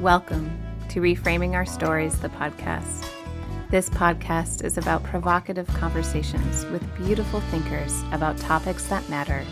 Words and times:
Welcome 0.00 0.56
to 0.90 1.00
Reframing 1.00 1.54
Our 1.54 1.66
Stories, 1.66 2.20
the 2.20 2.28
podcast. 2.28 3.04
This 3.68 3.90
podcast 3.90 4.62
is 4.62 4.78
about 4.78 5.02
provocative 5.02 5.66
conversations 5.66 6.64
with 6.66 6.86
beautiful 6.96 7.40
thinkers 7.50 8.00
about 8.12 8.38
topics 8.38 8.86
that 8.90 9.08
matter 9.08 9.44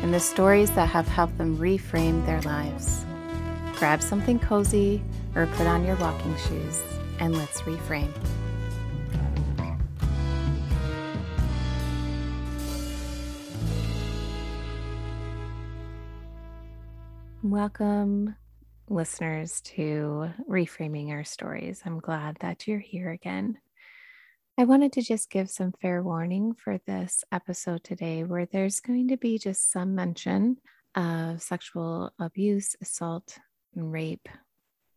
and 0.00 0.14
the 0.14 0.20
stories 0.20 0.70
that 0.76 0.88
have 0.88 1.08
helped 1.08 1.36
them 1.36 1.58
reframe 1.58 2.24
their 2.26 2.40
lives. 2.42 3.04
Grab 3.74 4.00
something 4.00 4.38
cozy 4.38 5.02
or 5.34 5.46
put 5.46 5.66
on 5.66 5.84
your 5.84 5.96
walking 5.96 6.36
shoes 6.46 6.80
and 7.18 7.36
let's 7.36 7.62
reframe. 7.62 8.12
Welcome, 17.42 18.36
listeners, 18.90 19.60
to 19.60 20.30
Reframing 20.48 21.10
Our 21.10 21.24
Stories. 21.24 21.82
I'm 21.84 22.00
glad 22.00 22.38
that 22.40 22.66
you're 22.66 22.78
here 22.78 23.10
again. 23.10 23.58
I 24.58 24.64
wanted 24.64 24.92
to 24.94 25.02
just 25.02 25.30
give 25.30 25.50
some 25.50 25.72
fair 25.80 26.02
warning 26.02 26.54
for 26.54 26.78
this 26.86 27.22
episode 27.30 27.84
today, 27.84 28.24
where 28.24 28.46
there's 28.46 28.80
going 28.80 29.08
to 29.08 29.16
be 29.16 29.38
just 29.38 29.70
some 29.70 29.94
mention 29.94 30.56
of 30.94 31.42
sexual 31.42 32.12
abuse, 32.18 32.76
assault, 32.80 33.38
and 33.74 33.92
rape, 33.92 34.28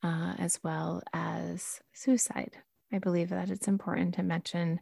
uh, 0.03 0.33
as 0.39 0.59
well 0.63 1.03
as 1.13 1.79
suicide. 1.93 2.57
I 2.91 2.99
believe 2.99 3.29
that 3.29 3.49
it's 3.49 3.67
important 3.67 4.15
to 4.15 4.23
mention 4.23 4.79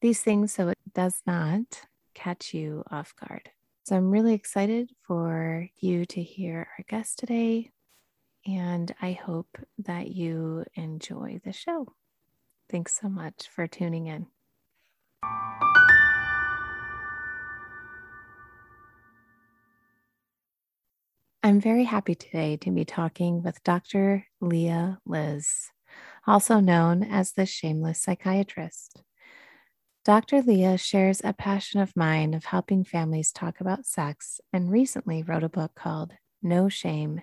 these 0.00 0.20
things 0.20 0.52
so 0.52 0.68
it 0.68 0.78
does 0.94 1.22
not 1.26 1.82
catch 2.14 2.52
you 2.52 2.84
off 2.90 3.14
guard. 3.16 3.50
So 3.84 3.96
I'm 3.96 4.10
really 4.10 4.34
excited 4.34 4.90
for 5.06 5.66
you 5.80 6.04
to 6.06 6.22
hear 6.22 6.68
our 6.76 6.84
guest 6.88 7.18
today, 7.18 7.70
and 8.46 8.94
I 9.00 9.12
hope 9.12 9.58
that 9.78 10.08
you 10.08 10.64
enjoy 10.74 11.40
the 11.44 11.52
show. 11.52 11.94
Thanks 12.70 12.98
so 13.00 13.08
much 13.08 13.48
for 13.48 13.66
tuning 13.66 14.06
in. 14.06 14.26
I'm 21.42 21.60
very 21.60 21.84
happy 21.84 22.14
today 22.14 22.56
to 22.58 22.70
be 22.70 22.84
talking 22.84 23.42
with 23.42 23.62
Dr. 23.64 24.26
Leah 24.40 24.98
Lis, 25.06 25.70
also 26.26 26.60
known 26.60 27.02
as 27.02 27.32
the 27.32 27.46
Shameless 27.46 28.02
Psychiatrist. 28.02 29.02
Dr. 30.04 30.42
Leah 30.42 30.78
shares 30.78 31.20
a 31.22 31.32
passion 31.32 31.80
of 31.80 31.96
mine 31.96 32.34
of 32.34 32.46
helping 32.46 32.84
families 32.84 33.30
talk 33.30 33.60
about 33.60 33.86
sex 33.86 34.40
and 34.52 34.70
recently 34.70 35.22
wrote 35.22 35.44
a 35.44 35.48
book 35.48 35.72
called 35.74 36.12
No 36.42 36.68
Shame 36.68 37.22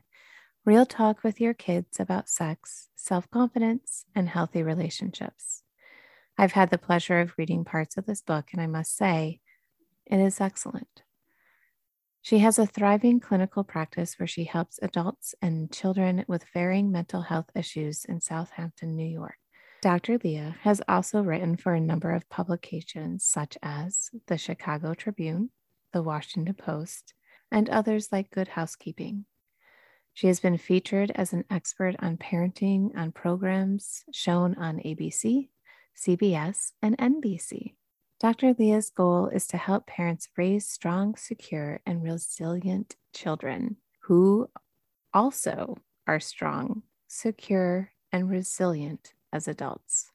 Real 0.66 0.88
Talk 0.88 1.24
with 1.24 1.40
Your 1.40 1.54
Kids 1.54 2.00
About 2.00 2.28
Sex, 2.28 2.90
Self 2.96 3.30
Confidence, 3.30 4.06
and 4.16 4.28
Healthy 4.28 4.64
Relationships. 4.64 5.62
I've 6.40 6.54
had 6.54 6.72
the 6.72 6.80
pleasure 6.80 7.20
of 7.20 7.36
reading 7.38 7.64
parts 7.64 7.98
of 7.98 8.08
this 8.08 8.24
book, 8.24 8.48
and 8.52 8.60
I 8.60 8.66
must 8.66 8.98
say, 8.98 9.42
it 10.08 10.18
is 10.18 10.42
excellent. 10.42 11.04
She 12.24 12.40
has 12.40 12.58
a 12.58 12.66
thriving 12.66 13.20
clinical 13.20 13.64
practice 13.64 14.18
where 14.18 14.26
she 14.26 14.46
helps 14.46 14.80
adults 14.82 15.36
and 15.40 15.72
children 15.72 16.26
with 16.28 16.46
varying 16.52 16.92
mental 16.92 17.22
health 17.22 17.52
issues 17.54 18.04
in 18.04 18.20
Southampton, 18.20 18.96
New 18.96 19.06
York. 19.06 19.38
Dr. 19.84 20.18
Leah 20.24 20.56
has 20.62 20.82
also 20.88 21.22
written 21.22 21.58
for 21.58 21.76
a 21.76 21.80
number 21.80 22.10
of 22.10 22.28
publications 22.28 23.24
such 23.24 23.56
as 23.62 24.10
the 24.26 24.40
Chicago 24.40 24.96
Tribune, 24.96 25.52
the 25.94 26.02
Washington 26.02 26.56
Post, 26.56 27.14
and 27.52 27.70
others 27.70 28.10
like 28.12 28.32
Good 28.32 28.48
Housekeeping. 28.48 29.26
She 30.16 30.28
has 30.28 30.40
been 30.40 30.58
featured 30.58 31.12
as 31.14 31.34
an 31.34 31.44
expert 31.50 31.98
on 32.00 32.16
parenting 32.16 32.96
on 32.96 33.12
programs 33.12 34.06
shown 34.14 34.56
on 34.56 34.78
ABC, 34.78 35.50
CBS, 35.94 36.72
and 36.82 36.98
NBC. 36.98 37.74
Dr. 38.22 38.56
Leah's 38.58 38.90
goal 38.90 39.28
is 39.28 39.46
to 39.48 39.58
help 39.58 39.88
parents 39.88 40.30
raise 40.38 40.66
strong, 40.66 41.18
secure, 41.18 41.82
and 41.86 42.02
resilient 42.02 42.96
children 43.14 43.76
who 44.04 44.50
also 45.14 45.80
are 46.08 46.22
strong, 46.22 46.84
secure, 47.10 47.92
and 48.10 48.30
resilient 48.30 49.14
as 49.34 49.50
adults. 49.50 50.12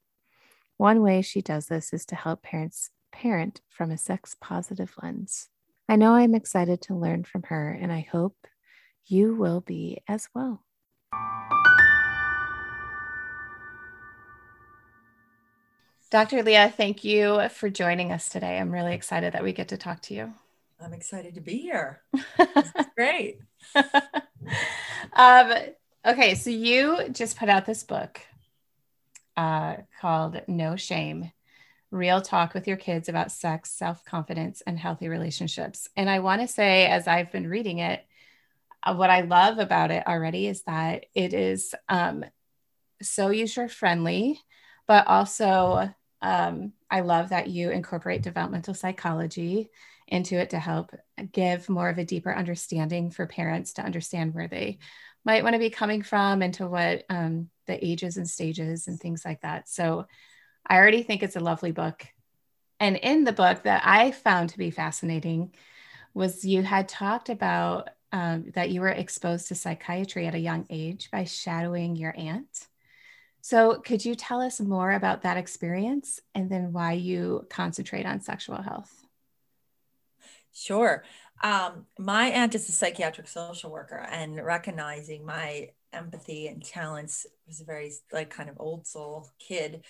One 0.78 1.02
way 1.02 1.20
she 1.20 1.42
does 1.42 1.66
this 1.66 1.92
is 1.92 2.06
to 2.06 2.14
help 2.14 2.42
parents 2.42 2.88
parent 3.12 3.60
from 3.68 3.90
a 3.90 3.98
sex 3.98 4.34
positive 4.40 4.94
lens. 5.02 5.50
I 5.90 5.96
know 5.96 6.14
I'm 6.14 6.34
excited 6.34 6.80
to 6.82 6.94
learn 6.94 7.24
from 7.24 7.42
her, 7.44 7.70
and 7.70 7.92
I 7.92 8.08
hope 8.10 8.46
you 9.06 9.34
will 9.34 9.60
be 9.60 9.98
as 10.08 10.28
well. 10.34 10.62
Dr. 16.10 16.42
Leah, 16.42 16.72
thank 16.76 17.04
you 17.04 17.48
for 17.50 17.70
joining 17.70 18.10
us 18.10 18.28
today. 18.28 18.58
I'm 18.58 18.72
really 18.72 18.94
excited 18.94 19.32
that 19.34 19.44
we 19.44 19.52
get 19.52 19.68
to 19.68 19.76
talk 19.76 20.02
to 20.02 20.14
you. 20.14 20.34
I'm 20.80 20.92
excited 20.92 21.36
to 21.36 21.40
be 21.40 21.58
here. 21.58 22.02
great. 22.96 23.38
um, 25.12 25.52
okay, 26.04 26.34
so 26.34 26.50
you 26.50 27.10
just 27.12 27.38
put 27.38 27.48
out 27.48 27.64
this 27.64 27.84
book 27.84 28.20
uh, 29.36 29.76
called 30.00 30.40
No 30.48 30.74
Shame 30.74 31.30
Real 31.92 32.20
Talk 32.20 32.54
with 32.54 32.66
Your 32.66 32.76
Kids 32.76 33.08
About 33.08 33.30
Sex, 33.30 33.70
Self 33.70 34.04
Confidence, 34.04 34.62
and 34.66 34.78
Healthy 34.78 35.08
Relationships. 35.08 35.88
And 35.96 36.10
I 36.10 36.18
want 36.18 36.40
to 36.40 36.48
say, 36.48 36.86
as 36.86 37.06
I've 37.06 37.30
been 37.30 37.46
reading 37.46 37.78
it, 37.78 38.04
what 38.86 39.10
I 39.10 39.22
love 39.22 39.58
about 39.58 39.90
it 39.90 40.06
already 40.06 40.46
is 40.46 40.62
that 40.62 41.06
it 41.14 41.34
is 41.34 41.74
um, 41.88 42.24
so 43.02 43.30
user 43.30 43.68
friendly, 43.68 44.40
but 44.86 45.06
also 45.06 45.92
um, 46.22 46.72
I 46.90 47.00
love 47.00 47.30
that 47.30 47.48
you 47.48 47.70
incorporate 47.70 48.22
developmental 48.22 48.74
psychology 48.74 49.70
into 50.06 50.36
it 50.36 50.50
to 50.50 50.58
help 50.58 50.94
give 51.32 51.68
more 51.68 51.88
of 51.88 51.98
a 51.98 52.04
deeper 52.04 52.34
understanding 52.34 53.10
for 53.10 53.26
parents 53.26 53.74
to 53.74 53.82
understand 53.82 54.34
where 54.34 54.48
they 54.48 54.78
might 55.24 55.44
want 55.44 55.54
to 55.54 55.60
be 55.60 55.70
coming 55.70 56.02
from 56.02 56.42
and 56.42 56.54
to 56.54 56.66
what 56.66 57.04
um, 57.08 57.48
the 57.66 57.84
ages 57.84 58.16
and 58.16 58.28
stages 58.28 58.88
and 58.88 58.98
things 58.98 59.24
like 59.24 59.40
that. 59.42 59.68
So 59.68 60.06
I 60.66 60.76
already 60.76 61.02
think 61.02 61.22
it's 61.22 61.36
a 61.36 61.40
lovely 61.40 61.72
book. 61.72 62.06
And 62.80 62.96
in 62.96 63.24
the 63.24 63.32
book 63.32 63.64
that 63.64 63.82
I 63.84 64.10
found 64.10 64.50
to 64.50 64.58
be 64.58 64.70
fascinating 64.70 65.54
was 66.14 66.44
you 66.44 66.62
had 66.62 66.88
talked 66.88 67.28
about 67.28 67.90
um, 68.12 68.46
that 68.54 68.70
you 68.70 68.80
were 68.80 68.88
exposed 68.88 69.48
to 69.48 69.54
psychiatry 69.54 70.26
at 70.26 70.34
a 70.34 70.38
young 70.38 70.66
age 70.70 71.10
by 71.10 71.24
shadowing 71.24 71.96
your 71.96 72.14
aunt. 72.16 72.68
So, 73.42 73.80
could 73.80 74.04
you 74.04 74.14
tell 74.14 74.40
us 74.40 74.60
more 74.60 74.92
about 74.92 75.22
that 75.22 75.36
experience 75.38 76.20
and 76.34 76.50
then 76.50 76.72
why 76.72 76.92
you 76.92 77.46
concentrate 77.48 78.04
on 78.04 78.20
sexual 78.20 78.60
health? 78.60 79.06
Sure. 80.52 81.04
Um, 81.42 81.86
my 81.98 82.26
aunt 82.26 82.54
is 82.54 82.68
a 82.68 82.72
psychiatric 82.72 83.28
social 83.28 83.70
worker, 83.70 84.06
and 84.10 84.44
recognizing 84.44 85.24
my 85.24 85.70
empathy 85.92 86.48
and 86.48 86.62
talents 86.62 87.26
was 87.46 87.60
a 87.60 87.64
very 87.64 87.92
like 88.12 88.30
kind 88.30 88.50
of 88.50 88.56
old 88.60 88.86
soul 88.86 89.28
kid. 89.38 89.84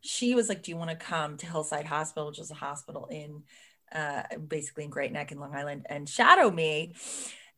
She 0.00 0.34
was 0.34 0.48
like, 0.48 0.62
"Do 0.62 0.72
you 0.72 0.76
want 0.76 0.90
to 0.90 0.96
come 0.96 1.36
to 1.36 1.46
Hillside 1.46 1.86
Hospital, 1.86 2.28
which 2.28 2.40
is 2.40 2.50
a 2.50 2.54
hospital 2.54 3.06
in 3.06 3.44
uh, 3.92 4.22
basically 4.48 4.84
in 4.84 4.90
Great 4.90 5.12
Neck 5.12 5.30
in 5.30 5.38
Long 5.38 5.54
Island, 5.54 5.86
and 5.88 6.08
shadow 6.08 6.50
me?" 6.50 6.94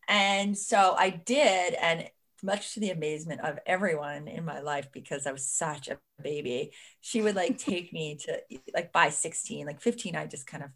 And 0.09 0.57
so 0.57 0.95
I 0.99 1.11
did, 1.11 1.75
and 1.75 2.09
much 2.43 2.75
to 2.75 2.81
the 2.81 2.91
amazement 2.91 3.41
of 3.43 3.59
everyone 3.67 4.29
in 4.29 4.45
my 4.45 4.61
life 4.61 4.89
because 4.93 5.27
I 5.27 5.33
was 5.33 5.47
such 5.47 5.89
a 5.89 5.99
baby, 6.23 6.73
she 7.01 7.21
would 7.21 7.37
like 7.37 7.59
take 7.59 7.93
me 7.93 8.17
to 8.25 8.41
like 8.75 8.93
by 8.93 9.11
16, 9.11 9.67
like 9.67 9.81
15, 9.81 10.17
I 10.17 10.27
just 10.27 10.47
kind 10.47 10.65
of 10.65 10.71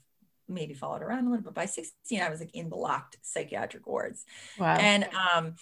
maybe 0.49 0.75
followed 0.75 1.03
around 1.03 1.27
a 1.27 1.31
little 1.31 1.45
bit. 1.45 1.55
By 1.55 1.67
16, 1.67 2.21
I 2.21 2.29
was 2.29 2.41
like 2.41 2.55
in 2.55 2.69
the 2.69 2.77
locked 2.77 3.17
psychiatric 3.23 3.87
wards. 3.87 4.25
Wow. 4.59 4.77
And 4.77 5.09
um, 5.35 5.55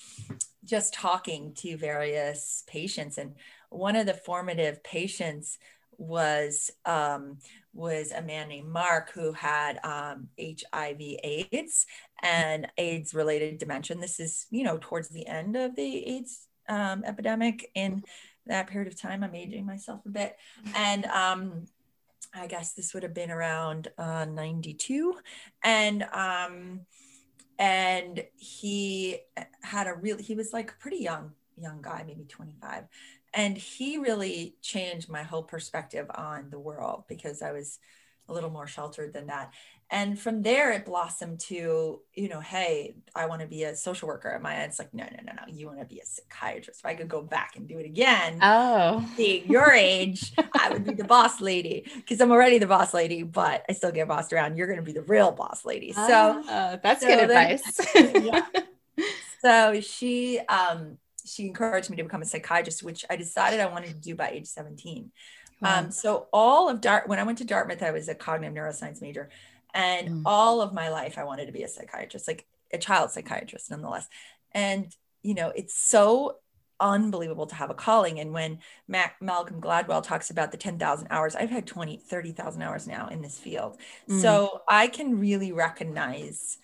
just 0.65 0.95
talking 0.95 1.55
to 1.59 1.77
various 1.77 2.65
patients. 2.67 3.19
And 3.19 3.35
one 3.69 3.97
of 3.97 4.07
the 4.07 4.15
formative 4.15 4.83
patients 4.83 5.59
was 5.97 6.71
um, 6.87 7.39
was 7.73 8.13
a 8.13 8.23
man 8.23 8.49
named 8.49 8.69
Mark 8.69 9.13
who 9.13 9.33
had 9.33 9.79
um, 9.85 10.29
HIV 10.39 11.01
AIDS 11.23 11.87
and 12.23 12.67
AIDS 12.77 13.15
related 13.15 13.59
dementia. 13.59 13.97
This 13.97 14.21
is, 14.21 14.47
you 14.51 14.65
know, 14.65 14.79
towards 14.81 15.09
the 15.09 15.27
end 15.27 15.57
of 15.57 15.77
the 15.77 16.07
AIDS 16.07 16.49
um, 16.69 17.05
epidemic 17.05 17.71
in 17.75 18.03
that 18.47 18.67
period 18.67 18.93
of 18.93 19.01
time. 19.01 19.23
I'm 19.23 19.35
aging 19.35 19.67
myself 19.67 20.01
a 20.07 20.09
bit. 20.09 20.37
And 20.75 21.05
um, 21.07 21.67
I 22.35 22.47
guess 22.47 22.73
this 22.73 22.95
would 22.95 23.03
have 23.03 23.15
been 23.15 23.31
around 23.31 23.89
uh, 23.99 24.25
92. 24.25 25.17
And, 25.63 26.05
um, 26.13 26.81
and 27.59 28.25
he 28.37 29.19
had 29.63 29.87
a 29.87 29.95
really, 29.95 30.23
he 30.23 30.35
was 30.35 30.53
like 30.53 30.79
pretty 30.79 30.99
young, 30.99 31.33
young 31.57 31.83
guy, 31.83 32.05
maybe 32.07 32.25
25. 32.25 32.85
And 33.33 33.57
he 33.57 33.99
really 33.99 34.57
changed 34.61 35.09
my 35.09 35.23
whole 35.23 35.43
perspective 35.43 36.11
on 36.15 36.51
the 36.51 36.59
world 36.59 37.05
because 37.09 37.43
I 37.43 37.53
was 37.53 37.79
a 38.31 38.33
little 38.33 38.51
more 38.51 38.67
sheltered 38.67 39.13
than 39.13 39.27
that. 39.27 39.53
and 39.93 40.17
from 40.17 40.43
there 40.43 40.71
it 40.71 40.85
blossomed 40.85 41.41
to 41.41 42.01
you 42.15 42.29
know 42.29 42.39
hey 42.39 42.95
i 43.17 43.27
want 43.27 43.41
to 43.41 43.47
be 43.49 43.65
a 43.65 43.75
social 43.75 44.07
worker. 44.07 44.29
At 44.29 44.41
my 44.41 44.55
it's 44.63 44.79
like 44.79 44.95
no 44.95 45.05
no 45.05 45.19
no 45.25 45.33
no. 45.33 45.53
You 45.53 45.67
want 45.67 45.81
to 45.81 45.85
be 45.85 45.99
a 45.99 46.07
psychiatrist. 46.07 46.81
If 46.81 46.87
i 46.87 46.95
could 46.95 47.09
go 47.09 47.23
back 47.23 47.57
and 47.57 47.67
do 47.67 47.79
it 47.79 47.87
again 47.87 48.39
oh. 48.41 49.05
being 49.17 49.51
your 49.51 49.73
age 49.73 50.33
i 50.55 50.71
would 50.71 50.85
be 50.85 50.95
the 50.95 51.05
boss 51.05 51.41
lady. 51.41 51.91
Because 51.97 52.21
i'm 52.21 52.31
already 52.31 52.59
the 52.59 52.69
boss 52.69 52.95
lady 52.95 53.25
but 53.25 53.65
i 53.69 53.73
still 53.73 53.91
get 53.91 54.07
bossed 54.07 54.33
around. 54.33 54.57
You're 54.57 54.69
going 54.69 54.79
to 54.79 54.85
be 54.85 54.93
the 54.93 55.03
real 55.03 55.33
boss 55.33 55.65
lady. 55.65 55.93
So 55.93 56.01
uh, 56.03 56.77
that's 56.83 57.03
so 57.03 57.09
good 57.09 57.29
then, 57.29 57.51
advice. 57.51 57.81
Yeah. 58.23 59.07
so 59.43 59.81
she 59.81 60.39
um 60.41 60.99
she 61.31 61.47
encouraged 61.47 61.91
me 61.91 61.97
to 61.97 62.03
become 62.03 62.23
a 62.23 62.27
psychiatrist 62.27 62.83
which 62.83 63.05
i 63.11 63.17
decided 63.17 63.61
i 63.61 63.67
wanted 63.67 63.89
to 63.89 64.01
do 64.01 64.15
by 64.15 64.29
age 64.29 64.47
17 64.47 65.11
wow. 65.61 65.79
um, 65.79 65.91
so 65.91 66.27
all 66.33 66.69
of 66.69 66.81
Dart 66.81 67.09
when 67.09 67.19
I 67.19 67.23
went 67.23 67.39
to 67.39 67.45
Dartmouth, 67.45 67.83
I 67.83 67.91
was 67.91 68.09
a 68.09 68.15
cognitive 68.15 68.55
neuroscience 68.55 69.03
major. 69.03 69.29
And 69.75 70.09
mm. 70.09 70.23
all 70.25 70.61
of 70.61 70.73
my 70.73 70.89
life, 70.89 71.19
I 71.19 71.25
wanted 71.25 71.47
to 71.47 71.53
be 71.53 71.63
a 71.63 71.69
psychiatrist, 71.69 72.27
like 72.27 72.47
a 72.73 72.79
child 72.79 73.11
psychiatrist, 73.11 73.71
nonetheless. 73.71 74.09
And, 74.53 74.95
you 75.23 75.35
know, 75.35 75.53
it's 75.55 75.75
so 75.75 76.37
unbelievable 76.81 77.47
to 77.47 77.55
have 77.55 77.71
a 77.71 77.75
calling. 77.75 78.19
And 78.21 78.33
when 78.33 78.59
Mac- 78.89 79.21
Malcolm 79.21 79.61
Gladwell 79.61 80.03
talks 80.03 80.31
about 80.31 80.51
the 80.51 80.57
10,000 80.57 81.09
hours, 81.11 81.37
I've 81.37 81.51
had 81.51 81.67
20, 81.67 81.99
30,000 81.99 82.63
hours 82.63 82.87
now 82.87 83.09
in 83.09 83.23
this 83.23 83.39
field. 83.39 83.79
Mm. 84.09 84.21
So 84.21 84.63
I 84.69 84.89
can 84.89 85.19
really 85.19 85.53
recognize 85.53 86.59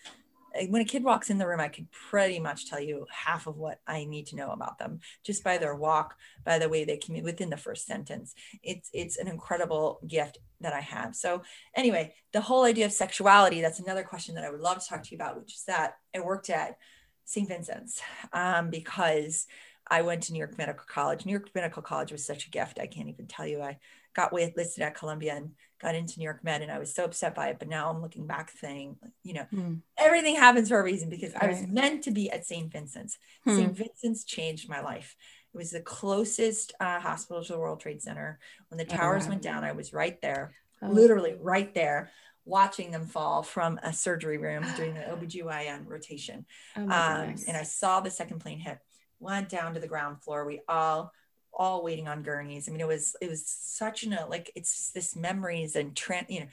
when 0.68 0.82
a 0.82 0.86
kid 0.86 1.04
walks 1.04 1.30
in 1.30 1.38
the 1.38 1.46
room, 1.46 1.60
I 1.60 1.68
could 1.68 1.90
pretty 1.90 2.38
much 2.38 2.68
tell 2.68 2.80
you 2.80 3.06
half 3.10 3.46
of 3.46 3.56
what 3.56 3.80
I 3.86 4.04
need 4.04 4.26
to 4.28 4.36
know 4.36 4.50
about 4.50 4.78
them 4.78 5.00
just 5.24 5.44
by 5.44 5.58
their 5.58 5.74
walk, 5.74 6.16
by 6.44 6.58
the 6.58 6.68
way 6.68 6.84
they 6.84 6.96
communicate 6.96 7.32
within 7.32 7.50
the 7.50 7.56
first 7.56 7.86
sentence. 7.86 8.34
It's 8.62 8.90
it's 8.92 9.16
an 9.16 9.28
incredible 9.28 10.00
gift 10.06 10.38
that 10.60 10.72
I 10.72 10.80
have. 10.80 11.14
So 11.14 11.42
anyway, 11.74 12.14
the 12.32 12.40
whole 12.40 12.64
idea 12.64 12.86
of 12.86 12.92
sexuality, 12.92 13.60
that's 13.60 13.80
another 13.80 14.02
question 14.02 14.34
that 14.34 14.44
I 14.44 14.50
would 14.50 14.60
love 14.60 14.82
to 14.82 14.88
talk 14.88 15.02
to 15.02 15.10
you 15.10 15.16
about, 15.16 15.38
which 15.38 15.54
is 15.54 15.64
that 15.64 15.96
I 16.14 16.20
worked 16.20 16.50
at 16.50 16.78
St. 17.24 17.48
Vincent's 17.48 18.00
um, 18.32 18.70
because 18.70 19.46
I 19.88 20.02
went 20.02 20.24
to 20.24 20.32
New 20.32 20.38
York 20.38 20.58
Medical 20.58 20.84
College. 20.88 21.26
New 21.26 21.32
York 21.32 21.50
Medical 21.54 21.82
College 21.82 22.12
was 22.12 22.24
such 22.24 22.46
a 22.46 22.50
gift. 22.50 22.78
I 22.80 22.86
can't 22.86 23.08
even 23.08 23.26
tell 23.26 23.46
you. 23.46 23.62
I 23.62 23.78
got 24.14 24.32
listed 24.32 24.82
at 24.82 24.96
Columbia 24.96 25.34
and 25.34 25.50
got 25.80 25.94
into 25.94 26.18
New 26.18 26.24
York 26.24 26.42
Med 26.42 26.62
and 26.62 26.70
I 26.70 26.78
was 26.78 26.94
so 26.94 27.04
upset 27.04 27.34
by 27.34 27.48
it. 27.48 27.58
But 27.58 27.68
now 27.68 27.90
I'm 27.90 28.00
looking 28.00 28.26
back 28.26 28.50
saying, 28.50 28.96
you 29.22 29.34
know, 29.34 29.46
mm. 29.52 29.80
everything 29.98 30.36
happens 30.36 30.68
for 30.68 30.80
a 30.80 30.84
reason 30.84 31.08
because 31.08 31.32
right. 31.34 31.44
I 31.44 31.48
was 31.48 31.66
meant 31.66 32.04
to 32.04 32.10
be 32.10 32.30
at 32.30 32.46
St. 32.46 32.70
Vincent's. 32.72 33.18
Hmm. 33.44 33.56
St. 33.56 33.76
Vincent's 33.76 34.24
changed 34.24 34.68
my 34.68 34.80
life. 34.80 35.16
It 35.54 35.58
was 35.58 35.70
the 35.70 35.80
closest 35.80 36.72
uh, 36.80 37.00
hospital 37.00 37.42
to 37.42 37.52
the 37.52 37.58
World 37.58 37.80
Trade 37.80 38.02
Center. 38.02 38.38
When 38.68 38.78
the 38.78 38.84
oh, 38.84 38.96
towers 38.96 39.24
oh, 39.24 39.26
wow. 39.26 39.30
went 39.30 39.42
down, 39.42 39.64
I 39.64 39.72
was 39.72 39.92
right 39.92 40.20
there, 40.20 40.52
oh. 40.82 40.88
literally 40.88 41.34
right 41.40 41.74
there, 41.74 42.10
watching 42.44 42.90
them 42.90 43.06
fall 43.06 43.42
from 43.42 43.78
a 43.82 43.92
surgery 43.92 44.38
room 44.38 44.64
during 44.76 44.94
the 44.94 45.00
OBGYN 45.00 45.86
rotation. 45.86 46.46
Oh, 46.76 46.82
um, 46.82 47.36
and 47.48 47.56
I 47.56 47.62
saw 47.62 48.00
the 48.00 48.10
second 48.10 48.40
plane 48.40 48.58
hit, 48.58 48.78
went 49.18 49.48
down 49.48 49.74
to 49.74 49.80
the 49.80 49.88
ground 49.88 50.22
floor. 50.22 50.46
We 50.46 50.60
all 50.68 51.12
all 51.56 51.82
waiting 51.82 52.06
on 52.06 52.22
gurneys. 52.22 52.68
I 52.68 52.72
mean, 52.72 52.80
it 52.80 52.86
was 52.86 53.16
it 53.20 53.28
was 53.28 53.46
such 53.46 54.04
an 54.04 54.16
like 54.28 54.52
it's 54.54 54.90
this 54.90 55.16
memories 55.16 55.76
and 55.76 55.96
trend, 55.96 56.26
you 56.28 56.40
know. 56.40 56.46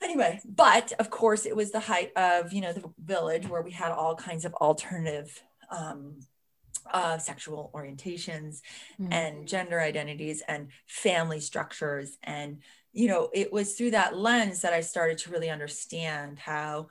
Anyway, 0.00 0.40
but 0.44 0.92
of 1.00 1.10
course, 1.10 1.44
it 1.44 1.56
was 1.56 1.72
the 1.72 1.80
height 1.80 2.12
of 2.16 2.52
you 2.52 2.60
know 2.60 2.72
the 2.72 2.90
village 3.04 3.48
where 3.48 3.62
we 3.62 3.72
had 3.72 3.92
all 3.92 4.14
kinds 4.14 4.44
of 4.44 4.54
alternative 4.54 5.42
um, 5.70 6.20
uh, 6.90 7.18
sexual 7.18 7.70
orientations 7.74 8.60
mm. 9.00 9.12
and 9.12 9.46
gender 9.46 9.80
identities 9.80 10.42
and 10.48 10.68
family 10.86 11.40
structures 11.40 12.16
and 12.22 12.58
you 12.92 13.08
know 13.08 13.28
it 13.34 13.52
was 13.52 13.74
through 13.74 13.90
that 13.90 14.16
lens 14.16 14.62
that 14.62 14.72
i 14.72 14.80
started 14.80 15.18
to 15.18 15.30
really 15.30 15.50
understand 15.50 16.38
how 16.38 16.88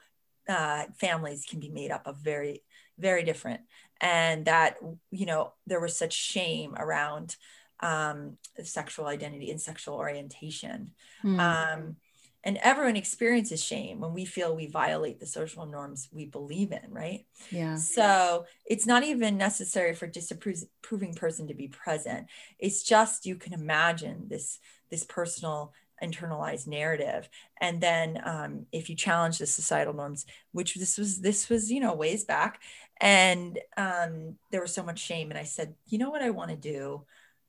uh, 0.48 0.84
families 0.98 1.46
can 1.50 1.60
be 1.60 1.70
made 1.70 1.92
up 1.92 2.06
of 2.06 2.18
very 2.18 2.62
very 2.98 3.24
different 3.24 3.62
and 4.02 4.46
that 4.46 4.78
you 5.12 5.26
know 5.26 5.54
there 5.66 5.80
was 5.80 5.98
such 5.98 6.14
shame 6.14 6.76
around 6.78 7.36
um, 7.80 8.38
sexual 8.64 9.06
identity 9.06 9.52
and 9.52 9.62
sexual 9.62 9.96
orientation. 9.96 10.92
Mm. 11.24 11.40
um, 11.40 11.96
and 12.44 12.58
everyone 12.64 12.96
experiences 12.96 13.62
shame 13.62 14.00
when 14.00 14.14
we 14.14 14.24
feel 14.24 14.56
we 14.56 14.68
violate 14.68 15.20
the 15.20 15.26
social 15.26 15.66
norms 15.66 16.08
we 16.14 16.26
believe 16.26 16.72
in 16.72 16.92
right? 16.92 17.26
Yeah. 17.52 17.76
So 17.76 18.46
it's 18.66 18.86
not 18.86 19.04
even 19.04 19.38
necessary 19.38 19.94
for 19.94 20.08
disapproving 20.08 21.14
person 21.14 21.48
to 21.48 21.54
be 21.54 21.68
present. 21.68 22.28
It's 22.58 22.84
just 22.84 23.26
you 23.26 23.36
can 23.36 23.54
imagine 23.54 24.28
this 24.30 24.60
this 24.90 25.04
personal 25.04 25.74
internalized 26.02 26.68
narrative. 26.68 27.28
And 27.60 27.82
then 27.82 28.22
um, 28.24 28.66
if 28.72 28.90
you 28.90 28.96
challenge 28.96 29.40
the 29.40 29.48
societal 29.48 29.94
norms 29.94 30.26
which 30.52 30.76
this 30.76 30.98
was 30.98 31.20
this 31.20 31.50
was 31.50 31.72
you 31.72 31.82
know 31.82 31.96
ways 31.96 32.24
back 32.24 32.62
and 33.00 33.60
um, 33.78 34.36
there 34.52 34.62
was 34.62 34.74
so 34.74 34.84
much 34.84 35.00
shame 35.00 35.30
and 35.30 35.40
i 35.40 35.44
said 35.44 35.76
you 35.88 35.98
know 35.98 36.10
what 36.10 36.22
i 36.22 36.30
want 36.30 36.50
to 36.50 36.58
do? 36.58 37.04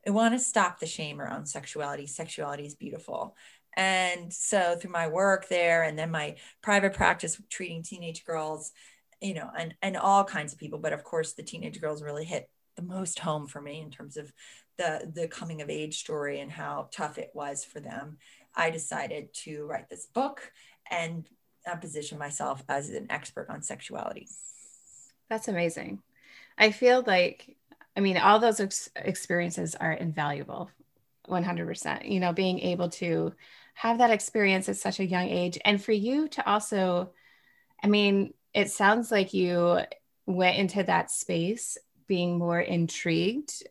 I 0.07 0.11
want 0.11 0.33
to 0.33 0.39
stop 0.39 0.79
the 0.79 0.87
shame 0.87 1.21
around 1.21 1.47
sexuality. 1.47 2.07
Sexuality 2.07 2.65
is 2.65 2.75
beautiful. 2.75 3.37
And 3.77 4.33
so 4.33 4.77
through 4.77 4.91
my 4.91 5.07
work 5.09 5.49
there 5.49 5.83
and 5.83 5.99
then 5.99 6.11
my 6.11 6.37
private 6.63 6.95
practice 6.95 7.41
treating 7.51 7.83
teenage 7.83 8.25
girls 8.25 8.73
you 9.21 9.35
know 9.35 9.51
and 9.59 9.75
and 9.83 9.97
all 9.97 10.23
kinds 10.23 10.53
of 10.53 10.61
people 10.61 10.79
but 10.79 10.93
of 10.93 11.03
course 11.03 11.33
the 11.33 11.43
teenage 11.43 11.81
girls 11.81 12.05
really 12.05 12.25
hit 12.25 12.49
the 12.77 12.83
most 12.83 13.19
home 13.19 13.49
for 13.49 13.61
me 13.61 13.81
in 13.81 13.91
terms 13.91 14.17
of 14.17 14.33
the 14.79 15.11
the 15.13 15.27
coming 15.29 15.61
of 15.61 15.69
age 15.69 15.99
story 15.99 16.41
and 16.41 16.51
how 16.53 16.89
tough 16.93 17.19
it 17.19 17.31
was 17.35 17.65
for 17.65 17.81
them. 17.81 18.17
I 18.57 18.71
decided 18.71 19.35
to 19.45 19.67
write 19.67 19.89
this 19.89 20.07
book 20.07 20.53
and 20.91 21.29
uh, 21.71 21.77
position 21.77 22.19
myself 22.19 22.63
as 22.69 22.89
an 22.91 23.09
expert 23.11 23.49
on 23.51 23.63
sexuality 23.63 24.29
that's 25.29 25.49
amazing. 25.49 26.03
I 26.57 26.71
feel 26.71 27.03
like, 27.07 27.57
I 27.97 28.01
mean, 28.01 28.17
all 28.17 28.39
those 28.39 28.61
ex- 28.61 28.91
experiences 28.97 29.75
are 29.75 29.93
invaluable, 29.93 30.71
100%. 31.29 32.05
You 32.07 32.21
know, 32.21 32.33
being 32.33 32.61
able 32.61 32.89
to 32.91 33.35
have 33.75 33.99
that 33.99 34.11
experience 34.11 34.69
at 34.69 34.77
such 34.77 34.99
a 35.01 35.07
young 35.07 35.29
age. 35.29 35.59
And 35.65 35.83
for 35.83 35.93
you 35.93 36.29
to 36.29 36.49
also, 36.49 37.11
I 37.83 37.87
mean, 37.87 38.35
it 38.55 38.71
sounds 38.71 39.13
like 39.13 39.33
you 39.33 39.79
went 40.27 40.57
into 40.57 40.83
that 40.83 41.11
space 41.11 41.79
being 42.07 42.39
more 42.39 42.61
intrigued. 42.61 43.63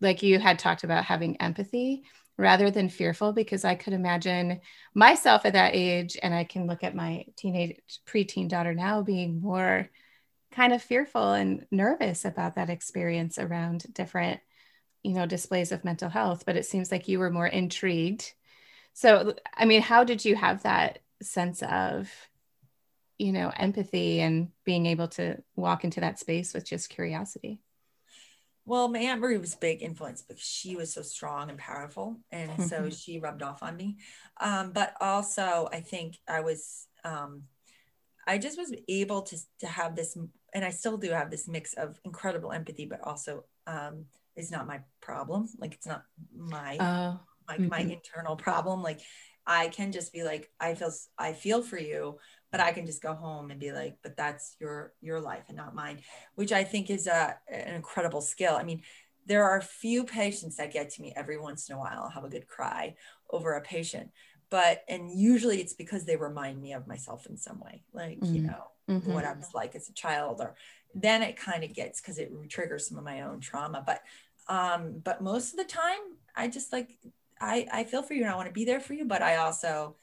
Like 0.00 0.22
you 0.22 0.38
had 0.38 0.58
talked 0.58 0.84
about 0.84 1.04
having 1.04 1.40
empathy 1.40 2.02
rather 2.36 2.70
than 2.70 2.88
fearful, 2.88 3.32
because 3.32 3.64
I 3.64 3.74
could 3.74 3.92
imagine 3.92 4.60
myself 4.94 5.44
at 5.44 5.54
that 5.54 5.74
age, 5.74 6.16
and 6.22 6.32
I 6.32 6.44
can 6.44 6.68
look 6.68 6.84
at 6.84 6.94
my 6.94 7.24
teenage 7.36 7.80
preteen 8.06 8.48
daughter 8.48 8.74
now 8.74 9.02
being 9.02 9.40
more 9.40 9.88
kind 10.58 10.72
of 10.72 10.82
fearful 10.82 11.34
and 11.34 11.64
nervous 11.70 12.24
about 12.24 12.56
that 12.56 12.68
experience 12.68 13.38
around 13.38 13.86
different 13.94 14.40
you 15.04 15.12
know 15.12 15.24
displays 15.24 15.70
of 15.70 15.84
mental 15.84 16.08
health 16.08 16.42
but 16.44 16.56
it 16.56 16.66
seems 16.66 16.90
like 16.90 17.06
you 17.06 17.20
were 17.20 17.30
more 17.30 17.46
intrigued. 17.46 18.32
So 18.92 19.34
i 19.54 19.64
mean 19.66 19.82
how 19.82 20.02
did 20.02 20.24
you 20.24 20.34
have 20.34 20.64
that 20.64 20.98
sense 21.22 21.62
of 21.62 22.10
you 23.18 23.30
know 23.30 23.52
empathy 23.56 24.18
and 24.18 24.48
being 24.64 24.86
able 24.86 25.06
to 25.08 25.40
walk 25.54 25.84
into 25.84 26.00
that 26.00 26.18
space 26.18 26.52
with 26.52 26.66
just 26.66 26.90
curiosity? 26.90 27.60
Well 28.64 28.88
my 28.88 28.98
aunt 28.98 29.20
marie 29.20 29.38
was 29.38 29.54
a 29.54 29.58
big 29.58 29.80
influence 29.80 30.22
because 30.22 30.42
she 30.42 30.74
was 30.74 30.92
so 30.92 31.02
strong 31.02 31.50
and 31.50 31.58
powerful 31.60 32.16
and 32.32 32.50
mm-hmm. 32.50 32.64
so 32.64 32.90
she 32.90 33.20
rubbed 33.20 33.44
off 33.44 33.62
on 33.62 33.76
me. 33.76 33.98
Um, 34.40 34.72
but 34.72 34.94
also 35.00 35.68
i 35.72 35.82
think 35.82 36.16
i 36.28 36.40
was 36.40 36.88
um, 37.04 37.44
I 38.28 38.36
just 38.36 38.58
was 38.58 38.72
able 38.88 39.22
to 39.22 39.38
to 39.60 39.66
have 39.66 39.96
this, 39.96 40.16
and 40.54 40.64
I 40.64 40.70
still 40.70 40.96
do 40.96 41.10
have 41.10 41.30
this 41.30 41.48
mix 41.48 41.74
of 41.74 41.98
incredible 42.04 42.52
empathy, 42.52 42.86
but 42.86 43.00
also 43.02 43.44
um, 43.66 44.06
is 44.36 44.50
not 44.50 44.66
my 44.66 44.80
problem. 45.00 45.48
Like 45.58 45.74
it's 45.74 45.86
not 45.86 46.02
my 46.36 46.76
uh, 46.76 47.16
my, 47.46 47.56
mm-hmm. 47.56 47.68
my 47.68 47.80
internal 47.80 48.36
problem. 48.36 48.82
Like 48.82 49.00
I 49.46 49.68
can 49.68 49.92
just 49.92 50.12
be 50.12 50.22
like, 50.22 50.50
I 50.60 50.74
feel 50.74 50.92
I 51.18 51.32
feel 51.32 51.62
for 51.62 51.78
you, 51.78 52.18
but 52.50 52.60
I 52.60 52.72
can 52.72 52.86
just 52.86 53.02
go 53.02 53.14
home 53.14 53.50
and 53.50 53.60
be 53.60 53.72
like, 53.72 53.96
but 54.02 54.16
that's 54.16 54.56
your 54.60 54.92
your 55.00 55.20
life 55.20 55.44
and 55.48 55.56
not 55.56 55.74
mine, 55.74 56.00
which 56.34 56.52
I 56.52 56.64
think 56.64 56.90
is 56.90 57.06
a 57.06 57.36
an 57.50 57.74
incredible 57.74 58.20
skill. 58.20 58.56
I 58.56 58.62
mean, 58.62 58.82
there 59.26 59.44
are 59.44 59.60
few 59.60 60.04
patients 60.04 60.56
that 60.56 60.72
get 60.72 60.90
to 60.90 61.02
me 61.02 61.12
every 61.16 61.38
once 61.38 61.68
in 61.68 61.76
a 61.76 61.78
while. 61.78 62.02
I'll 62.04 62.10
have 62.10 62.24
a 62.24 62.30
good 62.30 62.46
cry 62.46 62.94
over 63.30 63.54
a 63.54 63.60
patient, 63.60 64.10
but 64.50 64.84
and 64.88 65.10
usually 65.10 65.60
it's 65.60 65.74
because 65.74 66.04
they 66.04 66.16
remind 66.16 66.60
me 66.60 66.72
of 66.72 66.86
myself 66.86 67.26
in 67.26 67.36
some 67.36 67.60
way 67.60 67.82
like 67.92 68.20
mm-hmm. 68.20 68.34
you 68.34 68.42
know 68.42 68.64
mm-hmm. 68.88 69.12
what 69.12 69.24
i 69.24 69.32
was 69.32 69.54
like 69.54 69.74
as 69.74 69.88
a 69.88 69.92
child 69.92 70.40
or 70.40 70.54
then 70.94 71.22
it 71.22 71.36
kind 71.36 71.64
of 71.64 71.74
gets 71.74 72.00
because 72.00 72.18
it 72.18 72.32
triggers 72.48 72.88
some 72.88 72.98
of 72.98 73.04
my 73.04 73.22
own 73.22 73.40
trauma 73.40 73.82
but 73.86 74.02
um 74.48 75.00
but 75.04 75.22
most 75.22 75.52
of 75.52 75.58
the 75.58 75.64
time 75.64 75.98
i 76.36 76.48
just 76.48 76.72
like 76.72 76.98
i 77.40 77.66
i 77.72 77.84
feel 77.84 78.02
for 78.02 78.14
you 78.14 78.22
and 78.22 78.30
i 78.30 78.36
want 78.36 78.46
to 78.46 78.52
be 78.52 78.64
there 78.64 78.80
for 78.80 78.94
you 78.94 79.04
but 79.04 79.22
i 79.22 79.36
also 79.36 79.94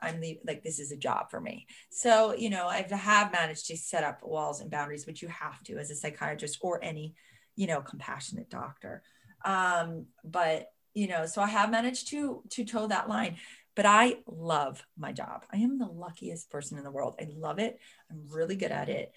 i'm 0.00 0.20
the 0.20 0.40
like 0.46 0.62
this 0.62 0.78
is 0.78 0.92
a 0.92 0.96
job 0.96 1.30
for 1.30 1.40
me 1.40 1.66
so 1.90 2.34
you 2.34 2.48
know 2.48 2.66
i 2.66 2.86
have 2.90 3.32
managed 3.32 3.66
to 3.66 3.76
set 3.76 4.02
up 4.04 4.20
walls 4.22 4.60
and 4.60 4.70
boundaries 4.70 5.06
which 5.06 5.22
you 5.22 5.28
have 5.28 5.62
to 5.62 5.76
as 5.76 5.90
a 5.90 5.94
psychiatrist 5.94 6.58
or 6.62 6.82
any 6.82 7.14
you 7.56 7.66
know 7.66 7.80
compassionate 7.80 8.48
doctor 8.48 9.02
um 9.44 10.06
but 10.24 10.72
you 10.94 11.06
know 11.06 11.26
so 11.26 11.42
i 11.42 11.46
have 11.46 11.70
managed 11.70 12.08
to 12.08 12.42
to 12.48 12.64
toe 12.64 12.86
that 12.86 13.08
line 13.08 13.36
but 13.74 13.86
I 13.86 14.16
love 14.26 14.84
my 14.98 15.12
job. 15.12 15.44
I 15.52 15.58
am 15.58 15.78
the 15.78 15.86
luckiest 15.86 16.50
person 16.50 16.78
in 16.78 16.84
the 16.84 16.90
world. 16.90 17.16
I 17.20 17.28
love 17.36 17.58
it. 17.58 17.78
I'm 18.10 18.28
really 18.28 18.56
good 18.56 18.72
at 18.72 18.88
it. 18.88 19.12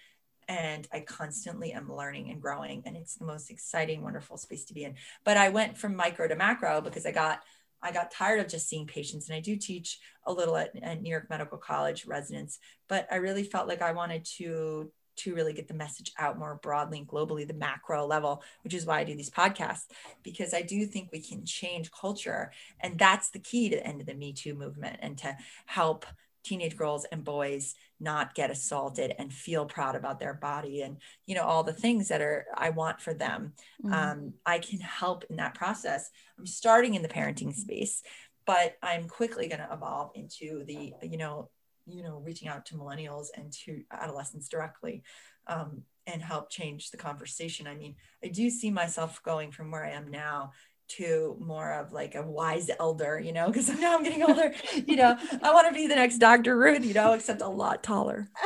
And 0.48 0.88
I 0.92 1.00
constantly 1.00 1.72
am 1.72 1.92
learning 1.92 2.30
and 2.30 2.42
growing. 2.42 2.84
And 2.86 2.98
it's 2.98 3.16
the 3.16 3.26
most 3.26 3.50
exciting, 3.50 4.02
wonderful 4.02 4.38
space 4.38 4.66
to 4.66 4.74
be 4.74 4.84
in. 4.84 4.96
But 5.24 5.38
I 5.38 5.50
went 5.50 5.78
from 5.78 5.96
micro 5.96 6.28
to 6.28 6.36
macro 6.36 6.82
because 6.82 7.06
I 7.06 7.12
got 7.12 7.42
I 7.84 7.92
got 7.92 8.12
tired 8.12 8.40
of 8.40 8.48
just 8.48 8.70
seeing 8.70 8.88
patients. 8.88 9.28
And 9.28 9.36
I 9.36 9.42
do 9.42 9.58
teach 9.58 10.00
a 10.26 10.32
little 10.32 10.56
at, 10.56 10.72
at 10.82 11.02
New 11.02 11.10
York 11.10 11.30
Medical 11.30 11.58
College 11.58 12.06
residents, 12.06 12.60
but 12.88 13.08
I 13.12 13.18
really 13.18 13.44
felt 13.44 13.68
like 13.68 13.82
I 13.82 13.92
wanted 13.92 14.24
to 14.38 14.90
to 15.18 15.36
really 15.36 15.54
get 15.54 15.68
the 15.68 15.74
message 15.74 16.12
out 16.18 16.40
more 16.40 16.60
broadly 16.62 17.00
and 17.00 17.08
globally, 17.08 17.48
the 17.48 17.54
macro 17.54 18.06
level, 18.06 18.44
which 18.64 18.74
is 18.74 18.86
why 18.86 19.00
I 19.00 19.04
do 19.04 19.16
these 19.16 19.30
podcasts, 19.30 19.86
because 20.24 20.54
I 20.54 20.62
do 20.62 20.86
think 20.86 21.10
we 21.12 21.22
can 21.22 21.46
change 21.46 21.92
culture. 21.92 22.52
And 22.80 22.98
that's 22.98 23.30
the 23.30 23.40
key 23.40 23.70
to 23.70 23.76
the 23.78 23.88
end 23.88 24.02
of 24.02 24.08
the 24.08 24.14
Me 24.14 24.34
Too 24.34 24.54
movement 24.54 24.98
and 25.02 25.18
to 25.20 25.36
help 25.66 26.06
teenage 26.44 26.76
girls 26.76 27.06
and 27.06 27.24
boys 27.24 27.76
not 28.00 28.36
get 28.36 28.52
assaulted 28.52 29.14
and 29.18 29.34
feel 29.34 29.66
proud 29.66 29.96
about 29.96 30.20
their 30.20 30.34
body 30.34 30.82
and 30.82 30.98
you 31.26 31.36
know 31.36 31.44
all 31.44 31.64
the 31.64 31.74
things 31.74 32.10
that 32.10 32.22
are 32.22 32.46
i 32.56 32.70
want 32.70 33.00
for 33.00 33.14
them 33.14 33.54
mm-hmm. 33.84 33.94
um, 33.94 34.34
i 34.46 34.60
can 34.60 34.80
help 34.80 35.24
in 35.30 35.38
that 35.38 35.56
process 35.56 36.12
i'm 36.38 36.46
starting 36.46 36.96
in 36.96 37.02
the 37.02 37.08
parenting 37.08 37.54
space 37.54 38.04
but 38.46 38.76
i'm 38.84 39.08
quickly 39.08 39.48
going 39.48 39.62
to 39.62 39.74
evolve 39.74 40.12
into 40.16 40.64
the 40.66 40.94
you 41.02 41.18
know 41.18 41.50
you 41.86 42.04
know 42.04 42.22
reaching 42.26 42.48
out 42.48 42.66
to 42.68 42.76
millennials 42.76 43.28
and 43.36 43.52
to 43.52 43.82
adolescents 43.92 44.48
directly 44.48 45.04
um, 45.48 45.82
and 46.08 46.22
help 46.22 46.50
change 46.50 46.92
the 46.92 46.98
conversation. 46.98 47.68
I 47.68 47.76
mean 47.76 47.96
i 48.24 48.28
do 48.28 48.50
see 48.50 48.72
myself 48.72 49.22
going 49.24 49.52
from 49.52 49.72
where 49.72 49.86
i 49.86 49.92
am 49.92 50.12
now 50.12 50.52
to 50.90 51.38
more 51.40 51.74
of 51.74 51.94
like 51.94 52.16
a 52.16 52.22
wise 52.22 52.70
elder 52.80 53.20
you 53.20 53.32
know 53.32 53.48
because 53.48 53.70
now 53.80 53.96
i'm 53.96 54.04
getting 54.04 54.24
older 54.24 54.54
you 54.86 54.96
know. 54.96 55.18
I 55.42 55.54
want 55.54 55.68
to 55.68 55.74
be 55.74 55.88
the 55.88 55.96
next 55.96 56.20
dr 56.20 56.58
ruth 56.58 56.86
you 56.86 56.94
know 56.94 57.14
except 57.14 57.42
a 57.42 57.48
lot 57.48 57.84
taller. 57.84 58.30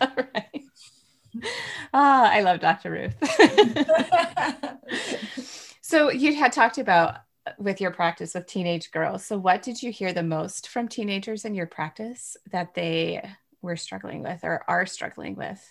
Right. 0.00 0.62
Ah 1.92 2.30
i 2.32 2.40
love 2.40 2.60
dr 2.60 2.90
ruth. 2.90 3.14
So 5.90 6.08
you 6.08 6.36
had 6.36 6.52
talked 6.52 6.78
about 6.78 7.16
with 7.58 7.80
your 7.80 7.90
practice 7.90 8.34
with 8.34 8.46
teenage 8.46 8.90
girls. 8.90 9.24
So, 9.24 9.38
what 9.38 9.62
did 9.62 9.82
you 9.82 9.90
hear 9.90 10.12
the 10.12 10.22
most 10.22 10.68
from 10.68 10.88
teenagers 10.88 11.44
in 11.44 11.54
your 11.54 11.66
practice 11.66 12.36
that 12.50 12.74
they 12.74 13.26
were 13.62 13.76
struggling 13.76 14.22
with 14.22 14.40
or 14.42 14.64
are 14.68 14.86
struggling 14.86 15.36
with? 15.36 15.62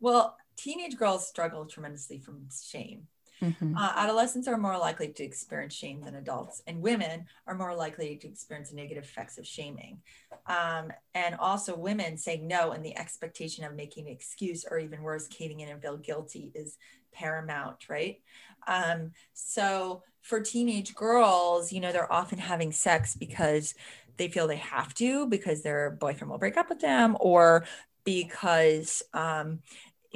Well, 0.00 0.36
teenage 0.56 0.96
girls 0.96 1.26
struggle 1.26 1.66
tremendously 1.66 2.18
from 2.18 2.48
shame. 2.50 3.08
Mm-hmm. 3.42 3.76
Uh, 3.76 3.92
adolescents 3.96 4.48
are 4.48 4.56
more 4.56 4.78
likely 4.78 5.08
to 5.08 5.22
experience 5.22 5.74
shame 5.74 6.00
than 6.00 6.14
adults, 6.14 6.62
and 6.66 6.80
women 6.80 7.26
are 7.46 7.54
more 7.54 7.74
likely 7.74 8.16
to 8.16 8.28
experience 8.28 8.72
negative 8.72 9.04
effects 9.04 9.36
of 9.36 9.46
shaming. 9.46 10.00
Um, 10.46 10.90
and 11.14 11.34
also, 11.34 11.76
women 11.76 12.16
saying 12.16 12.46
no 12.46 12.72
and 12.72 12.84
the 12.84 12.96
expectation 12.96 13.64
of 13.64 13.74
making 13.74 14.06
an 14.06 14.12
excuse, 14.12 14.64
or 14.70 14.78
even 14.78 15.02
worse, 15.02 15.28
caving 15.28 15.60
in 15.60 15.68
and 15.68 15.82
feel 15.82 15.98
guilty, 15.98 16.50
is 16.54 16.78
paramount, 17.12 17.88
right? 17.90 18.22
Um, 18.66 19.12
so, 19.34 20.02
for 20.26 20.40
teenage 20.40 20.94
girls, 20.94 21.72
you 21.72 21.80
know, 21.80 21.92
they're 21.92 22.12
often 22.12 22.38
having 22.38 22.72
sex 22.72 23.14
because 23.14 23.74
they 24.16 24.28
feel 24.28 24.48
they 24.48 24.56
have 24.56 24.92
to, 24.94 25.26
because 25.28 25.62
their 25.62 25.90
boyfriend 25.90 26.30
will 26.30 26.38
break 26.38 26.56
up 26.56 26.68
with 26.68 26.80
them, 26.80 27.16
or 27.20 27.64
because 28.04 29.02
um, 29.14 29.60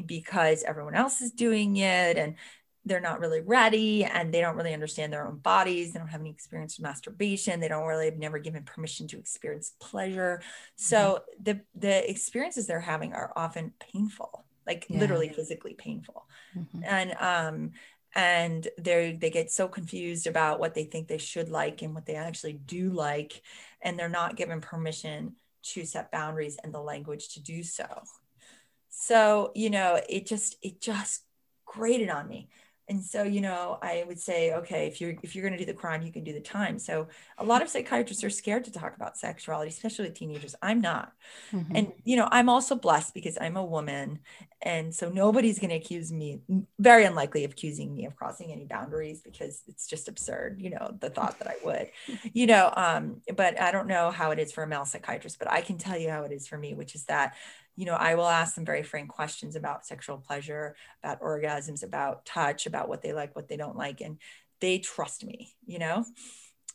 because 0.05 0.65
everyone 0.65 0.95
else 0.95 1.21
is 1.21 1.31
doing 1.31 1.77
it, 1.77 2.17
and 2.17 2.35
they're 2.87 3.01
not 3.01 3.21
really 3.21 3.43
ready 3.43 4.05
and 4.05 4.33
they 4.33 4.41
don't 4.41 4.57
really 4.57 4.73
understand 4.73 5.13
their 5.13 5.27
own 5.27 5.37
bodies. 5.37 5.93
They 5.93 5.99
don't 5.99 6.09
have 6.09 6.23
any 6.23 6.31
experience 6.31 6.79
with 6.79 6.85
masturbation. 6.85 7.61
They 7.61 7.69
don't 7.69 7.87
really 7.87 8.07
have 8.07 8.17
never 8.17 8.39
given 8.39 8.63
permission 8.65 9.07
to 9.09 9.19
experience 9.19 9.75
pleasure. 9.79 10.43
So 10.77 10.97
mm-hmm. 10.99 11.43
the 11.45 11.61
the 11.75 12.11
experiences 12.11 12.67
they're 12.67 12.81
having 12.81 13.13
are 13.13 13.33
often 13.37 13.75
painful, 13.79 14.45
like 14.67 14.87
yeah. 14.89 14.99
literally 14.99 15.29
physically 15.29 15.75
painful. 15.75 16.25
Mm-hmm. 16.57 16.83
And 16.85 17.17
um 17.21 17.73
and 18.15 18.67
they 18.79 19.17
they 19.21 19.31
get 19.31 19.51
so 19.51 19.69
confused 19.69 20.27
about 20.27 20.59
what 20.59 20.75
they 20.75 20.85
think 20.85 21.07
they 21.07 21.19
should 21.19 21.49
like 21.49 21.83
and 21.83 21.95
what 21.95 22.07
they 22.07 22.17
actually 22.17 22.55
do 22.55 22.91
like 22.91 23.43
and 23.83 23.99
they're 23.99 24.09
not 24.09 24.37
given 24.37 24.61
permission 24.61 25.35
to 25.63 25.85
set 25.85 26.11
boundaries 26.11 26.57
and 26.63 26.73
the 26.73 26.81
language 26.81 27.29
to 27.35 27.43
do 27.43 27.63
so. 27.63 27.87
So, 28.89 29.53
you 29.55 29.71
know, 29.71 30.01
it 30.09 30.27
just 30.27 30.57
it 30.63 30.81
just 30.81 31.23
grated 31.65 32.11
on 32.11 32.29
me 32.29 32.49
and 32.91 33.03
so 33.03 33.23
you 33.23 33.41
know 33.41 33.79
i 33.83 34.05
would 34.07 34.19
say 34.19 34.53
okay 34.53 34.87
if 34.87 35.01
you're 35.01 35.15
if 35.23 35.35
you're 35.35 35.47
going 35.47 35.59
to 35.59 35.65
do 35.65 35.71
the 35.73 35.79
crime 35.79 36.03
you 36.03 36.13
can 36.13 36.25
do 36.25 36.33
the 36.33 36.41
time. 36.41 36.79
So 36.79 37.09
a 37.39 37.45
lot 37.45 37.63
of 37.63 37.69
psychiatrists 37.69 38.25
are 38.25 38.31
scared 38.31 38.65
to 38.65 38.73
talk 38.73 38.95
about 38.97 39.17
sexuality 39.17 39.71
especially 39.71 40.07
with 40.07 40.19
teenagers. 40.19 40.55
I'm 40.61 40.81
not. 40.81 41.13
Mm-hmm. 41.53 41.77
and 41.77 41.93
you 42.05 42.17
know 42.17 42.29
i'm 42.31 42.49
also 42.49 42.75
blessed 42.75 43.15
because 43.15 43.39
i'm 43.41 43.57
a 43.57 43.65
woman 43.65 44.19
and 44.63 44.95
so 44.95 45.09
nobody's 45.09 45.59
going 45.59 45.71
to 45.71 45.77
accuse 45.77 46.13
me 46.13 46.41
very 46.79 47.05
unlikely 47.05 47.45
of 47.45 47.53
accusing 47.53 47.95
me 47.95 48.05
of 48.05 48.17
crossing 48.17 48.53
any 48.53 48.67
boundaries 48.67 49.21
because 49.23 49.63
it's 49.69 49.87
just 49.87 50.09
absurd 50.09 50.61
you 50.61 50.71
know 50.71 50.95
the 51.01 51.11
thought 51.11 51.39
that 51.39 51.49
i 51.49 51.57
would. 51.65 51.89
You 52.33 52.47
know 52.47 52.73
um 52.77 53.23
but 53.37 53.61
i 53.61 53.71
don't 53.71 53.87
know 53.87 54.11
how 54.11 54.31
it 54.33 54.39
is 54.39 54.53
for 54.53 54.63
a 54.65 54.67
male 54.67 54.85
psychiatrist 54.85 55.39
but 55.39 55.51
i 55.51 55.61
can 55.61 55.79
tell 55.79 55.97
you 55.97 56.11
how 56.11 56.23
it 56.25 56.33
is 56.33 56.47
for 56.49 56.59
me 56.59 56.75
which 56.75 56.95
is 56.95 57.05
that 57.05 57.35
you 57.81 57.87
know, 57.87 57.95
I 57.95 58.15
will 58.15 58.29
ask 58.29 58.57
them 58.57 58.67
very 58.67 58.83
frank 58.83 59.09
questions 59.09 59.57
about 59.57 59.87
sexual 59.87 60.19
pleasure, 60.19 60.77
about 61.03 61.23
orgasms, 61.23 61.83
about 61.83 62.27
touch, 62.27 62.67
about 62.67 62.91
what 62.91 63.01
they 63.01 63.15
like, 63.15 63.35
what 63.35 63.49
they 63.49 63.57
don't 63.57 63.75
like. 63.75 64.03
And 64.03 64.19
they 64.61 64.81
trust 64.81 65.25
me, 65.25 65.55
you 65.65 65.79
know? 65.79 66.05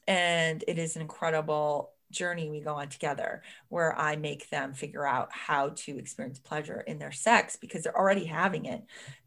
And 0.08 0.64
it 0.68 0.80
is 0.80 0.96
an 0.96 1.04
incredible 1.04 1.92
journey 2.10 2.50
we 2.50 2.60
go 2.60 2.74
on 2.74 2.90
together 2.90 3.44
where 3.70 3.96
I 3.96 4.16
make 4.16 4.50
them 4.50 4.74
figure 4.74 5.06
out 5.06 5.30
how 5.32 5.74
to 5.76 6.00
experience 6.00 6.40
pleasure 6.40 6.82
in 6.82 6.98
their 6.98 7.12
sex 7.12 7.56
because 7.56 7.84
they're 7.84 7.96
already 7.96 8.26
having 8.26 8.66
it 8.66 8.84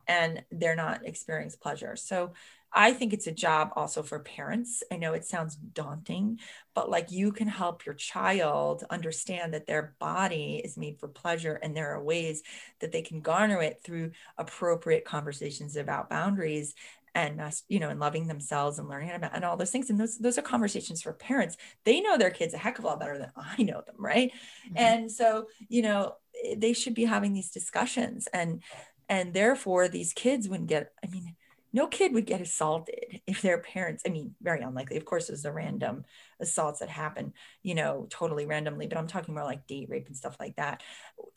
and 0.08 0.42
they're 0.50 0.74
not 0.74 1.06
experiencing 1.06 1.60
pleasure. 1.62 1.94
So 1.94 2.32
I 2.72 2.92
think 2.92 3.12
it's 3.12 3.26
a 3.26 3.32
job 3.32 3.72
also 3.76 4.02
for 4.02 4.18
parents. 4.18 4.82
I 4.92 4.96
know 4.96 5.14
it 5.14 5.24
sounds 5.24 5.56
daunting, 5.56 6.38
but 6.74 6.90
like 6.90 7.10
you 7.10 7.32
can 7.32 7.48
help 7.48 7.86
your 7.86 7.94
child 7.94 8.84
understand 8.90 9.54
that 9.54 9.66
their 9.66 9.94
body 9.98 10.60
is 10.62 10.76
made 10.76 10.98
for 10.98 11.08
pleasure 11.08 11.54
and 11.54 11.76
there 11.76 11.92
are 11.94 12.02
ways 12.02 12.42
that 12.80 12.92
they 12.92 13.02
can 13.02 13.20
garner 13.20 13.62
it 13.62 13.80
through 13.82 14.12
appropriate 14.36 15.04
conversations 15.04 15.76
about 15.76 16.10
boundaries 16.10 16.74
and 17.14 17.40
you 17.68 17.80
know 17.80 17.88
and 17.88 18.00
loving 18.00 18.26
themselves 18.26 18.78
and 18.78 18.88
learning 18.88 19.10
about 19.10 19.34
and 19.34 19.44
all 19.44 19.56
those 19.56 19.70
things 19.70 19.90
and 19.90 19.98
those 19.98 20.18
those 20.18 20.38
are 20.38 20.42
conversations 20.42 21.02
for 21.02 21.12
parents 21.12 21.56
they 21.84 22.00
know 22.00 22.18
their 22.18 22.30
kids 22.30 22.54
a 22.54 22.58
heck 22.58 22.78
of 22.78 22.84
a 22.84 22.86
lot 22.86 23.00
better 23.00 23.18
than 23.18 23.32
i 23.36 23.62
know 23.62 23.82
them 23.86 23.96
right 23.98 24.30
mm-hmm. 24.66 24.76
and 24.76 25.10
so 25.10 25.46
you 25.68 25.82
know 25.82 26.14
eh, 26.44 26.54
they 26.56 26.72
should 26.72 26.94
be 26.94 27.04
having 27.04 27.32
these 27.32 27.50
discussions 27.50 28.28
and 28.32 28.62
and 29.08 29.32
therefore 29.32 29.88
these 29.88 30.12
kids 30.12 30.48
wouldn't 30.48 30.68
get 30.68 30.92
i 31.02 31.08
mean 31.08 31.34
no 31.72 31.86
kid 31.86 32.12
would 32.12 32.26
get 32.26 32.40
assaulted 32.40 33.20
if 33.26 33.42
their 33.42 33.58
parents 33.58 34.02
i 34.06 34.10
mean 34.10 34.34
very 34.42 34.60
unlikely. 34.62 34.96
Of 34.96 35.04
course 35.04 35.26
there's 35.26 35.42
the 35.42 35.52
random 35.52 36.04
assaults 36.40 36.80
that 36.80 36.88
happen 36.88 37.32
you 37.62 37.74
know 37.74 38.06
totally 38.10 38.46
randomly 38.46 38.86
but 38.86 38.98
i'm 38.98 39.06
talking 39.06 39.34
more 39.34 39.44
like 39.44 39.66
date 39.66 39.88
rape 39.88 40.06
and 40.06 40.16
stuff 40.16 40.36
like 40.40 40.56
that. 40.56 40.82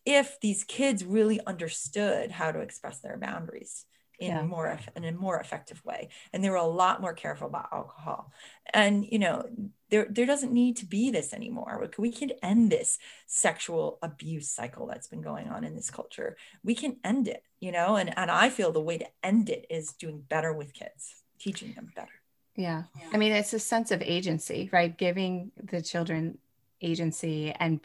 If 0.05 0.39
these 0.41 0.63
kids 0.63 1.03
really 1.03 1.39
understood 1.45 2.31
how 2.31 2.51
to 2.51 2.59
express 2.59 2.99
their 2.99 3.17
boundaries 3.17 3.85
in 4.19 4.29
yeah. 4.29 4.43
more 4.43 4.79
in 4.95 5.03
a 5.03 5.11
more 5.11 5.39
effective 5.39 5.83
way 5.83 6.09
and 6.31 6.43
they 6.43 6.49
were 6.49 6.55
a 6.55 6.63
lot 6.63 7.01
more 7.01 7.13
careful 7.13 7.47
about 7.47 7.69
alcohol. 7.71 8.31
And 8.73 9.05
you 9.05 9.19
know 9.19 9.45
there 9.91 10.07
there 10.09 10.25
doesn't 10.25 10.51
need 10.51 10.77
to 10.77 10.85
be 10.85 11.11
this 11.11 11.33
anymore 11.33 11.87
we 11.97 12.11
can 12.11 12.31
end 12.41 12.71
this 12.71 12.97
sexual 13.27 13.99
abuse 14.01 14.49
cycle 14.49 14.87
that's 14.87 15.07
been 15.07 15.21
going 15.21 15.49
on 15.49 15.63
in 15.63 15.75
this 15.75 15.91
culture 15.91 16.35
we 16.63 16.73
can 16.73 16.97
end 17.03 17.27
it 17.27 17.43
you 17.59 17.71
know 17.71 17.95
and 17.95 18.17
and 18.17 18.31
i 18.31 18.49
feel 18.49 18.71
the 18.71 18.81
way 18.81 18.97
to 18.97 19.07
end 19.23 19.49
it 19.49 19.65
is 19.69 19.93
doing 19.93 20.23
better 20.27 20.51
with 20.53 20.73
kids 20.73 21.23
teaching 21.39 21.73
them 21.73 21.91
better 21.95 22.21
yeah. 22.55 22.83
yeah. 22.99 23.07
I 23.13 23.17
mean, 23.17 23.31
it's 23.31 23.53
a 23.53 23.59
sense 23.59 23.91
of 23.91 24.01
agency, 24.01 24.69
right? 24.71 24.95
Giving 24.95 25.51
the 25.61 25.81
children 25.81 26.37
agency 26.81 27.51
and 27.51 27.79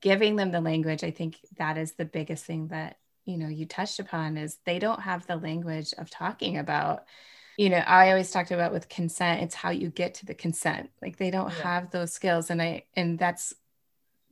giving 0.00 0.36
them 0.36 0.50
the 0.50 0.60
language. 0.60 1.04
I 1.04 1.10
think 1.10 1.36
that 1.58 1.78
is 1.78 1.92
the 1.92 2.04
biggest 2.04 2.44
thing 2.44 2.68
that 2.68 2.98
you 3.24 3.36
know 3.36 3.48
you 3.48 3.66
touched 3.66 4.00
upon 4.00 4.36
is 4.36 4.58
they 4.64 4.78
don't 4.78 5.02
have 5.02 5.26
the 5.26 5.36
language 5.36 5.92
of 5.98 6.10
talking 6.10 6.58
about 6.58 7.04
you 7.58 7.68
know 7.68 7.78
i 7.78 8.08
always 8.08 8.30
talked 8.30 8.52
about 8.52 8.72
with 8.72 8.88
consent 8.88 9.42
it's 9.42 9.54
how 9.54 9.68
you 9.68 9.90
get 9.90 10.14
to 10.14 10.24
the 10.24 10.34
consent 10.34 10.88
like 11.02 11.18
they 11.18 11.30
don't 11.30 11.52
yeah. 11.58 11.62
have 11.62 11.90
those 11.90 12.12
skills 12.12 12.48
and 12.48 12.62
i 12.62 12.82
and 12.96 13.18
that's 13.18 13.52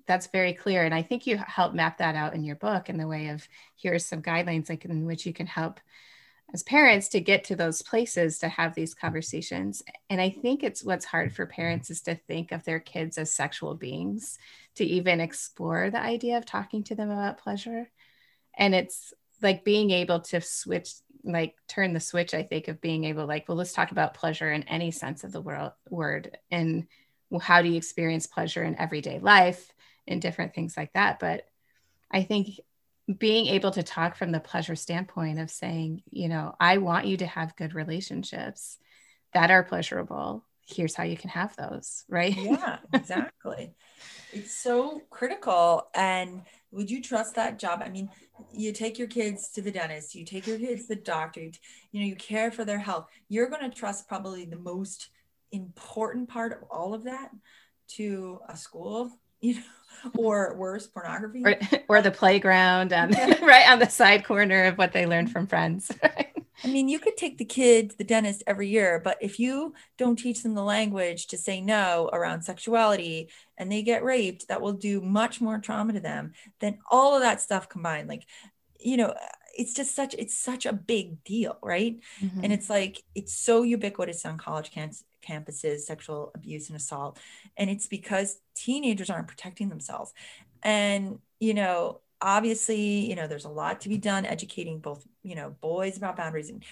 that's 0.06 0.28
very 0.28 0.54
clear 0.54 0.84
and 0.84 0.94
i 0.94 1.02
think 1.02 1.26
you 1.26 1.36
help 1.36 1.74
map 1.74 1.98
that 1.98 2.14
out 2.14 2.34
in 2.34 2.44
your 2.44 2.56
book 2.56 2.88
in 2.88 2.96
the 2.96 3.06
way 3.06 3.28
of 3.28 3.46
here's 3.76 4.06
some 4.06 4.22
guidelines 4.22 4.70
like 4.70 4.84
in 4.86 5.04
which 5.04 5.26
you 5.26 5.34
can 5.34 5.46
help 5.46 5.80
as 6.54 6.62
parents 6.62 7.08
to 7.08 7.20
get 7.20 7.42
to 7.42 7.56
those 7.56 7.82
places 7.82 8.38
to 8.38 8.48
have 8.48 8.74
these 8.74 8.94
conversations 8.94 9.82
and 10.08 10.20
i 10.20 10.30
think 10.30 10.62
it's 10.62 10.84
what's 10.84 11.04
hard 11.04 11.34
for 11.34 11.44
parents 11.44 11.90
is 11.90 12.00
to 12.00 12.14
think 12.14 12.52
of 12.52 12.64
their 12.64 12.80
kids 12.80 13.18
as 13.18 13.32
sexual 13.32 13.74
beings 13.74 14.38
to 14.76 14.84
even 14.84 15.20
explore 15.20 15.90
the 15.90 16.00
idea 16.00 16.38
of 16.38 16.46
talking 16.46 16.84
to 16.84 16.94
them 16.94 17.10
about 17.10 17.38
pleasure 17.38 17.90
and 18.56 18.72
it's 18.72 19.12
like 19.42 19.64
being 19.64 19.90
able 19.90 20.20
to 20.20 20.40
switch 20.40 20.92
like 21.26 21.54
turn 21.68 21.92
the 21.92 22.00
switch 22.00 22.32
i 22.34 22.42
think 22.42 22.68
of 22.68 22.80
being 22.80 23.04
able 23.04 23.26
like 23.26 23.48
well 23.48 23.56
let's 23.56 23.72
talk 23.72 23.90
about 23.90 24.14
pleasure 24.14 24.50
in 24.52 24.62
any 24.64 24.90
sense 24.90 25.24
of 25.24 25.32
the 25.32 25.40
world 25.40 25.72
word 25.90 26.38
and 26.50 26.86
how 27.40 27.62
do 27.62 27.68
you 27.68 27.76
experience 27.76 28.26
pleasure 28.26 28.62
in 28.62 28.78
everyday 28.78 29.18
life 29.18 29.72
and 30.06 30.22
different 30.22 30.54
things 30.54 30.76
like 30.76 30.92
that. 30.92 31.18
But 31.18 31.46
I 32.10 32.22
think 32.22 32.60
being 33.18 33.46
able 33.46 33.70
to 33.72 33.82
talk 33.82 34.16
from 34.16 34.32
the 34.32 34.40
pleasure 34.40 34.76
standpoint 34.76 35.38
of 35.38 35.50
saying, 35.50 36.02
you 36.10 36.28
know, 36.28 36.54
I 36.58 36.78
want 36.78 37.06
you 37.06 37.16
to 37.18 37.26
have 37.26 37.56
good 37.56 37.74
relationships 37.74 38.78
that 39.32 39.50
are 39.50 39.62
pleasurable. 39.62 40.44
Here's 40.66 40.94
how 40.94 41.04
you 41.04 41.16
can 41.16 41.30
have 41.30 41.54
those, 41.56 42.04
right? 42.08 42.36
Yeah, 42.36 42.78
exactly. 42.92 43.74
it's 44.32 44.56
so 44.56 45.02
critical. 45.10 45.88
And 45.94 46.42
would 46.70 46.90
you 46.90 47.02
trust 47.02 47.34
that 47.34 47.58
job? 47.58 47.82
I 47.84 47.88
mean, 47.88 48.10
you 48.52 48.72
take 48.72 48.98
your 48.98 49.08
kids 49.08 49.50
to 49.50 49.62
the 49.62 49.70
dentist, 49.70 50.14
you 50.14 50.24
take 50.24 50.46
your 50.46 50.58
kids 50.58 50.82
to 50.82 50.88
the 50.88 51.00
doctor, 51.00 51.40
you, 51.40 51.52
you 51.92 52.00
know, 52.00 52.06
you 52.06 52.16
care 52.16 52.50
for 52.50 52.64
their 52.64 52.78
health. 52.78 53.06
You're 53.28 53.48
going 53.48 53.68
to 53.68 53.76
trust 53.76 54.08
probably 54.08 54.44
the 54.44 54.58
most 54.58 55.08
important 55.52 56.28
part 56.28 56.52
of 56.52 56.68
all 56.70 56.94
of 56.94 57.04
that 57.04 57.30
to 57.88 58.40
a 58.48 58.56
school, 58.56 59.10
you 59.40 59.54
know, 59.54 60.10
or 60.16 60.54
worse, 60.56 60.86
pornography, 60.86 61.42
or, 61.44 61.58
or 61.88 62.02
the 62.02 62.10
playground, 62.10 62.92
um, 62.92 63.10
right 63.42 63.68
on 63.68 63.78
the 63.78 63.88
side 63.88 64.24
corner 64.24 64.64
of 64.64 64.78
what 64.78 64.92
they 64.92 65.06
learned 65.06 65.30
from 65.30 65.46
friends. 65.46 65.90
I 66.64 66.68
mean, 66.68 66.88
you 66.88 66.98
could 66.98 67.16
take 67.16 67.38
the 67.38 67.44
kids 67.44 67.96
the 67.96 68.04
dentist 68.04 68.42
every 68.46 68.68
year, 68.68 69.00
but 69.02 69.18
if 69.20 69.38
you 69.38 69.74
don't 69.98 70.16
teach 70.16 70.42
them 70.42 70.54
the 70.54 70.62
language 70.62 71.26
to 71.28 71.36
say 71.36 71.60
no 71.60 72.08
around 72.12 72.42
sexuality 72.42 73.28
and 73.58 73.70
they 73.70 73.82
get 73.82 74.04
raped, 74.04 74.48
that 74.48 74.60
will 74.60 74.72
do 74.72 75.00
much 75.00 75.40
more 75.40 75.58
trauma 75.58 75.92
to 75.92 76.00
them 76.00 76.32
than 76.60 76.78
all 76.90 77.14
of 77.14 77.22
that 77.22 77.40
stuff 77.40 77.68
combined. 77.68 78.08
Like, 78.08 78.24
you 78.80 78.96
know, 78.96 79.14
it's 79.58 79.74
just 79.74 79.94
such 79.94 80.14
it's 80.18 80.36
such 80.36 80.66
a 80.66 80.72
big 80.72 81.22
deal, 81.24 81.58
right? 81.62 81.98
Mm-hmm. 82.20 82.44
And 82.44 82.52
it's 82.52 82.70
like 82.70 83.02
it's 83.14 83.34
so 83.34 83.62
ubiquitous 83.62 84.24
on 84.24 84.38
college 84.38 84.70
campuses, 85.26 85.80
sexual 85.80 86.30
abuse 86.34 86.68
and 86.68 86.76
assault. 86.76 87.18
And 87.56 87.70
it's 87.70 87.86
because 87.86 88.38
teenagers 88.54 89.10
aren't 89.10 89.28
protecting 89.28 89.68
themselves. 89.68 90.12
And, 90.62 91.18
you 91.40 91.54
know, 91.54 92.00
obviously, 92.20 93.08
you 93.08 93.14
know, 93.14 93.26
there's 93.26 93.44
a 93.44 93.50
lot 93.50 93.80
to 93.82 93.88
be 93.88 93.98
done 93.98 94.24
educating 94.24 94.78
both, 94.78 95.06
you 95.22 95.34
know, 95.34 95.54
boys 95.60 95.96
about 95.96 96.16
boundaries 96.16 96.50
and 96.50 96.64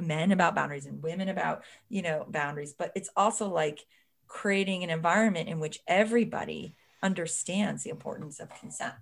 men 0.00 0.32
about 0.32 0.54
boundaries 0.54 0.86
and 0.86 1.02
women 1.02 1.28
about, 1.28 1.62
you 1.88 2.02
know, 2.02 2.26
boundaries. 2.28 2.74
But 2.76 2.92
it's 2.94 3.10
also 3.16 3.48
like 3.48 3.84
creating 4.26 4.84
an 4.84 4.90
environment 4.90 5.48
in 5.48 5.58
which 5.58 5.80
everybody 5.86 6.74
understands 7.02 7.82
the 7.82 7.90
importance 7.90 8.40
of 8.40 8.48
consent. 8.60 8.94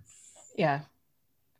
Yeah. 0.55 0.81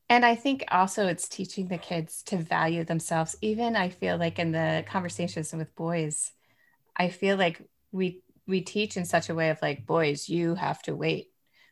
And 0.10 0.26
I 0.26 0.36
think 0.36 0.66
also 0.72 1.08
it's 1.08 1.30
teaching 1.30 1.68
the 1.68 1.78
kids 1.78 2.24
to 2.24 2.38
value 2.38 2.84
themselves. 2.84 3.36
Even 3.42 3.76
I 3.76 3.90
feel 3.90 4.18
like 4.18 4.40
in 4.40 4.52
the 4.52 4.84
conversations 4.88 5.54
with 5.54 5.76
boys, 5.76 6.32
I 6.98 7.10
feel 7.10 7.38
like 7.38 7.62
we 7.92 8.24
we 8.48 8.62
teach 8.62 8.98
in 8.98 9.06
such 9.06 9.30
a 9.30 9.36
way 9.36 9.52
of 9.52 9.62
like, 9.62 9.86
boys, 9.86 10.28
you 10.28 10.56
have 10.56 10.82
to 10.84 10.96
wait 10.96 11.28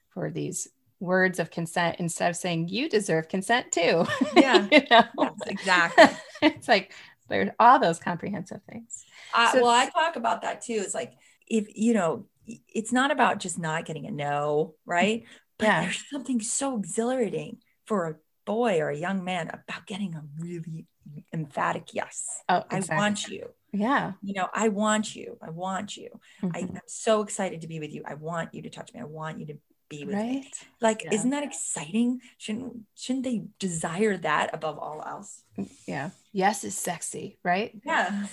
for 0.10 0.30
these 0.30 0.68
words 1.00 1.40
of 1.40 1.52
consent 1.52 1.98
instead 2.00 2.30
of 2.30 2.36
saying 2.36 2.70
you 2.70 2.90
deserve 2.90 3.30
consent 3.30 3.72
too. 3.72 4.06
Yeah, 4.36 4.68
you 4.72 4.82
know? 4.90 5.04
yes, 5.20 5.34
exactly. 5.46 6.06
it's 6.42 6.68
like 6.68 6.94
there's 7.30 7.50
all 7.60 7.80
those 7.80 8.00
comprehensive 8.00 8.62
things. 8.70 9.06
Uh, 9.34 9.52
so, 9.52 9.62
well, 9.64 9.72
I 9.72 9.90
talk 9.90 10.16
about 10.16 10.42
that 10.42 10.62
too. 10.62 10.82
It's 10.84 10.94
like 10.94 11.14
if 11.48 11.68
you 11.76 11.94
know, 11.94 12.26
it's 12.46 12.92
not 12.92 13.12
about 13.12 13.40
just 13.40 13.60
not 13.60 13.86
getting 13.86 14.06
a 14.06 14.12
no, 14.12 14.76
right? 14.86 15.24
But 15.58 15.66
yeah. 15.66 15.82
there's 15.82 16.04
something 16.12 16.40
so 16.42 16.78
exhilarating 16.78 17.58
for 17.86 18.08
a 18.08 18.16
boy 18.46 18.80
or 18.80 18.90
a 18.90 18.98
young 18.98 19.24
man 19.24 19.50
about 19.50 19.86
getting 19.86 20.16
a 20.16 20.24
really 20.40 20.86
emphatic 21.34 21.94
yes. 21.94 22.42
Oh, 22.48 22.64
exactly. 22.72 22.96
I 22.96 22.98
want 22.98 23.28
you. 23.28 23.50
Yeah. 23.74 24.14
You 24.24 24.34
know, 24.34 24.48
I 24.54 24.70
want 24.70 25.16
you. 25.16 25.38
I 25.42 25.50
want 25.50 25.98
you. 25.98 26.10
Mm-hmm. 26.42 26.56
I, 26.56 26.60
am 26.60 26.80
so 26.88 27.22
excited 27.22 27.62
to 27.62 27.68
be 27.68 27.80
with 27.80 27.94
you. 27.94 28.04
I 28.06 28.16
want 28.16 28.54
you 28.54 28.62
to 28.64 28.70
touch 28.70 28.94
me. 28.94 29.02
I 29.02 29.06
want 29.06 29.40
you 29.40 29.46
to 29.48 29.58
be 29.90 30.04
with 30.04 30.16
right? 30.16 30.26
me. 30.26 30.52
Like, 30.82 31.04
yeah. 31.04 31.14
isn't 31.14 31.30
that 31.30 31.44
exciting? 31.44 32.22
Shouldn't 32.38 32.82
shouldn't 32.96 33.24
they 33.24 33.46
desire 33.60 34.18
that 34.18 34.54
above 34.54 34.78
all 34.78 35.04
else? 35.06 35.44
Yeah. 35.86 36.12
Yes 36.32 36.64
is 36.64 36.78
sexy, 36.78 37.40
right? 37.44 37.72
Yeah. 37.86 38.28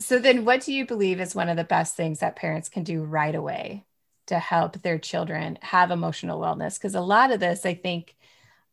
So 0.00 0.18
then 0.18 0.44
what 0.44 0.62
do 0.62 0.72
you 0.72 0.86
believe 0.86 1.20
is 1.20 1.34
one 1.34 1.48
of 1.48 1.56
the 1.56 1.64
best 1.64 1.96
things 1.96 2.20
that 2.20 2.36
parents 2.36 2.68
can 2.68 2.84
do 2.84 3.02
right 3.02 3.34
away 3.34 3.84
to 4.26 4.38
help 4.38 4.80
their 4.80 4.98
children 4.98 5.58
have 5.62 5.90
emotional 5.90 6.40
wellness? 6.40 6.78
Because 6.78 6.94
a 6.94 7.00
lot 7.00 7.32
of 7.32 7.40
this, 7.40 7.66
I 7.66 7.74
think, 7.74 8.16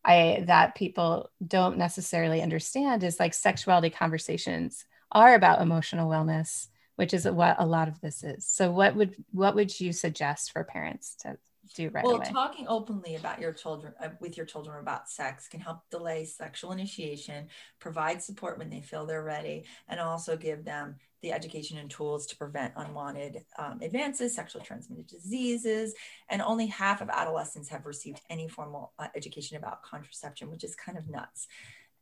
I 0.04 0.44
that 0.48 0.76
people 0.76 1.30
don't 1.46 1.78
necessarily 1.78 2.42
understand 2.42 3.04
is 3.04 3.20
like 3.20 3.34
sexuality 3.34 3.92
conversations 3.92 4.86
are 5.12 5.36
about 5.36 5.62
emotional 5.62 6.10
wellness, 6.10 6.68
which 6.96 7.14
is 7.14 7.28
what 7.28 7.58
a 7.60 7.66
lot 7.66 7.88
of 7.88 8.02
this 8.02 8.24
is. 8.24 8.48
So 8.48 8.72
what 8.72 8.96
would 8.96 9.16
what 9.32 9.54
would 9.56 9.80
you 9.80 9.94
suggest 9.94 10.52
for 10.52 10.64
parents 10.64 11.16
to 11.22 11.38
do 11.74 11.90
right 11.90 12.04
well, 12.04 12.16
away? 12.16 12.26
talking 12.32 12.68
openly 12.68 13.16
about 13.16 13.40
your 13.40 13.54
children 13.54 13.94
uh, 14.02 14.10
with 14.20 14.38
your 14.38 14.46
children 14.46 14.80
about 14.80 15.10
sex 15.10 15.48
can 15.48 15.60
help 15.60 15.80
delay 15.90 16.26
sexual 16.26 16.72
initiation, 16.72 17.48
provide 17.80 18.22
support 18.22 18.58
when 18.58 18.70
they 18.70 18.82
feel 18.82 19.06
they're 19.06 19.24
ready, 19.24 19.66
and 19.88 20.00
also 20.00 20.38
give 20.38 20.64
them 20.64 20.96
the 21.22 21.32
education 21.32 21.78
and 21.78 21.90
tools 21.90 22.26
to 22.26 22.36
prevent 22.36 22.74
unwanted 22.76 23.44
um, 23.60 23.80
advances, 23.82 24.36
sexual 24.36 24.62
transmitted 24.62 25.08
diseases, 25.08 25.94
and 26.30 26.42
only 26.42 26.66
half 26.66 27.02
of 27.02 27.10
adolescents 27.10 27.70
have 27.70 27.86
received 27.86 28.22
any 28.30 28.48
formal 28.48 28.92
uh, 28.98 29.08
education 29.16 29.58
about 29.58 29.84
contraception, 29.84 30.50
which 30.50 30.64
is 30.64 30.76
kind 30.76 30.98
of 30.98 31.08
nuts. 31.10 31.48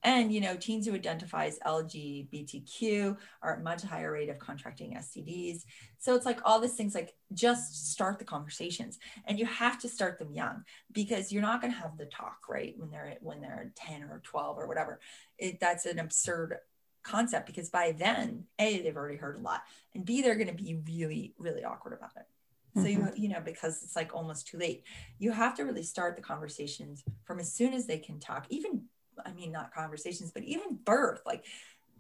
And 0.04 0.32
you 0.32 0.40
know, 0.40 0.56
teens 0.56 0.88
who 0.88 0.94
identify 0.94 1.46
as 1.46 1.60
LGBTQ 1.60 3.18
are 3.42 3.54
at 3.54 3.64
much 3.64 3.82
higher 3.84 4.12
rate 4.12 4.30
of 4.30 4.40
contracting 4.40 4.96
STDs. 4.96 5.64
So 5.98 6.16
it's 6.16 6.26
like 6.26 6.40
all 6.46 6.60
these 6.60 6.76
things 6.76 6.96
like 6.96 7.16
just 7.34 7.92
start 7.92 8.18
the 8.18 8.26
conversations. 8.26 8.98
And 9.26 9.38
you 9.38 9.46
have 9.46 9.80
to 9.80 9.90
start 9.90 10.18
them 10.18 10.32
young 10.32 10.64
because 10.92 11.32
you're 11.32 11.42
not 11.42 11.62
going 11.62 11.74
to 11.74 11.80
have 11.80 11.98
the 11.98 12.06
talk, 12.06 12.38
right? 12.50 12.74
When 12.78 12.90
they're 12.90 13.18
when 13.22 13.42
they're 13.42 13.72
10 13.76 14.04
or 14.04 14.22
12 14.24 14.58
or 14.58 14.68
whatever. 14.68 15.00
It, 15.38 15.60
that's 15.60 15.86
an 15.86 16.00
absurd 16.00 16.58
concept 17.04 17.48
because 17.48 17.70
by 17.70 17.92
then, 17.92 18.46
A, 18.60 18.82
they've 18.82 18.96
already 18.96 19.18
heard 19.18 19.38
a 19.38 19.42
lot, 19.42 19.64
and 19.96 20.06
B, 20.06 20.22
they're 20.22 20.36
going 20.36 20.56
to 20.56 20.64
be 20.64 20.80
really, 20.88 21.34
really 21.38 21.64
awkward 21.64 21.94
about 21.94 22.12
it. 22.16 22.26
So 22.76 22.82
mm-hmm. 22.82 22.90
you 22.90 23.24
you 23.24 23.30
know 23.30 23.42
because 23.44 23.82
it's 23.84 23.96
like 23.96 24.14
almost 24.14 24.48
too 24.48 24.58
late. 24.58 24.84
You 25.18 25.32
have 25.32 25.56
to 25.56 25.64
really 25.64 25.84
start 25.84 26.16
the 26.16 26.22
conversations 26.22 27.04
from 27.26 27.40
as 27.40 27.52
soon 27.52 27.74
as 27.74 27.88
they 27.88 27.98
can 27.98 28.20
talk, 28.20 28.46
even 28.50 28.84
I 29.26 29.34
mean, 29.34 29.52
not 29.52 29.74
conversations, 29.74 30.32
but 30.32 30.44
even 30.44 30.80
birth, 30.84 31.22
like 31.26 31.46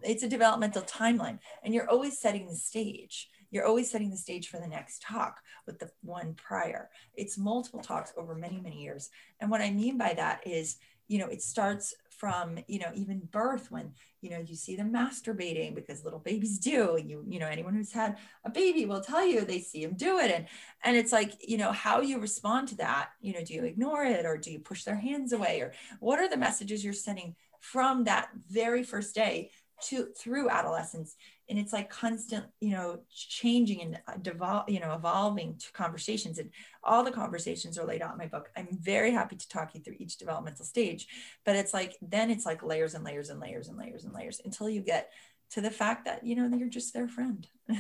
it's 0.02 0.24
a 0.24 0.30
developmental 0.30 0.82
timeline. 0.84 1.40
And 1.64 1.74
you're 1.74 1.90
always 1.90 2.20
setting 2.20 2.48
the 2.48 2.56
stage. 2.56 3.30
You're 3.52 3.66
always 3.66 3.90
setting 3.90 4.10
the 4.10 4.18
stage 4.18 4.48
for 4.48 4.60
the 4.60 4.68
next 4.68 5.02
talk 5.02 5.42
with 5.66 5.80
the 5.80 5.90
one 6.02 6.36
prior. 6.36 6.90
It's 7.16 7.38
multiple 7.38 7.82
talks 7.82 8.14
over 8.16 8.36
many, 8.36 8.60
many 8.60 8.82
years. 8.82 9.10
And 9.40 9.50
what 9.50 9.62
I 9.62 9.72
mean 9.72 9.98
by 9.98 10.14
that 10.14 10.46
is, 10.46 10.78
you 11.08 11.18
know, 11.18 11.28
it 11.28 11.42
starts 11.42 11.94
from 12.20 12.60
you 12.68 12.80
know 12.80 12.92
even 12.94 13.20
birth 13.32 13.72
when 13.72 13.94
you 14.22 14.30
know 14.30 14.40
you 14.40 14.56
see 14.56 14.76
them 14.76 14.92
masturbating 14.94 15.74
because 15.74 16.04
little 16.04 16.20
babies 16.20 16.60
do. 16.60 17.00
You 17.04 17.24
you 17.28 17.40
know 17.40 17.48
anyone 17.48 17.74
who's 17.74 17.94
had 17.94 18.18
a 18.44 18.50
baby 18.50 18.86
will 18.86 19.02
tell 19.02 19.26
you 19.26 19.42
they 19.42 19.60
see 19.60 19.86
them 19.86 19.96
do 19.96 20.20
it. 20.20 20.30
And 20.30 20.46
and 20.84 20.98
it's 20.98 21.14
like 21.14 21.34
you 21.48 21.58
know 21.58 21.72
how 21.72 22.02
you 22.02 22.20
respond 22.20 22.68
to 22.70 22.78
that 22.78 23.10
you 23.22 23.34
know 23.34 23.44
do 23.44 23.54
you 23.54 23.64
ignore 23.64 24.04
it 24.04 24.26
or 24.26 24.38
do 24.38 24.52
you 24.52 24.60
push 24.60 24.84
their 24.84 24.98
hands 24.98 25.32
away? 25.32 25.62
Or 25.62 25.72
what 26.00 26.20
are 26.20 26.30
the 26.30 26.38
messages 26.38 26.84
you're 26.84 26.94
sending 26.94 27.36
from 27.60 28.04
that 28.06 28.30
very 28.50 28.84
first 28.84 29.16
day 29.16 29.52
to 29.84 30.08
through 30.18 30.50
adolescence. 30.50 31.16
And 31.50 31.58
it's 31.58 31.74
like 31.74 31.90
constant 31.90 32.46
you 32.62 32.72
know 32.72 33.00
changing 33.12 33.82
and 33.82 34.00
uh, 34.08 34.18
devol- 34.22 34.70
you 34.70 34.80
know 34.80 34.94
evolving 34.94 35.58
to 35.58 35.72
conversations. 35.74 36.38
And 36.38 36.52
all 36.84 37.04
the 37.04 37.12
conversations 37.12 37.78
are 37.78 37.86
laid 37.86 38.02
out 38.02 38.12
in 38.12 38.18
my 38.18 38.28
book. 38.28 38.50
I'm 38.56 38.68
very 38.72 39.12
happy 39.12 39.36
to 39.36 39.50
talk 39.50 39.74
you 39.74 39.82
through 39.82 39.96
each 40.00 40.18
developmental 40.18 40.66
stage 40.66 41.08
but 41.46 41.56
it's 41.56 41.74
like 41.74 41.98
then 42.02 42.30
it's 42.30 42.46
like 42.46 42.64
layers 42.64 42.94
and 42.94 43.04
layers 43.04 43.30
and 43.30 43.40
layers 43.40 43.68
and 43.68 43.78
layers 43.78 44.06
and 44.06 44.14
layers 44.14 44.42
until 44.44 44.70
you 44.70 44.82
get 44.82 45.12
to 45.52 45.62
the 45.62 45.72
fact 45.72 46.06
that 46.06 46.26
you 46.26 46.36
know 46.36 46.48
you're 46.56 46.70
just 46.70 46.94
their 46.94 47.08
friend 47.08 47.48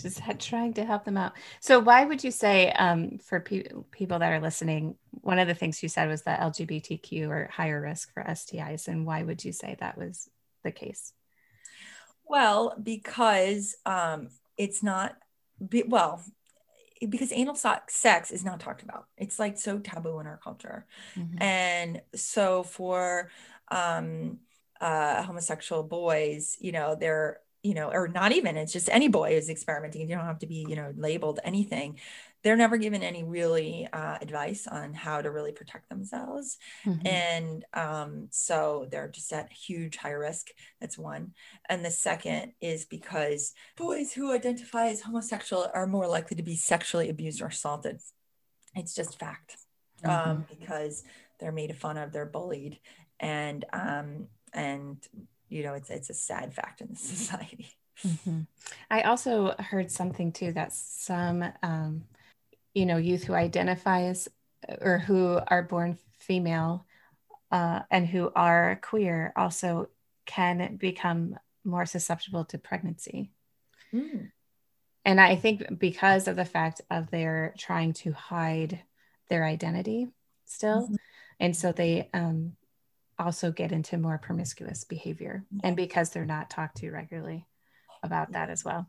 just 0.00 0.20
trying 0.40 0.72
to 0.72 0.84
help 0.84 1.04
them 1.04 1.16
out 1.16 1.32
so 1.60 1.78
why 1.78 2.04
would 2.04 2.24
you 2.24 2.30
say 2.30 2.70
um, 2.72 3.18
for 3.18 3.40
pe- 3.40 3.68
people 3.90 4.18
that 4.18 4.32
are 4.32 4.40
listening 4.40 4.94
one 5.10 5.38
of 5.38 5.46
the 5.46 5.54
things 5.54 5.82
you 5.82 5.88
said 5.88 6.08
was 6.08 6.22
that 6.22 6.40
lgbtq 6.40 7.28
are 7.28 7.48
higher 7.52 7.80
risk 7.80 8.12
for 8.12 8.22
stis 8.24 8.88
and 8.88 9.06
why 9.06 9.22
would 9.22 9.44
you 9.44 9.52
say 9.52 9.76
that 9.78 9.96
was 9.96 10.28
the 10.62 10.72
case 10.72 11.12
well, 12.26 12.74
because 12.82 13.76
um, 13.84 14.28
it's 14.56 14.82
not, 14.82 15.16
be, 15.66 15.84
well, 15.86 16.22
because 17.08 17.32
anal 17.32 17.54
sex 17.54 18.30
is 18.30 18.44
not 18.44 18.60
talked 18.60 18.82
about. 18.82 19.06
It's 19.16 19.38
like 19.38 19.58
so 19.58 19.78
taboo 19.78 20.20
in 20.20 20.26
our 20.26 20.38
culture. 20.42 20.86
Mm-hmm. 21.16 21.42
And 21.42 22.02
so 22.14 22.62
for 22.62 23.30
um, 23.70 24.38
uh, 24.80 25.22
homosexual 25.22 25.82
boys, 25.82 26.56
you 26.60 26.72
know, 26.72 26.96
they're, 26.98 27.40
you 27.64 27.74
know, 27.74 27.90
or 27.90 28.06
not 28.06 28.30
even, 28.32 28.56
it's 28.56 28.72
just 28.72 28.88
any 28.90 29.08
boy 29.08 29.30
is 29.30 29.48
experimenting. 29.48 30.02
You 30.02 30.14
don't 30.14 30.26
have 30.26 30.38
to 30.40 30.46
be, 30.46 30.66
you 30.68 30.76
know, 30.76 30.92
labeled 30.96 31.40
anything. 31.42 31.98
they're 32.44 32.56
never 32.56 32.76
given 32.76 33.02
any 33.02 33.24
really 33.24 33.88
uh, 33.90 34.18
advice 34.20 34.68
on 34.68 34.92
how 34.92 35.22
to 35.22 35.30
really 35.30 35.50
protect 35.50 35.88
themselves. 35.88 36.58
Mm-hmm. 36.84 37.06
And 37.06 37.64
um, 37.72 38.28
so 38.30 38.86
they're 38.90 39.08
just 39.08 39.32
at 39.32 39.50
huge 39.50 39.96
high 39.96 40.10
risk. 40.10 40.48
That's 40.78 40.98
one. 40.98 41.32
And 41.70 41.82
the 41.82 41.90
second 41.90 42.52
is 42.60 42.84
because 42.84 43.54
boys 43.78 44.12
who 44.12 44.30
identify 44.30 44.88
as 44.88 45.00
homosexual 45.00 45.68
are 45.72 45.86
more 45.86 46.06
likely 46.06 46.36
to 46.36 46.42
be 46.42 46.54
sexually 46.54 47.08
abused 47.08 47.40
or 47.40 47.46
assaulted. 47.46 48.00
It's 48.76 48.94
just 48.94 49.18
fact 49.18 49.56
um, 50.04 50.10
mm-hmm. 50.10 50.30
um, 50.30 50.46
because 50.50 51.02
they're 51.40 51.50
made 51.50 51.74
fun 51.74 51.96
of, 51.96 52.12
they're 52.12 52.26
bullied. 52.26 52.78
And, 53.18 53.64
um, 53.72 54.28
and, 54.52 54.98
you 55.48 55.62
know, 55.62 55.74
it's, 55.74 55.90
it's 55.90 56.10
a 56.10 56.14
sad 56.14 56.54
fact 56.54 56.80
in 56.80 56.88
the 56.88 56.96
society. 56.96 57.68
Mm-hmm. 58.04 58.40
I 58.90 59.02
also 59.02 59.54
heard 59.58 59.90
something 59.90 60.32
too 60.32 60.52
that 60.52 60.72
some 60.72 61.44
um, 61.62 62.04
you 62.74 62.86
know 62.86 62.96
youth 62.96 63.24
who 63.24 63.34
identify 63.34 64.02
as 64.02 64.28
or 64.80 64.98
who 64.98 65.38
are 65.46 65.62
born 65.62 65.98
female 66.18 66.84
uh, 67.50 67.80
and 67.90 68.06
who 68.06 68.30
are 68.34 68.80
queer 68.82 69.32
also 69.36 69.88
can 70.26 70.76
become 70.76 71.36
more 71.64 71.86
susceptible 71.86 72.44
to 72.44 72.58
pregnancy 72.58 73.30
mm. 73.92 74.30
and 75.04 75.20
i 75.20 75.36
think 75.36 75.78
because 75.78 76.28
of 76.28 76.36
the 76.36 76.44
fact 76.44 76.80
of 76.90 77.10
their 77.10 77.54
trying 77.56 77.92
to 77.92 78.12
hide 78.12 78.82
their 79.30 79.44
identity 79.44 80.08
still 80.44 80.82
mm-hmm. 80.82 80.94
and 81.40 81.56
so 81.56 81.72
they 81.72 82.08
um, 82.12 82.52
also 83.18 83.52
get 83.52 83.72
into 83.72 83.98
more 83.98 84.18
promiscuous 84.18 84.84
behavior 84.84 85.44
and 85.62 85.76
because 85.76 86.10
they're 86.10 86.24
not 86.24 86.50
talked 86.50 86.78
to 86.78 86.90
regularly 86.90 87.46
about 88.02 88.32
that 88.32 88.50
as 88.50 88.64
well 88.64 88.88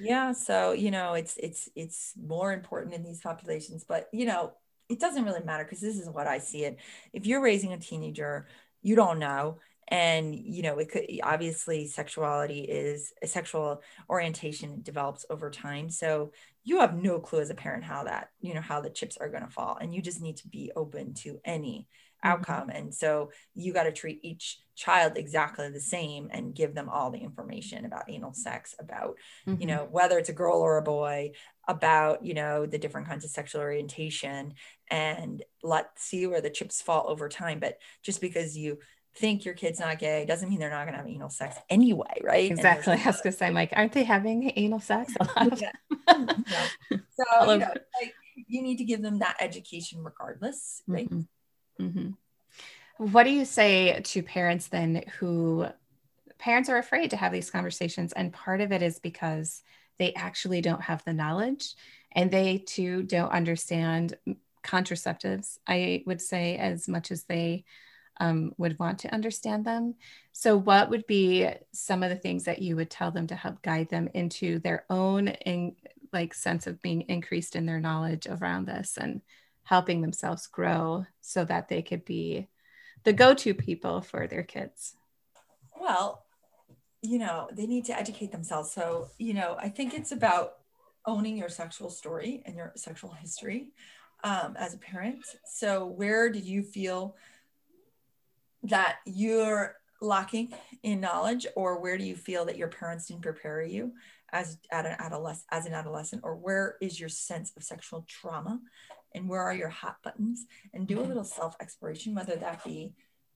yeah 0.00 0.32
so 0.32 0.72
you 0.72 0.90
know 0.90 1.14
it's 1.14 1.36
it's 1.36 1.68
it's 1.74 2.12
more 2.20 2.52
important 2.52 2.94
in 2.94 3.02
these 3.02 3.20
populations 3.20 3.84
but 3.84 4.08
you 4.12 4.24
know 4.24 4.52
it 4.88 4.98
doesn't 4.98 5.24
really 5.24 5.44
matter 5.44 5.64
because 5.64 5.80
this 5.80 5.98
is 5.98 6.08
what 6.08 6.26
i 6.26 6.38
see 6.38 6.64
it 6.64 6.78
if 7.12 7.26
you're 7.26 7.42
raising 7.42 7.72
a 7.72 7.78
teenager 7.78 8.46
you 8.82 8.96
don't 8.96 9.18
know 9.18 9.58
and 9.88 10.34
you 10.34 10.62
know 10.62 10.78
it 10.78 10.90
could 10.90 11.04
obviously 11.22 11.86
sexuality 11.86 12.60
is 12.60 13.12
a 13.22 13.26
sexual 13.26 13.82
orientation 14.08 14.80
develops 14.82 15.26
over 15.28 15.50
time 15.50 15.90
so 15.90 16.32
you 16.64 16.80
have 16.80 16.94
no 16.94 17.18
clue 17.18 17.40
as 17.40 17.50
a 17.50 17.54
parent 17.54 17.84
how 17.84 18.04
that 18.04 18.30
you 18.40 18.54
know 18.54 18.60
how 18.60 18.80
the 18.80 18.90
chips 18.90 19.16
are 19.16 19.28
going 19.28 19.44
to 19.44 19.50
fall 19.50 19.76
and 19.80 19.94
you 19.94 20.00
just 20.00 20.22
need 20.22 20.36
to 20.36 20.48
be 20.48 20.72
open 20.74 21.12
to 21.14 21.38
any 21.44 21.86
Mm-hmm. 21.86 22.11
Outcome. 22.22 22.70
And 22.70 22.94
so 22.94 23.30
you 23.54 23.72
got 23.72 23.84
to 23.84 23.92
treat 23.92 24.20
each 24.22 24.58
child 24.74 25.12
exactly 25.16 25.68
the 25.70 25.80
same 25.80 26.28
and 26.32 26.54
give 26.54 26.74
them 26.74 26.88
all 26.88 27.10
the 27.10 27.18
information 27.18 27.84
about 27.84 28.08
anal 28.08 28.32
sex, 28.32 28.74
about, 28.78 29.16
mm-hmm. 29.46 29.60
you 29.60 29.66
know, 29.66 29.88
whether 29.90 30.18
it's 30.18 30.28
a 30.28 30.34
girl 30.34 30.60
or 30.60 30.78
a 30.78 30.82
boy, 30.82 31.32
about, 31.68 32.24
you 32.24 32.34
know, 32.34 32.66
the 32.66 32.78
different 32.78 33.08
kinds 33.08 33.24
of 33.24 33.30
sexual 33.30 33.60
orientation 33.60 34.54
and 34.90 35.42
let's 35.62 36.02
see 36.02 36.26
where 36.26 36.40
the 36.40 36.50
chips 36.50 36.82
fall 36.82 37.06
over 37.08 37.28
time. 37.28 37.60
But 37.60 37.78
just 38.02 38.20
because 38.20 38.56
you 38.56 38.78
think 39.14 39.44
your 39.44 39.54
kid's 39.54 39.78
not 39.78 39.98
gay 39.98 40.24
doesn't 40.24 40.48
mean 40.48 40.58
they're 40.58 40.70
not 40.70 40.84
going 40.84 40.94
to 40.94 40.98
have 40.98 41.08
anal 41.08 41.30
sex 41.30 41.56
anyway, 41.68 42.20
right? 42.22 42.50
Exactly. 42.50 42.94
I 42.94 43.06
was 43.06 43.20
going 43.22 43.32
to 43.32 43.38
say, 43.38 43.50
like, 43.50 43.72
aren't 43.74 43.92
they 43.92 44.04
having 44.04 44.52
anal 44.56 44.80
sex 44.80 45.12
a 45.20 45.24
lot? 45.24 45.60
yeah. 45.60 45.72
So, 47.14 47.52
you, 47.52 47.58
know, 47.58 47.74
like, 48.00 48.14
you 48.48 48.62
need 48.62 48.78
to 48.78 48.84
give 48.84 49.02
them 49.02 49.18
that 49.20 49.36
education 49.40 50.02
regardless, 50.02 50.82
right? 50.86 51.06
Mm-hmm. 51.06 51.20
Mm-hmm. 51.80 52.10
What 52.98 53.24
do 53.24 53.30
you 53.30 53.44
say 53.44 54.00
to 54.00 54.22
parents 54.22 54.68
then 54.68 55.04
who 55.18 55.66
parents 56.38 56.68
are 56.68 56.78
afraid 56.78 57.10
to 57.10 57.16
have 57.16 57.32
these 57.32 57.50
conversations? 57.50 58.12
And 58.12 58.32
part 58.32 58.60
of 58.60 58.72
it 58.72 58.82
is 58.82 58.98
because 58.98 59.62
they 59.98 60.14
actually 60.14 60.60
don't 60.60 60.82
have 60.82 61.04
the 61.04 61.12
knowledge 61.12 61.74
and 62.12 62.30
they 62.30 62.58
too 62.58 63.02
don't 63.02 63.30
understand 63.30 64.16
contraceptives, 64.62 65.58
I 65.66 66.04
would 66.06 66.20
say, 66.20 66.56
as 66.56 66.88
much 66.88 67.10
as 67.10 67.24
they 67.24 67.64
um, 68.20 68.52
would 68.58 68.78
want 68.78 69.00
to 69.00 69.12
understand 69.12 69.64
them. 69.64 69.94
So, 70.32 70.56
what 70.56 70.90
would 70.90 71.06
be 71.06 71.48
some 71.72 72.02
of 72.02 72.10
the 72.10 72.16
things 72.16 72.44
that 72.44 72.60
you 72.60 72.76
would 72.76 72.90
tell 72.90 73.10
them 73.10 73.26
to 73.28 73.34
help 73.34 73.62
guide 73.62 73.88
them 73.88 74.08
into 74.14 74.58
their 74.60 74.84
own 74.90 75.28
in, 75.28 75.74
like 76.12 76.34
sense 76.34 76.66
of 76.66 76.82
being 76.82 77.02
increased 77.02 77.56
in 77.56 77.66
their 77.66 77.80
knowledge 77.80 78.26
around 78.26 78.66
this 78.66 78.98
and 79.00 79.22
helping 79.64 80.02
themselves 80.02 80.46
grow 80.46 81.06
so 81.20 81.44
that 81.44 81.68
they 81.68 81.82
could 81.82 82.04
be 82.04 82.48
the 83.04 83.12
go-to 83.12 83.54
people 83.54 84.00
for 84.00 84.26
their 84.26 84.42
kids. 84.42 84.94
Well 85.80 86.24
you 87.04 87.18
know 87.18 87.48
they 87.52 87.66
need 87.66 87.84
to 87.86 87.98
educate 87.98 88.30
themselves. 88.30 88.72
So 88.72 89.08
you 89.18 89.34
know 89.34 89.56
i 89.58 89.68
think 89.68 89.92
it's 89.92 90.12
about 90.12 90.54
owning 91.06 91.36
your 91.36 91.48
sexual 91.48 91.90
story 91.90 92.42
and 92.46 92.56
your 92.56 92.72
sexual 92.76 93.10
history 93.10 93.68
um, 94.24 94.54
as 94.56 94.74
a 94.74 94.78
parent. 94.78 95.24
So 95.44 95.86
where 95.86 96.30
do 96.30 96.38
you 96.38 96.62
feel 96.62 97.16
that 98.64 98.98
you're 99.04 99.76
lacking 100.00 100.52
in 100.82 101.00
knowledge 101.00 101.46
or 101.56 101.80
where 101.80 101.98
do 101.98 102.04
you 102.04 102.16
feel 102.16 102.44
that 102.44 102.56
your 102.56 102.68
parents 102.68 103.06
didn't 103.06 103.22
prepare 103.22 103.62
you 103.62 103.92
as 104.32 104.58
an 104.72 104.96
as 105.50 105.66
an 105.66 105.74
adolescent 105.74 106.22
or 106.24 106.36
where 106.36 106.76
is 106.80 106.98
your 106.98 107.08
sense 107.08 107.52
of 107.56 107.62
sexual 107.62 108.04
trauma 108.08 108.60
and 109.14 109.28
where 109.28 109.42
are 109.42 109.54
your 109.54 109.68
hot 109.68 109.96
buttons 110.02 110.46
and 110.72 110.86
do 110.86 110.96
a 110.96 110.98
mm-hmm. 111.00 111.08
little 111.08 111.24
self 111.24 111.56
exploration 111.60 112.14
whether 112.14 112.36
that 112.36 112.64
be 112.64 112.94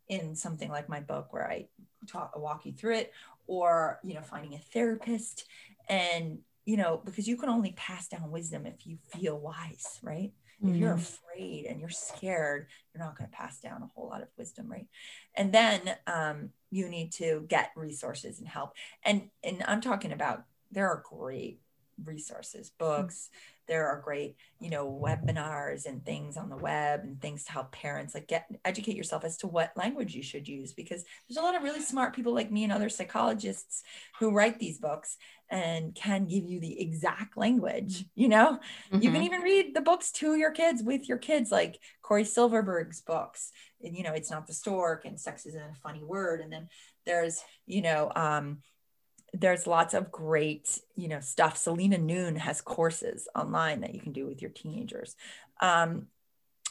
in 0.08 0.34
something 0.34 0.70
like 0.70 0.88
my 0.88 1.00
book 1.00 1.32
where 1.32 1.50
i 1.50 1.66
talk 2.06 2.38
walk 2.38 2.64
you 2.64 2.72
through 2.72 2.94
it 2.94 3.12
or 3.46 3.98
you 4.02 4.14
know 4.14 4.22
finding 4.22 4.54
a 4.54 4.58
therapist 4.58 5.46
and 5.88 6.38
you 6.64 6.76
know 6.76 7.00
because 7.04 7.26
you 7.26 7.36
can 7.36 7.48
only 7.48 7.72
pass 7.72 8.08
down 8.08 8.30
wisdom 8.30 8.66
if 8.66 8.86
you 8.86 8.98
feel 9.12 9.38
wise 9.38 9.98
right 10.02 10.32
mm-hmm. 10.62 10.74
if 10.74 10.80
you're 10.80 10.94
mm-hmm. 10.94 11.34
afraid 11.34 11.66
and 11.66 11.80
you're 11.80 11.88
scared 11.88 12.66
you're 12.94 13.04
not 13.04 13.16
going 13.16 13.28
to 13.28 13.36
pass 13.36 13.60
down 13.60 13.82
a 13.82 13.86
whole 13.94 14.08
lot 14.08 14.22
of 14.22 14.28
wisdom 14.36 14.70
right 14.70 14.86
and 15.34 15.52
then 15.52 15.80
um, 16.06 16.50
you 16.70 16.88
need 16.88 17.12
to 17.12 17.44
get 17.48 17.70
resources 17.76 18.38
and 18.38 18.48
help 18.48 18.72
and 19.04 19.30
and 19.42 19.64
i'm 19.66 19.80
talking 19.80 20.12
about 20.12 20.44
there 20.70 20.88
are 20.88 21.02
great 21.08 21.60
resources 22.04 22.70
books. 22.78 23.30
There 23.68 23.88
are 23.88 24.00
great 24.00 24.36
you 24.60 24.70
know 24.70 24.88
webinars 24.88 25.86
and 25.86 26.04
things 26.04 26.36
on 26.36 26.48
the 26.48 26.56
web 26.56 27.00
and 27.02 27.20
things 27.20 27.44
to 27.44 27.52
help 27.52 27.72
parents 27.72 28.14
like 28.14 28.28
get 28.28 28.46
educate 28.64 28.96
yourself 28.96 29.24
as 29.24 29.36
to 29.38 29.48
what 29.48 29.76
language 29.76 30.14
you 30.14 30.22
should 30.22 30.46
use 30.46 30.72
because 30.72 31.04
there's 31.28 31.38
a 31.38 31.42
lot 31.42 31.56
of 31.56 31.62
really 31.62 31.82
smart 31.82 32.14
people 32.14 32.32
like 32.32 32.52
me 32.52 32.64
and 32.64 32.72
other 32.72 32.88
psychologists 32.88 33.82
who 34.20 34.30
write 34.30 34.60
these 34.60 34.78
books 34.78 35.16
and 35.50 35.94
can 35.94 36.26
give 36.26 36.44
you 36.44 36.60
the 36.60 36.80
exact 36.80 37.36
language 37.36 38.04
you 38.14 38.28
know? 38.28 38.58
Mm-hmm. 38.92 39.02
you 39.02 39.10
can 39.10 39.20
mm-hmm. 39.20 39.22
even 39.22 39.40
read 39.40 39.74
the 39.74 39.80
books 39.80 40.12
to 40.12 40.36
your 40.36 40.52
kids 40.52 40.82
with 40.82 41.08
your 41.08 41.18
kids 41.18 41.50
like 41.50 41.80
Cory 42.02 42.24
Silverberg's 42.24 43.00
books. 43.00 43.50
And 43.82 43.96
you 43.96 44.04
know 44.04 44.12
it's 44.12 44.30
not 44.30 44.46
the 44.46 44.52
stork 44.52 45.04
and 45.04 45.20
sex 45.20 45.44
isn't 45.44 45.60
a 45.60 45.74
funny 45.82 46.04
word. 46.04 46.40
And 46.40 46.52
then 46.52 46.68
there's 47.04 47.42
you 47.66 47.82
know 47.82 48.12
um 48.14 48.58
there's 49.38 49.66
lots 49.66 49.94
of 49.94 50.10
great 50.10 50.80
you 50.96 51.08
know 51.08 51.20
stuff. 51.20 51.56
Saleema 51.56 52.00
Noon 52.00 52.36
has 52.36 52.60
courses 52.60 53.28
online 53.34 53.80
that 53.80 53.94
you 53.94 54.00
can 54.00 54.12
do 54.12 54.26
with 54.26 54.40
your 54.40 54.50
teenagers 54.50 55.16
um, 55.60 56.06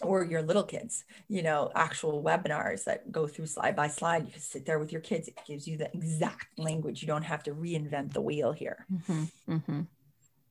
or 0.01 0.23
your 0.23 0.41
little 0.41 0.63
kids 0.63 1.05
you 1.27 1.43
know 1.43 1.71
actual 1.75 2.23
webinars 2.23 2.85
that 2.85 3.11
go 3.11 3.27
through 3.27 3.45
slide 3.45 3.75
by 3.75 3.87
slide. 3.87 4.25
You 4.25 4.31
can 4.31 4.41
sit 4.41 4.65
there 4.65 4.79
with 4.79 4.91
your 4.91 5.01
kids. 5.01 5.27
It 5.27 5.39
gives 5.45 5.67
you 5.67 5.77
the 5.77 5.93
exact 5.95 6.47
language. 6.57 7.01
You 7.01 7.07
don't 7.07 7.23
have 7.23 7.43
to 7.43 7.51
reinvent 7.51 8.13
the 8.13 8.21
wheel 8.21 8.51
here. 8.51 8.85
Mm-hmm, 8.91 9.53
mm-hmm. 9.53 9.81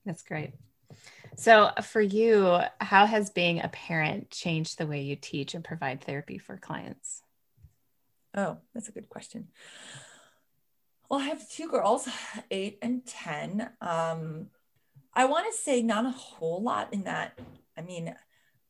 that's 0.06 0.22
great. 0.22 0.52
So 1.36 1.70
for 1.82 2.00
you 2.00 2.60
how 2.80 3.06
has 3.06 3.30
being 3.30 3.60
a 3.60 3.68
parent 3.68 4.30
changed 4.30 4.78
the 4.78 4.86
way 4.86 5.02
you 5.02 5.16
teach 5.16 5.54
and 5.54 5.64
provide 5.64 6.02
therapy 6.02 6.38
for 6.38 6.56
clients? 6.56 7.22
Oh 8.36 8.58
that's 8.72 8.88
a 8.88 8.92
good 8.92 9.08
question 9.08 9.48
well, 11.08 11.20
I 11.20 11.24
have 11.24 11.48
two 11.48 11.68
girls, 11.68 12.08
eight 12.50 12.78
and 12.82 13.04
10. 13.06 13.70
Um, 13.80 14.46
I 15.14 15.26
want 15.26 15.46
to 15.50 15.58
say 15.58 15.82
not 15.82 16.06
a 16.06 16.10
whole 16.10 16.62
lot 16.62 16.92
in 16.92 17.04
that. 17.04 17.38
I 17.76 17.82
mean, 17.82 18.14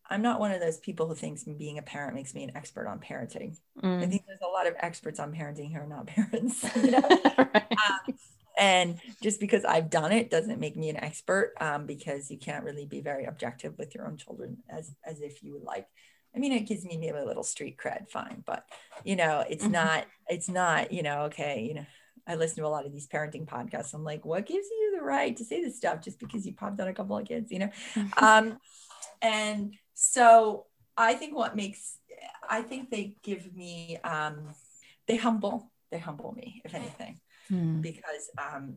I'm 0.08 0.22
not 0.22 0.40
one 0.40 0.52
of 0.52 0.60
those 0.60 0.78
people 0.78 1.08
who 1.08 1.14
thinks 1.14 1.44
being 1.44 1.78
a 1.78 1.82
parent 1.82 2.14
makes 2.14 2.34
me 2.34 2.44
an 2.44 2.52
expert 2.54 2.86
on 2.86 3.00
parenting. 3.00 3.56
Mm. 3.82 4.02
I 4.02 4.06
think 4.06 4.24
there's 4.26 4.40
a 4.46 4.52
lot 4.52 4.66
of 4.66 4.74
experts 4.78 5.18
on 5.18 5.32
parenting 5.32 5.72
who 5.72 5.80
are 5.80 5.86
not 5.86 6.06
parents. 6.08 6.64
You 6.76 6.90
know? 6.90 7.00
right. 7.38 7.72
um, 7.72 8.14
and 8.56 8.98
just 9.22 9.40
because 9.40 9.64
I've 9.64 9.90
done 9.90 10.12
it 10.12 10.30
doesn't 10.30 10.60
make 10.60 10.76
me 10.76 10.90
an 10.90 10.96
expert 10.96 11.54
um, 11.60 11.86
because 11.86 12.30
you 12.30 12.38
can't 12.38 12.64
really 12.64 12.86
be 12.86 13.00
very 13.00 13.24
objective 13.24 13.76
with 13.78 13.94
your 13.94 14.06
own 14.06 14.16
children 14.16 14.58
as, 14.68 14.94
as 15.04 15.20
if 15.20 15.42
you 15.42 15.54
would 15.54 15.64
like. 15.64 15.88
I 16.36 16.38
mean, 16.38 16.52
it 16.52 16.66
gives 16.66 16.84
me 16.84 16.96
maybe 16.96 17.16
a 17.16 17.24
little 17.24 17.44
street 17.44 17.78
cred, 17.78 18.10
fine, 18.10 18.42
but 18.44 18.64
you 19.04 19.16
know, 19.16 19.44
it's 19.48 19.64
mm-hmm. 19.64 19.72
not, 19.72 20.06
it's 20.28 20.48
not, 20.48 20.92
you 20.92 21.02
know, 21.02 21.22
okay, 21.22 21.64
you 21.66 21.74
know, 21.74 21.86
I 22.26 22.36
listen 22.36 22.56
to 22.56 22.66
a 22.66 22.68
lot 22.68 22.86
of 22.86 22.92
these 22.92 23.06
parenting 23.06 23.46
podcasts. 23.46 23.94
I'm 23.94 24.04
like, 24.04 24.24
what 24.24 24.46
gives 24.46 24.66
you 24.70 24.94
the 24.96 25.04
right 25.04 25.36
to 25.36 25.44
say 25.44 25.62
this 25.62 25.76
stuff 25.76 26.00
just 26.00 26.18
because 26.18 26.46
you 26.46 26.52
popped 26.52 26.80
out 26.80 26.88
a 26.88 26.92
couple 26.92 27.18
of 27.18 27.26
kids, 27.26 27.52
you 27.52 27.58
know? 27.58 27.70
um, 28.16 28.58
and 29.20 29.74
so 29.92 30.66
I 30.96 31.14
think 31.14 31.34
what 31.34 31.56
makes, 31.56 31.98
I 32.48 32.62
think 32.62 32.90
they 32.90 33.16
give 33.22 33.54
me, 33.54 33.98
um, 34.04 34.54
they 35.06 35.16
humble, 35.16 35.70
they 35.90 35.98
humble 35.98 36.32
me, 36.32 36.62
if 36.64 36.74
anything, 36.74 37.20
hmm. 37.48 37.80
because 37.80 38.30
um, 38.38 38.76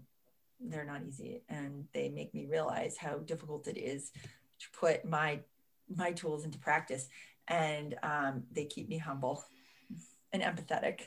they're 0.59 0.85
not 0.85 1.01
easy 1.07 1.41
and 1.49 1.85
they 1.93 2.09
make 2.09 2.33
me 2.33 2.45
realize 2.45 2.97
how 2.97 3.17
difficult 3.17 3.67
it 3.67 3.77
is 3.77 4.11
to 4.59 4.67
put 4.79 5.05
my 5.05 5.39
my 5.95 6.11
tools 6.11 6.43
into 6.43 6.57
practice 6.57 7.07
and 7.47 7.95
um, 8.03 8.43
they 8.51 8.65
keep 8.65 8.89
me 8.89 8.97
humble 8.97 9.43
and 10.33 10.43
empathetic 10.43 11.01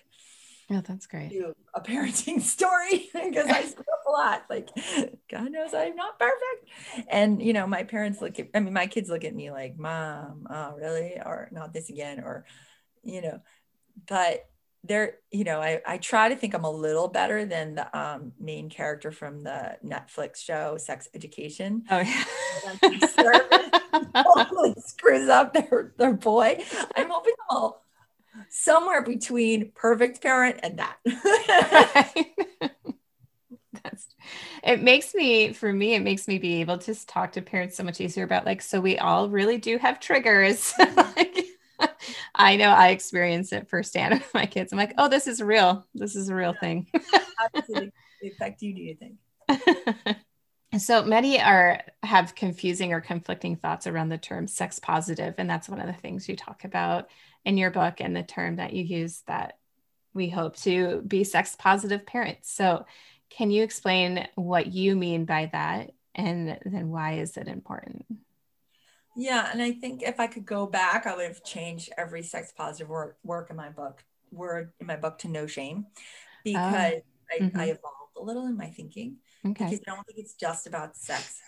Oh, 0.73 0.81
that's 0.87 1.07
great. 1.07 1.31
To 1.31 1.55
a 1.75 1.81
parenting 1.81 2.41
story 2.41 3.11
because 3.13 3.47
I 3.47 3.65
screw 3.67 3.85
up 3.93 4.05
a 4.07 4.11
lot. 4.11 4.45
Like, 4.49 4.69
God 5.29 5.51
knows 5.51 5.75
I'm 5.75 5.97
not 5.97 6.19
perfect. 6.19 7.09
And, 7.09 7.43
you 7.43 7.53
know, 7.53 7.67
my 7.67 7.83
parents 7.83 8.21
look 8.21 8.39
at, 8.39 8.49
I 8.55 8.61
mean, 8.61 8.73
my 8.73 8.87
kids 8.87 9.11
look 9.11 9.25
at 9.25 9.35
me 9.35 9.51
like, 9.51 9.77
Mom, 9.79 10.47
oh, 10.49 10.77
really? 10.77 11.15
Or 11.15 11.49
not 11.51 11.73
this 11.73 11.91
again. 11.91 12.21
Or, 12.21 12.45
you 13.03 13.21
know, 13.21 13.41
but 14.09 14.47
they're, 14.85 15.17
you 15.33 15.43
know, 15.45 15.61
I, 15.61 15.83
I 15.85 15.99
try 15.99 16.29
to 16.29 16.37
think 16.37 16.55
I'm 16.55 16.65
a 16.65 16.71
little 16.71 17.09
better 17.09 17.45
than 17.45 17.75
the 17.75 17.99
um, 17.99 18.33
main 18.39 18.71
character 18.71 19.11
from 19.11 19.43
the 19.43 19.77
Netflix 19.85 20.37
show, 20.37 20.77
Sex 20.79 21.09
Education. 21.15 21.83
Oh, 21.91 21.99
yeah. 21.99 22.25
totally 24.23 24.75
screws 24.79 25.29
up 25.29 25.53
their, 25.53 25.93
their 25.99 26.13
boy. 26.13 26.63
I'm 26.97 27.11
hoping 27.11 27.35
I'll 27.51 27.83
somewhere 28.51 29.03
between 29.03 29.73
perfect 29.75 30.21
parent 30.21 30.61
and 30.63 30.79
that. 30.79 30.99
That's 33.83 34.09
it 34.63 34.83
makes 34.83 35.15
me 35.15 35.53
for 35.53 35.73
me 35.73 35.95
it 35.95 36.03
makes 36.03 36.29
me 36.29 36.39
be 36.39 36.61
able 36.61 36.77
to 36.79 37.07
talk 37.07 37.33
to 37.33 37.41
parents 37.41 37.77
so 37.77 37.85
much 37.85 38.01
easier 38.01 38.25
about 38.25 38.45
like 38.45 38.61
so 38.61 38.81
we 38.81 38.99
all 38.99 39.31
really 39.31 39.57
do 39.57 39.79
have 39.79 40.01
triggers. 40.01 40.75
Mm-hmm. 40.91 40.99
Like, 41.17 41.47
i 42.35 42.57
know 42.57 42.69
i 42.69 42.89
experience 42.89 43.55
it 43.55 43.71
firsthand 43.71 44.13
with 44.13 44.35
my 44.35 44.45
kids. 44.45 44.71
I'm 44.71 44.79
like 44.79 44.93
oh 44.99 45.09
this 45.09 45.27
is 45.27 45.41
real. 45.41 45.87
This 45.95 46.15
is 46.15 46.29
a 46.29 46.35
real 46.35 46.53
thing. 46.53 46.89
Absolutely. 47.55 47.93
you 48.21 48.75
do 48.75 48.83
you 48.83 48.97
think? 48.97 50.17
So 50.79 51.03
many 51.03 51.41
are 51.41 51.81
have 52.05 52.37
confusing 52.37 52.93
or 52.93 53.01
conflicting 53.01 53.57
thoughts 53.57 53.89
around 53.89 54.11
the 54.11 54.19
term 54.19 54.47
sex 54.47 54.79
positive 54.79 55.35
and 55.37 55.51
that's 55.51 55.69
one 55.69 55.81
of 55.81 55.89
the 55.89 56.01
things 56.01 56.29
you 56.29 56.37
talk 56.37 56.63
about 56.65 57.09
in 57.45 57.57
your 57.57 57.71
book 57.71 58.01
and 58.01 58.15
the 58.15 58.23
term 58.23 58.57
that 58.57 58.73
you 58.73 58.85
use 58.85 59.23
that 59.27 59.59
we 60.13 60.29
hope 60.29 60.57
to 60.57 61.03
be 61.07 61.25
sex 61.25 61.57
positive 61.59 62.05
parents. 62.05 62.53
So, 62.53 62.85
can 63.29 63.51
you 63.51 63.63
explain 63.63 64.27
what 64.35 64.67
you 64.67 64.97
mean 64.97 65.25
by 65.25 65.51
that 65.53 65.93
and 66.17 66.59
then 66.65 66.91
why 66.91 67.15
is 67.15 67.37
it 67.37 67.47
important? 67.47 68.05
Yeah, 69.17 69.49
and 69.53 69.63
I 69.63 69.73
think 69.73 70.03
if 70.03 70.19
I 70.21 70.27
could 70.27 70.47
go 70.47 70.67
back, 70.67 71.07
I 71.07 71.15
would 71.15 71.27
have 71.27 71.45
changed 71.45 71.91
every 71.97 72.23
sex 72.23 72.53
positive 72.57 72.89
work, 72.89 73.19
work 73.23 73.51
in 73.51 73.57
my 73.57 73.69
book, 73.69 74.05
word 74.33 74.73
in 74.81 74.87
my 74.87 74.97
book 74.97 75.19
to 75.19 75.29
no 75.29 75.47
shame, 75.47 75.87
because 76.45 76.95
oh. 77.31 77.45
mm-hmm. 77.45 77.57
I, 77.59 77.63
I, 77.63 77.67
evolved 77.67 78.17
a 78.17 78.23
little 78.23 78.47
in 78.47 78.57
my 78.57 78.67
thinking. 78.67 79.17
Okay. 79.45 79.65
Because 79.65 79.81
I 79.87 79.95
don't 79.95 80.07
think 80.07 80.19
it's 80.19 80.35
just 80.35 80.67
about 80.67 80.97
sex. 80.97 81.39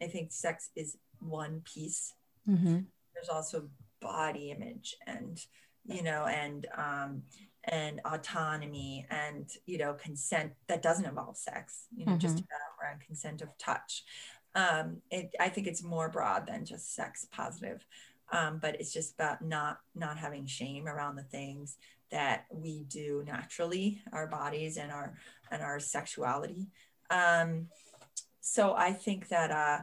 I 0.00 0.06
think 0.06 0.32
sex 0.32 0.70
is 0.76 0.96
one 1.18 1.62
piece. 1.64 2.12
Mm-hmm. 2.48 2.80
There's 3.14 3.28
also 3.28 3.68
body 4.00 4.50
image 4.50 4.96
and 5.06 5.40
you 5.84 6.02
know 6.02 6.26
and 6.26 6.66
um 6.76 7.22
and 7.64 8.00
autonomy 8.04 9.06
and 9.10 9.50
you 9.66 9.78
know 9.78 9.94
consent 9.94 10.52
that 10.66 10.82
doesn't 10.82 11.04
involve 11.04 11.36
sex 11.36 11.86
you 11.94 12.06
know 12.06 12.12
mm-hmm. 12.12 12.18
just 12.18 12.42
around 12.82 13.00
consent 13.00 13.42
of 13.42 13.56
touch. 13.58 14.04
Um 14.54 15.02
it, 15.10 15.34
i 15.38 15.48
think 15.48 15.66
it's 15.66 15.82
more 15.82 16.08
broad 16.08 16.46
than 16.46 16.64
just 16.64 16.94
sex 16.94 17.26
positive 17.30 17.84
um, 18.32 18.58
but 18.62 18.76
it's 18.76 18.92
just 18.92 19.14
about 19.14 19.42
not 19.42 19.78
not 19.94 20.16
having 20.16 20.46
shame 20.46 20.86
around 20.86 21.16
the 21.16 21.24
things 21.24 21.76
that 22.10 22.46
we 22.52 22.84
do 22.84 23.24
naturally 23.26 24.02
our 24.12 24.26
bodies 24.26 24.76
and 24.76 24.90
our 24.92 25.14
and 25.50 25.62
our 25.62 25.80
sexuality. 25.80 26.68
Um 27.10 27.68
so 28.40 28.74
i 28.74 28.92
think 28.92 29.28
that 29.28 29.50
uh 29.50 29.78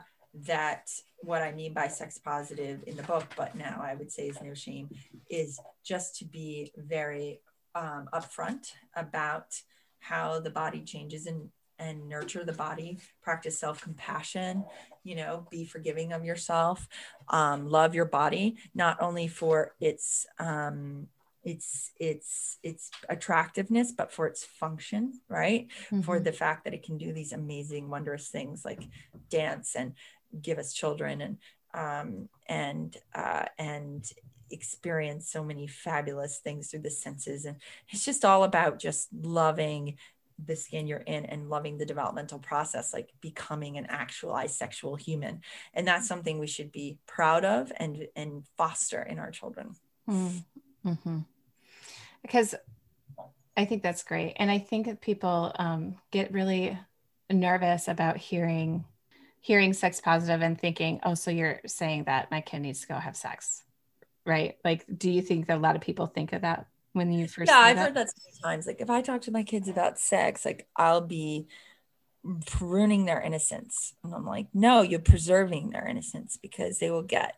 that 0.46 0.90
what 1.20 1.42
I 1.42 1.52
mean 1.52 1.74
by 1.74 1.88
sex 1.88 2.18
positive 2.18 2.84
in 2.88 2.96
the 2.96 3.04
book, 3.04 3.26
but 3.36 3.56
now 3.56 3.82
I 3.84 3.96
would 3.96 4.12
say 4.12 4.28
is 4.28 4.42
no 4.42 4.54
shame, 4.54 4.90
is 5.30 5.60
just 5.84 6.18
to 6.18 6.26
be 6.26 6.72
very 6.78 7.42
um, 7.76 8.10
upfront 8.14 8.72
about 8.96 9.60
how 10.00 10.40
the 10.40 10.50
body 10.50 10.82
changes 10.82 11.26
and 11.26 11.50
and 11.80 12.10
nurture 12.10 12.44
the 12.44 12.54
body 12.54 12.98
practice 13.22 13.60
self-compassion 13.60 14.66
you 15.04 15.16
know 15.16 15.46
be 15.52 15.64
forgiving 15.64 16.12
of 16.12 16.26
yourself 16.26 16.88
um, 17.30 17.70
love 17.70 17.94
your 17.94 18.06
body 18.06 18.58
not 18.74 19.00
only 19.00 19.28
for 19.28 19.74
its 19.80 20.26
um, 20.40 21.08
its 21.44 21.92
its 22.00 22.58
its 22.64 22.92
attractiveness 23.10 23.92
but 23.92 24.12
for 24.12 24.28
its 24.28 24.44
function 24.44 25.14
right 25.30 25.68
mm-hmm. 25.86 26.02
for 26.02 26.20
the 26.20 26.32
fact 26.32 26.64
that 26.64 26.74
it 26.74 26.84
can 26.84 26.98
do 26.98 27.14
these 27.14 27.32
amazing 27.32 27.90
wondrous 27.90 28.28
things 28.28 28.66
like 28.66 28.84
dance 29.30 29.76
and 29.76 29.94
give 30.42 30.58
us 30.58 30.74
children 30.74 31.22
and 31.22 31.38
um, 31.74 32.30
and 32.48 32.96
uh, 33.14 33.46
and 33.58 34.10
experience 34.50 35.30
so 35.30 35.44
many 35.44 35.68
fabulous 35.68 36.38
things 36.38 36.70
through 36.70 36.80
the 36.82 36.90
senses. 36.90 37.46
And 37.46 37.58
it's 37.90 38.06
just 38.06 38.26
all 38.26 38.44
about 38.44 38.80
just 38.80 39.10
loving 39.14 39.98
the 40.44 40.56
skin 40.56 40.86
you're 40.88 41.00
in 41.00 41.26
and 41.26 41.50
loving 41.50 41.78
the 41.78 41.86
developmental 41.86 42.38
process 42.38 42.94
like 42.94 43.10
becoming 43.22 43.78
an 43.78 43.88
actualized 43.90 44.56
sexual 44.56 44.96
human. 44.96 45.42
And 45.74 45.88
that's 45.88 46.08
something 46.08 46.38
we 46.38 46.48
should 46.48 46.72
be 46.72 47.00
proud 47.08 47.44
of 47.44 47.72
and 47.78 48.08
and 48.16 48.44
foster 48.56 49.02
in 49.02 49.20
our 49.20 49.32
children. 49.32 49.76
Mm-hmm. 50.08 51.20
because 52.22 52.56
i 53.58 53.66
think 53.66 53.84
that's 53.84 54.04
great. 54.04 54.36
And 54.38 54.50
i 54.50 54.60
think 54.60 54.86
that 54.86 55.02
people 55.02 55.52
um, 55.60 55.96
get 56.12 56.32
really 56.32 56.78
nervous 57.30 57.88
about 57.88 58.16
hearing 58.18 58.86
hearing 59.42 59.74
sex 59.74 60.02
positive 60.02 60.42
and 60.42 60.60
thinking, 60.60 61.00
oh, 61.04 61.14
so 61.14 61.32
you're 61.32 61.62
saying 61.66 62.06
that 62.06 62.32
my 62.32 62.42
kid 62.42 62.60
needs 62.60 62.82
to 62.82 62.88
go 62.88 62.96
have 62.96 63.16
sex, 63.16 63.64
right? 64.26 64.58
Like, 64.64 64.86
do 64.96 65.10
you 65.10 65.22
think 65.22 65.48
that 65.48 65.58
a 65.58 65.62
lot 65.62 65.76
of 65.76 65.82
people 65.82 66.08
think 66.08 66.34
of 66.34 66.42
that 66.42 66.68
when 66.94 67.12
you 67.12 67.28
first? 67.28 67.50
Yeah, 67.50 67.58
I've 67.58 67.76
that? 67.78 67.84
heard 67.84 67.94
that 67.96 68.10
so 68.10 68.22
many 68.26 68.56
times. 68.56 68.68
Like, 68.68 68.82
if 68.82 68.90
I 68.90 69.02
talk 69.02 69.22
to 69.22 69.32
my 69.32 69.44
kids 69.44 69.68
about 69.68 70.00
sex, 70.00 70.46
like 70.46 70.68
I'll 70.76 71.02
be 71.02 71.48
pruning 72.46 73.06
their 73.06 73.22
innocence, 73.22 73.94
and 74.04 74.14
I'm 74.14 74.26
like, 74.26 74.48
no, 74.54 74.82
you're 74.82 75.00
preserving 75.00 75.70
their 75.70 75.88
innocence 75.88 76.38
because 76.42 76.80
they 76.80 76.92
will 76.92 77.04
get 77.04 77.36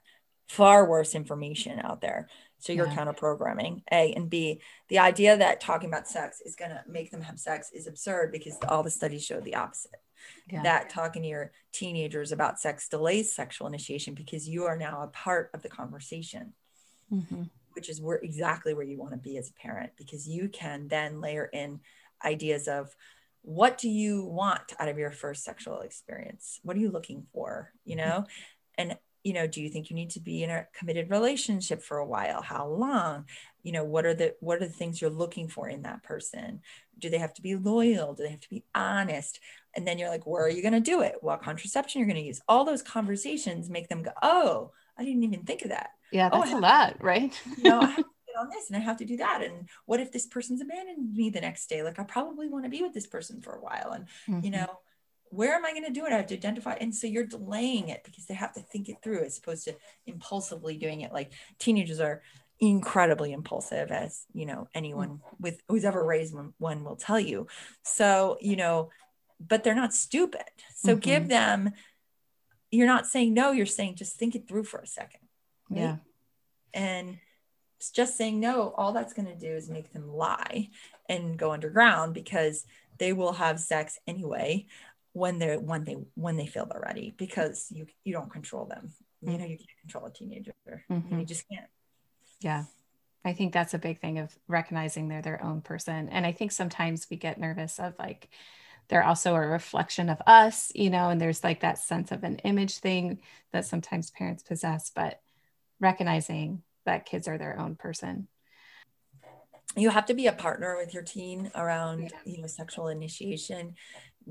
far 0.48 0.90
worse 0.90 1.14
information 1.14 1.80
out 1.80 2.02
there. 2.02 2.28
So 2.58 2.74
you're 2.74 2.88
yeah. 2.88 2.96
counter 2.96 3.14
programming 3.14 3.84
A 3.92 4.14
and 4.14 4.30
B. 4.30 4.62
The 4.90 5.00
idea 5.00 5.38
that 5.38 5.62
talking 5.62 5.90
about 5.90 6.08
sex 6.08 6.42
is 6.42 6.56
going 6.56 6.72
to 6.72 6.84
make 6.88 7.12
them 7.12 7.22
have 7.22 7.40
sex 7.40 7.72
is 7.72 7.88
absurd 7.88 8.32
because 8.32 8.58
all 8.68 8.84
the 8.84 8.90
studies 8.90 9.24
show 9.24 9.40
the 9.40 9.56
opposite 9.56 10.02
yeah. 10.50 10.64
that 10.64 10.90
talking 10.90 11.22
to 11.24 11.28
your 11.28 11.52
teenagers 11.72 12.32
about 12.32 12.60
sex 12.60 12.88
delays 12.90 13.34
sexual 13.34 13.68
initiation 13.68 14.14
because 14.14 14.48
you 14.48 14.66
are 14.66 14.78
now 14.78 15.02
a 15.04 15.08
part 15.08 15.50
of 15.54 15.62
the 15.62 15.70
conversation. 15.70 16.54
Mm-hmm. 17.12 17.44
which 17.74 17.90
is 17.90 18.00
where 18.00 18.18
exactly 18.18 18.76
where 18.76 18.86
you 18.86 19.00
want 19.00 19.14
to 19.14 19.18
be 19.18 19.38
as 19.38 19.50
a 19.50 19.54
parent 19.54 19.94
because 19.98 20.28
you 20.28 20.48
can 20.48 20.88
then 20.90 21.22
layer 21.22 21.50
in 21.52 21.80
ideas 22.24 22.68
of 22.68 22.96
what 23.42 23.78
do 23.78 23.90
you 23.90 24.26
want 24.26 24.74
out 24.80 24.90
of 24.90 24.98
your 24.98 25.12
first 25.12 25.44
sexual 25.44 25.80
experience? 25.80 26.60
What 26.64 26.78
are 26.78 26.80
you 26.80 26.92
looking 26.92 27.26
for? 27.34 27.72
You 27.86 27.96
mm-hmm. 27.96 28.10
know? 28.10 28.26
And 28.78 28.98
you 29.24 29.34
know 29.34 29.48
do 29.48 29.62
you 29.62 29.70
think 29.70 29.90
you 29.90 29.98
need 29.98 30.12
to 30.12 30.22
be 30.22 30.44
in 30.44 30.50
a 30.50 30.66
committed 30.74 31.10
relationship 31.10 31.82
for 31.82 31.98
a 31.98 32.06
while? 32.06 32.42
How 32.42 32.68
long? 32.68 33.26
You 33.64 33.74
know 33.74 33.84
what 33.84 34.06
are 34.06 34.14
the 34.14 34.36
what 34.40 34.58
are 34.58 34.68
the 34.68 34.72
things 34.72 35.02
you're 35.02 35.10
looking 35.10 35.48
for 35.48 35.68
in 35.68 35.82
that 35.82 36.04
person? 36.04 36.62
Do 36.98 37.10
they 37.10 37.18
have 37.18 37.34
to 37.36 37.42
be 37.42 37.56
loyal? 37.56 38.14
Do 38.14 38.24
they 38.24 38.30
have 38.30 38.40
to 38.42 38.50
be 38.50 38.64
honest 38.74 39.40
and 39.76 39.88
then 39.88 39.98
you're 39.98 40.10
like 40.10 40.26
where 40.26 40.44
are 40.44 40.50
you 40.50 40.62
going 40.62 40.74
to 40.74 40.80
do 40.80 41.02
it 41.02 41.16
what 41.22 41.42
contraception 41.42 42.00
you're 42.00 42.08
going 42.08 42.22
to 42.22 42.28
use 42.28 42.42
all 42.48 42.66
those 42.66 42.82
conversations 42.82 43.70
make 43.70 43.88
them 43.88 44.04
go 44.04 44.12
oh 44.22 44.72
i 44.98 45.04
didn't 45.04 45.24
even 45.24 45.44
think 45.44 45.62
of 45.64 45.70
that 45.70 45.92
yeah 46.12 46.30
oh, 46.32 46.40
that's 46.40 46.54
oh, 46.54 46.60
a 46.60 46.62
lot 46.62 46.98
to, 46.98 47.04
right 47.04 47.42
you 47.58 47.64
know 47.64 47.82
i 47.82 47.86
have 47.86 47.98
to 47.98 48.04
get 48.28 48.40
on 48.40 48.50
this 48.50 48.70
and 48.70 48.78
i 48.78 48.80
have 48.80 48.98
to 48.98 49.06
do 49.06 49.18
that 49.18 49.42
and 49.44 49.70
what 49.86 50.00
if 50.00 50.12
this 50.12 50.28
person's 50.28 50.62
abandoned 50.62 51.14
me 51.14 51.30
the 51.30 51.42
next 51.42 51.68
day 51.68 51.84
like 51.84 52.00
i 52.00 52.04
probably 52.04 52.48
want 52.48 52.66
to 52.66 52.70
be 52.70 52.82
with 52.82 52.94
this 52.94 53.08
person 53.08 53.42
for 53.42 53.54
a 53.54 53.62
while 53.62 53.92
and 53.94 54.06
mm-hmm. 54.28 54.44
you 54.44 54.52
know 54.52 54.68
where 55.32 55.54
am 55.54 55.64
I 55.64 55.72
going 55.72 55.86
to 55.86 55.92
do 55.92 56.06
it? 56.06 56.12
I 56.12 56.18
have 56.18 56.26
to 56.28 56.34
identify. 56.34 56.74
And 56.74 56.94
so 56.94 57.06
you're 57.06 57.24
delaying 57.26 57.90
it 57.90 58.04
because 58.04 58.26
they 58.26 58.34
have 58.34 58.54
to 58.54 58.62
think 58.62 58.90
it 58.90 58.98
through 59.04 59.24
as 59.24 59.38
opposed 59.38 59.66
to 59.66 59.76
impulsively 60.08 60.76
doing 60.76 61.02
it. 61.02 61.14
Like 61.14 61.34
teenagers 61.60 62.00
are 62.00 62.24
incredibly 62.60 63.32
impulsive, 63.32 63.92
as 63.92 64.26
you 64.34 64.46
know, 64.46 64.68
anyone 64.74 65.22
with 65.40 65.62
who's 65.68 65.86
ever 65.86 66.04
raised 66.04 66.34
one, 66.34 66.54
one 66.58 66.84
will 66.84 66.96
tell 66.96 67.20
you. 67.20 67.48
So, 67.84 68.38
you 68.42 68.56
know, 68.56 68.90
but 69.40 69.64
they're 69.64 69.76
not 69.76 69.94
stupid. 69.94 70.44
So 70.76 70.92
mm-hmm. 70.92 71.00
give 71.00 71.28
them, 71.28 71.72
you're 72.72 72.88
not 72.88 73.08
saying 73.08 73.34
no, 73.34 73.52
you're 73.52 73.66
saying 73.66 73.96
just 73.96 74.18
think 74.18 74.36
it 74.36 74.48
through 74.48 74.66
for 74.66 74.80
a 74.80 74.88
second. 74.88 75.22
Right? 75.70 75.80
Yeah. 75.82 75.96
And 76.74 77.18
just 77.94 78.18
saying 78.18 78.40
no, 78.40 78.74
all 78.78 78.92
that's 78.92 79.14
going 79.14 79.28
to 79.28 79.36
do 79.36 79.48
is 79.48 79.70
make 79.70 79.94
them 79.94 80.10
lie 80.10 80.70
and 81.08 81.38
go 81.38 81.52
underground 81.52 82.14
because 82.14 82.66
they 82.98 83.14
will 83.14 83.34
have 83.34 83.60
sex 83.60 83.98
anyway 84.06 84.68
when 85.14 85.40
they're 85.40 85.60
when 85.60 85.84
they 85.84 85.98
when 86.16 86.38
they 86.38 86.46
feel 86.46 86.66
they're 86.66 86.82
ready 86.82 87.14
because 87.18 87.68
you 87.72 87.88
you 88.04 88.14
don't 88.14 88.32
control 88.32 88.66
them 88.66 88.94
you 89.22 89.38
know 89.38 89.46
you 89.46 89.58
can't 89.58 89.80
control 89.82 90.06
a 90.06 90.14
teenager 90.14 90.54
mm-hmm. 90.90 91.20
you 91.20 91.26
just 91.26 91.46
can't 91.50 91.68
yeah 92.40 92.64
i 93.26 93.34
think 93.34 93.52
that's 93.52 93.74
a 93.74 93.80
big 93.80 94.00
thing 94.00 94.20
of 94.20 94.34
recognizing 94.48 95.08
they're 95.08 95.22
their 95.22 95.44
own 95.44 95.62
person 95.62 96.10
and 96.10 96.26
i 96.26 96.32
think 96.32 96.52
sometimes 96.52 97.08
we 97.10 97.18
get 97.18 97.40
nervous 97.40 97.80
of 97.80 97.94
like 97.98 98.30
they're 98.90 99.06
also 99.06 99.36
a 99.36 99.40
reflection 99.40 100.10
of 100.10 100.22
us, 100.26 100.72
you 100.76 100.90
know, 100.90 101.10
and 101.10 101.22
there's 101.22 101.44
like 101.44 101.62
that 101.62 101.78
sense 101.78 102.12
of 102.12 102.24
an 102.24 102.38
image 102.40 102.80
thing 102.80 103.22
that 103.54 103.66
sometimes 103.66 104.10
parents 104.12 104.44
possess, 104.44 104.92
but 104.94 105.22
recognizing 105.80 106.64
that 106.86 107.06
kids 107.06 107.28
are 107.28 107.38
their 107.38 107.60
own 107.60 107.76
person. 107.76 108.28
You 109.76 109.92
have 109.92 110.08
to 110.08 110.16
be 110.16 110.26
a 110.26 110.34
partner 110.34 110.76
with 110.76 110.94
your 110.94 111.04
teen 111.04 111.52
around, 111.54 112.02
yeah. 112.02 112.10
you 112.26 112.42
know, 112.42 112.48
sexual 112.48 112.88
initiation, 112.88 113.76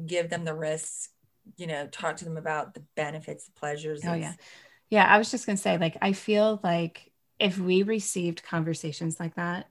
give 0.05 0.29
them 0.29 0.45
the 0.45 0.55
risks, 0.55 1.11
you 1.57 1.69
know, 1.69 1.87
talk 1.87 2.17
to 2.17 2.25
them 2.25 2.37
about 2.37 2.75
the 2.75 2.83
benefits, 2.97 3.47
the 3.47 3.53
pleasures. 3.53 4.03
Oh, 4.05 4.15
yeah. 4.15 4.35
Yeah. 4.91 5.07
I 5.07 5.19
was 5.19 5.31
just 5.31 5.47
going 5.47 5.57
to 5.57 5.63
say, 5.63 5.79
like, 5.79 5.97
I 6.03 6.13
feel 6.13 6.59
like 6.65 7.13
if 7.39 7.59
we 7.59 7.85
received 7.85 8.43
conversations 8.43 9.21
like 9.21 9.37
that, 9.37 9.69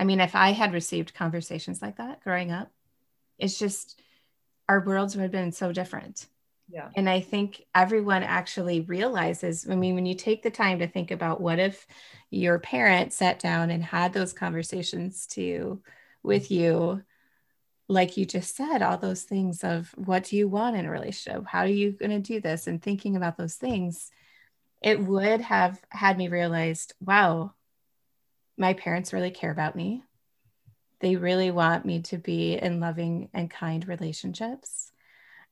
I 0.00 0.04
mean, 0.04 0.20
if 0.20 0.34
I 0.34 0.52
had 0.52 0.72
received 0.72 1.14
conversations 1.14 1.82
like 1.82 1.98
that 1.98 2.22
growing 2.22 2.50
up, 2.50 2.70
it's 3.38 3.58
just 3.58 4.00
our 4.68 4.80
worlds 4.80 5.14
would 5.14 5.22
have 5.22 5.32
been 5.32 5.52
so 5.52 5.72
different. 5.72 6.26
Yeah. 6.70 6.88
And 6.96 7.08
I 7.08 7.20
think 7.20 7.62
everyone 7.74 8.22
actually 8.22 8.80
realizes, 8.80 9.68
I 9.68 9.74
mean, 9.74 9.94
when 9.94 10.06
you 10.06 10.14
take 10.14 10.42
the 10.42 10.50
time 10.50 10.78
to 10.78 10.88
think 10.88 11.10
about 11.10 11.40
what 11.40 11.58
if 11.58 11.86
your 12.30 12.58
parent 12.58 13.12
sat 13.12 13.38
down 13.38 13.70
and 13.70 13.84
had 13.84 14.12
those 14.12 14.32
conversations 14.32 15.26
to 15.28 15.82
with 16.22 16.50
you, 16.50 17.02
like 17.86 18.16
you 18.16 18.24
just 18.24 18.56
said, 18.56 18.80
all 18.80 18.96
those 18.96 19.24
things 19.24 19.62
of 19.62 19.90
what 19.96 20.24
do 20.24 20.36
you 20.36 20.48
want 20.48 20.76
in 20.76 20.86
a 20.86 20.90
relationship? 20.90 21.44
How 21.46 21.60
are 21.60 21.66
you 21.66 21.92
going 21.92 22.10
to 22.10 22.20
do 22.20 22.40
this? 22.40 22.66
And 22.66 22.80
thinking 22.80 23.14
about 23.14 23.36
those 23.36 23.56
things, 23.56 24.10
it 24.82 24.98
would 25.00 25.42
have 25.42 25.78
had 25.90 26.16
me 26.16 26.28
realized, 26.28 26.94
wow, 26.98 27.52
my 28.56 28.72
parents 28.72 29.12
really 29.12 29.30
care 29.30 29.50
about 29.50 29.76
me. 29.76 30.02
They 31.04 31.16
really 31.16 31.50
want 31.50 31.84
me 31.84 32.00
to 32.04 32.16
be 32.16 32.54
in 32.54 32.80
loving 32.80 33.28
and 33.34 33.50
kind 33.50 33.86
relationships. 33.86 34.90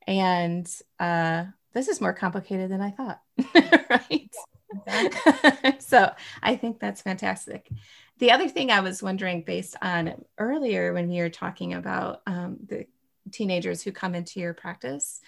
And 0.07 0.67
uh, 0.99 1.45
this 1.75 1.88
is 1.88 2.01
more 2.01 2.15
complicated 2.15 2.71
than 2.71 2.81
I 2.81 2.91
thought, 2.91 3.21
right? 4.09 5.79
so 5.83 6.11
I 6.43 6.57
think 6.57 6.81
that's 6.81 7.03
fantastic. 7.03 7.69
The 8.17 8.31
other 8.31 8.49
thing 8.49 8.71
I 8.71 8.81
was 8.81 9.03
wondering, 9.03 9.43
based 9.43 9.77
on 9.83 10.25
earlier 10.38 10.95
when 10.95 11.11
you 11.11 11.23
were 11.23 11.29
talking 11.29 11.75
about 11.75 12.23
um, 12.27 12.57
the 12.67 12.87
teenagers 13.31 13.83
who 13.83 13.93
come 13.93 14.15
into 14.15 14.41
your 14.41 14.55
practice, 14.55 15.21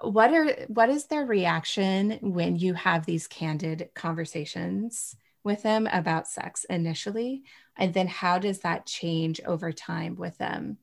what 0.00 0.34
are 0.34 0.46
what 0.66 0.88
is 0.88 1.04
their 1.04 1.24
reaction 1.24 2.18
when 2.22 2.56
you 2.56 2.74
have 2.74 3.06
these 3.06 3.28
candid 3.28 3.90
conversations 3.94 5.14
with 5.44 5.62
them 5.62 5.88
about 5.92 6.28
sex 6.28 6.64
initially 6.64 7.42
and 7.76 7.94
then 7.94 8.08
how 8.08 8.38
does 8.38 8.58
that 8.60 8.86
change 8.86 9.40
over 9.46 9.72
time 9.72 10.16
with 10.16 10.36
them 10.38 10.78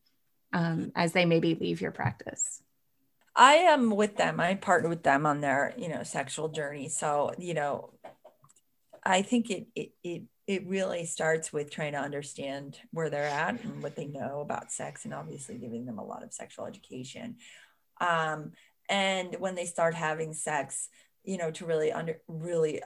um, 0.53 0.91
as 0.95 1.11
they 1.11 1.25
maybe 1.25 1.53
leave 1.53 1.81
your 1.81 1.91
practice? 1.91 2.61
I 3.35 3.55
am 3.55 3.89
with 3.89 4.15
them. 4.15 4.39
I 4.39 4.55
partner 4.55 4.87
with 4.87 5.03
them 5.03 5.25
on 5.25 5.41
their 5.41 5.73
you 5.77 5.89
know 5.89 6.03
sexual 6.03 6.47
journey. 6.47 6.87
So 6.89 7.33
you 7.37 7.53
know 7.53 7.91
i 9.07 9.21
think 9.21 9.51
it 9.51 9.67
it 9.75 9.91
it, 10.03 10.23
it 10.47 10.67
really 10.67 11.05
starts 11.05 11.53
with 11.53 11.69
trying 11.69 11.91
to 11.91 11.99
understand 11.99 12.79
where 12.91 13.09
they're 13.09 13.23
at 13.23 13.63
and 13.63 13.83
what 13.83 13.95
they 13.95 14.07
know 14.07 14.39
about 14.39 14.71
sex 14.71 15.05
and 15.05 15.13
obviously 15.13 15.57
giving 15.57 15.85
them 15.85 15.99
a 15.99 16.03
lot 16.03 16.23
of 16.23 16.33
sexual 16.33 16.65
education. 16.65 17.37
Um, 17.99 18.51
and 18.87 19.35
when 19.39 19.55
they 19.55 19.65
start 19.65 19.95
having 19.95 20.33
sex 20.33 20.89
you 21.23 21.37
know 21.37 21.51
to 21.51 21.65
really 21.65 21.91
under 21.91 22.21
really 22.27 22.81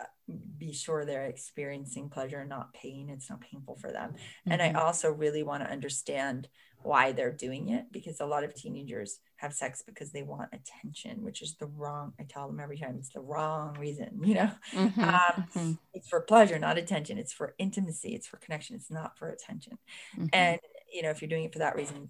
be 0.57 0.73
sure 0.73 1.05
they're 1.05 1.25
experiencing 1.25 2.09
pleasure 2.09 2.39
and 2.39 2.49
not 2.49 2.73
pain 2.73 3.09
it's 3.09 3.29
not 3.29 3.41
painful 3.41 3.75
for 3.75 3.91
them 3.91 4.11
mm-hmm. 4.11 4.51
and 4.51 4.61
i 4.61 4.69
mm-hmm. 4.69 4.77
also 4.77 5.11
really 5.11 5.43
want 5.43 5.63
to 5.63 5.69
understand 5.69 6.47
why 6.81 7.11
they're 7.11 7.31
doing 7.31 7.69
it 7.69 7.85
because 7.91 8.21
a 8.21 8.25
lot 8.25 8.43
of 8.43 8.53
teenagers 8.53 9.19
have 9.35 9.53
sex 9.53 9.83
because 9.85 10.11
they 10.11 10.23
want 10.23 10.49
attention 10.53 11.23
which 11.23 11.41
is 11.41 11.55
the 11.55 11.65
wrong 11.65 12.13
i 12.19 12.23
tell 12.23 12.47
them 12.47 12.59
every 12.59 12.77
time 12.77 12.95
it's 12.97 13.09
the 13.09 13.19
wrong 13.19 13.75
reason 13.79 14.19
you 14.23 14.35
know 14.35 14.51
mm-hmm. 14.73 15.01
Um, 15.01 15.47
mm-hmm. 15.55 15.71
it's 15.93 16.07
for 16.07 16.21
pleasure 16.21 16.59
not 16.59 16.77
attention 16.77 17.17
it's 17.17 17.33
for 17.33 17.55
intimacy 17.57 18.15
it's 18.15 18.27
for 18.27 18.37
connection 18.37 18.75
it's 18.75 18.91
not 18.91 19.17
for 19.17 19.29
attention 19.29 19.77
mm-hmm. 20.17 20.27
and 20.33 20.59
you 20.91 21.01
know 21.01 21.09
if 21.09 21.21
you're 21.21 21.29
doing 21.29 21.43
it 21.43 21.53
for 21.53 21.59
that 21.59 21.75
reason 21.75 22.09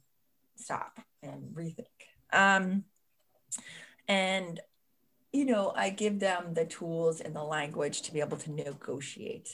stop 0.55 0.99
and 1.23 1.55
rethink 1.55 1.85
um 2.31 2.83
and, 4.09 4.59
you 5.31 5.45
know, 5.45 5.73
I 5.75 5.89
give 5.89 6.19
them 6.19 6.53
the 6.53 6.65
tools 6.65 7.21
and 7.21 7.35
the 7.35 7.43
language 7.43 8.01
to 8.03 8.13
be 8.13 8.19
able 8.19 8.37
to 8.37 8.51
negotiate, 8.51 9.49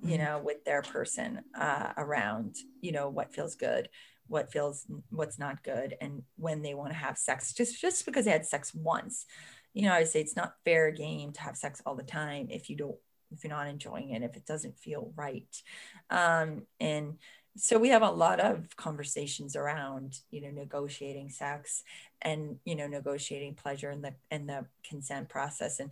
you 0.00 0.16
mm-hmm. 0.16 0.24
know, 0.24 0.38
with 0.44 0.64
their 0.64 0.82
person 0.82 1.40
uh, 1.58 1.92
around, 1.96 2.56
you 2.80 2.92
know, 2.92 3.08
what 3.08 3.34
feels 3.34 3.56
good, 3.56 3.88
what 4.28 4.52
feels, 4.52 4.86
what's 5.10 5.38
not 5.38 5.64
good, 5.64 5.96
and 6.00 6.22
when 6.36 6.62
they 6.62 6.74
want 6.74 6.90
to 6.90 6.98
have 6.98 7.18
sex. 7.18 7.52
Just, 7.52 7.80
just 7.80 8.06
because 8.06 8.24
they 8.24 8.30
had 8.30 8.46
sex 8.46 8.72
once, 8.74 9.26
you 9.74 9.82
know, 9.82 9.92
I 9.92 10.04
say 10.04 10.20
it's 10.20 10.36
not 10.36 10.54
fair 10.64 10.90
game 10.90 11.32
to 11.32 11.40
have 11.40 11.56
sex 11.56 11.82
all 11.84 11.96
the 11.96 12.02
time 12.02 12.48
if 12.50 12.70
you 12.70 12.76
don't 12.76 12.98
if 13.32 13.44
you're 13.44 13.52
not 13.52 13.66
enjoying 13.66 14.10
it 14.10 14.22
if 14.22 14.36
it 14.36 14.46
doesn't 14.46 14.78
feel 14.78 15.12
right. 15.16 15.62
Um, 16.10 16.62
and 16.80 17.18
so 17.56 17.78
we 17.78 17.90
have 17.90 18.02
a 18.02 18.10
lot 18.10 18.40
of 18.40 18.76
conversations 18.76 19.56
around 19.56 20.16
you 20.30 20.40
know 20.40 20.50
negotiating 20.50 21.28
sex 21.28 21.82
and 22.22 22.56
you 22.64 22.74
know 22.74 22.86
negotiating 22.86 23.54
pleasure 23.54 23.90
in 23.90 24.02
the 24.02 24.14
in 24.30 24.46
the 24.46 24.66
consent 24.88 25.28
process. 25.28 25.80
And 25.80 25.90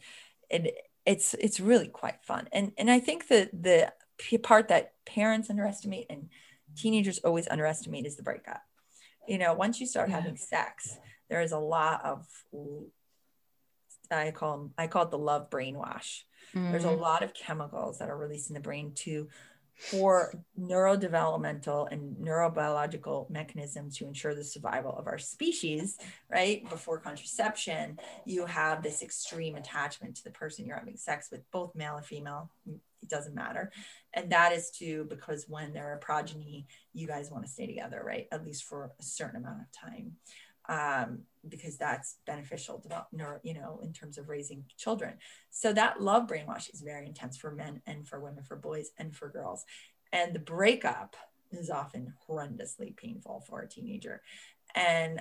it 0.49 0.75
it's 1.07 1.35
it's 1.35 1.61
really 1.61 1.89
quite 1.89 2.23
fun. 2.23 2.49
And 2.53 2.73
and 2.79 2.91
i 2.91 3.01
think 3.01 3.29
that 3.29 3.51
the 3.53 3.93
part 4.43 4.69
that 4.69 4.93
parents 5.07 5.49
underestimate 5.49 6.07
and 6.11 6.29
teenagers 6.77 7.19
always 7.19 7.49
underestimate 7.49 8.07
is 8.07 8.17
the 8.17 8.23
breakup. 8.23 8.63
You 9.27 9.39
know 9.39 9.55
once 9.55 9.81
you 9.81 9.87
start 9.87 10.09
yeah. 10.09 10.17
having 10.17 10.37
sex 10.37 10.99
there 11.31 11.41
is 11.41 11.53
a 11.53 11.59
lot 11.59 12.05
of 12.05 12.27
i 14.11 14.31
call 14.33 14.71
i 14.77 14.87
call 14.87 15.05
it 15.05 15.11
the 15.11 15.19
love 15.19 15.49
brainwash 15.49 16.25
mm-hmm. 16.55 16.71
there's 16.71 16.85
a 16.85 16.89
mm-hmm. 16.89 17.01
lot 17.01 17.23
of 17.23 17.35
chemicals 17.35 17.99
that 17.99 18.11
are 18.11 18.17
released 18.17 18.51
in 18.51 18.55
the 18.55 18.61
brain 18.61 18.93
to 18.97 19.29
for 19.81 20.35
neurodevelopmental 20.61 21.91
and 21.91 22.15
neurobiological 22.17 23.31
mechanisms 23.31 23.97
to 23.97 24.07
ensure 24.07 24.35
the 24.35 24.45
survival 24.45 24.95
of 24.95 25.07
our 25.07 25.17
species, 25.17 25.97
right? 26.29 26.69
Before 26.69 26.99
contraception, 26.99 27.99
you 28.27 28.45
have 28.45 28.83
this 28.83 29.01
extreme 29.01 29.55
attachment 29.55 30.17
to 30.17 30.25
the 30.25 30.31
person 30.31 30.67
you're 30.67 30.77
having 30.77 30.99
sex 30.99 31.31
with, 31.33 31.51
both 31.51 31.75
male 31.75 31.97
or 31.97 32.03
female, 32.03 32.51
it 32.67 33.09
doesn't 33.09 33.35
matter. 33.35 33.73
And 34.13 34.31
that 34.33 34.53
is 34.53 34.71
to 34.73 35.05
because 35.05 35.47
when 35.49 35.73
they're 35.73 35.95
a 35.95 35.99
progeny, 35.99 36.67
you 36.93 37.07
guys 37.07 37.31
want 37.31 37.47
to 37.47 37.51
stay 37.51 37.67
together, 37.67 38.03
right? 38.05 38.27
At 38.31 38.45
least 38.45 38.65
for 38.65 38.91
a 38.99 39.03
certain 39.03 39.43
amount 39.43 39.63
of 39.63 39.73
time 39.73 40.13
um, 40.71 41.23
because 41.49 41.77
that's 41.77 42.17
beneficial 42.27 42.79
develop, 42.79 43.09
you 43.43 43.55
know, 43.55 43.81
in 43.83 43.93
terms 43.93 44.17
of 44.17 44.29
raising 44.29 44.65
children. 44.79 45.15
So 45.51 45.73
that 45.73 46.01
love 46.01 46.29
brainwash 46.29 46.73
is 46.73 46.81
very 46.81 47.07
intense 47.07 47.37
for 47.37 47.51
men 47.51 47.83
and 47.87 48.07
for 48.07 48.21
women, 48.21 48.45
for 48.45 48.57
boys 48.57 48.91
and 48.97 49.15
for 49.15 49.29
girls. 49.29 49.65
And 50.13 50.33
the 50.33 50.39
breakup 50.39 51.17
is 51.51 51.71
often 51.71 52.15
horrendously 52.29 52.97
painful 52.97 53.45
for 53.49 53.61
a 53.61 53.69
teenager, 53.69 54.23
and 54.77 55.21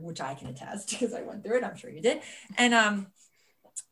which 0.00 0.20
I 0.20 0.34
can 0.34 0.48
attest 0.48 0.90
because 1.00 1.14
I 1.14 1.22
went 1.22 1.42
through 1.42 1.58
it. 1.58 1.64
I'm 1.64 1.76
sure 1.76 1.90
you 1.90 2.02
did. 2.02 2.20
And 2.58 2.74
um, 2.74 3.06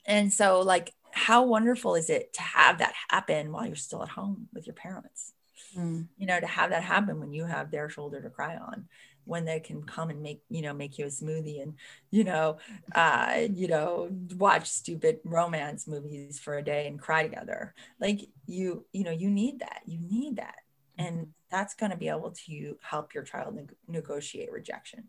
and 0.04 0.30
so 0.30 0.60
like, 0.60 0.92
how 1.10 1.44
wonderful 1.44 1.94
is 1.94 2.10
it 2.10 2.34
to 2.34 2.42
have 2.42 2.78
that 2.78 2.92
happen 3.08 3.50
while 3.50 3.66
you're 3.66 3.76
still 3.76 4.02
at 4.02 4.10
home 4.10 4.48
with 4.52 4.66
your 4.66 4.74
parents? 4.74 5.32
Mm. 5.76 6.08
You 6.16 6.26
know, 6.26 6.40
to 6.40 6.46
have 6.46 6.70
that 6.70 6.82
happen 6.82 7.20
when 7.20 7.32
you 7.32 7.44
have 7.44 7.70
their 7.70 7.88
shoulder 7.88 8.22
to 8.22 8.30
cry 8.30 8.56
on 8.56 8.86
when 9.28 9.44
they 9.44 9.60
can 9.60 9.82
come 9.82 10.08
and 10.08 10.22
make 10.22 10.42
you 10.48 10.62
know 10.62 10.72
make 10.72 10.98
you 10.98 11.04
a 11.04 11.08
smoothie 11.08 11.62
and 11.62 11.74
you 12.10 12.24
know 12.24 12.56
uh 12.94 13.42
you 13.52 13.68
know 13.68 14.08
watch 14.36 14.66
stupid 14.66 15.20
romance 15.22 15.86
movies 15.86 16.40
for 16.40 16.56
a 16.56 16.62
day 16.62 16.86
and 16.86 16.98
cry 16.98 17.22
together. 17.22 17.74
Like 18.00 18.22
you 18.46 18.86
you 18.92 19.04
know 19.04 19.10
you 19.10 19.30
need 19.30 19.60
that. 19.60 19.82
You 19.86 20.00
need 20.00 20.36
that. 20.36 20.60
And 20.96 21.16
mm-hmm. 21.16 21.30
that's 21.50 21.74
going 21.74 21.90
to 21.90 21.96
be 21.96 22.08
able 22.08 22.34
to 22.46 22.76
help 22.82 23.14
your 23.14 23.22
child 23.22 23.54
ne- 23.54 23.66
negotiate 23.86 24.50
rejection. 24.50 25.04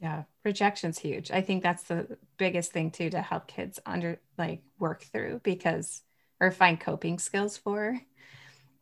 Yeah 0.00 0.24
rejection's 0.44 0.98
huge. 0.98 1.30
I 1.30 1.40
think 1.40 1.62
that's 1.62 1.84
the 1.84 2.18
biggest 2.36 2.72
thing 2.72 2.90
too 2.90 3.10
to 3.10 3.22
help 3.22 3.48
kids 3.48 3.80
under 3.86 4.20
like 4.36 4.62
work 4.78 5.04
through 5.04 5.40
because 5.42 6.02
or 6.38 6.50
find 6.50 6.78
coping 6.78 7.18
skills 7.18 7.56
for 7.56 7.98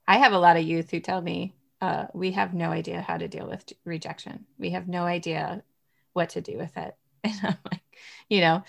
i 0.07 0.19
have 0.19 0.33
a 0.33 0.39
lot 0.39 0.57
of 0.57 0.65
youth 0.65 0.91
who 0.91 1.01
tell 1.01 1.21
me 1.21 1.55
uh, 1.85 2.07
we 2.15 2.31
have 2.31 2.55
no 2.55 2.71
idea 2.71 3.03
how 3.03 3.19
to 3.19 3.29
deal 3.29 3.47
with 3.47 3.71
rejection. 3.85 4.47
We 4.59 4.71
have 4.71 4.89
no 4.89 5.05
idea 5.05 5.63
what 6.15 6.31
to 6.31 6.41
do 6.41 6.57
with 6.57 6.75
it. 6.77 6.97
And 7.25 7.35
I'm 7.43 7.59
like, 7.71 7.81
you 8.29 8.41
know, 8.41 8.65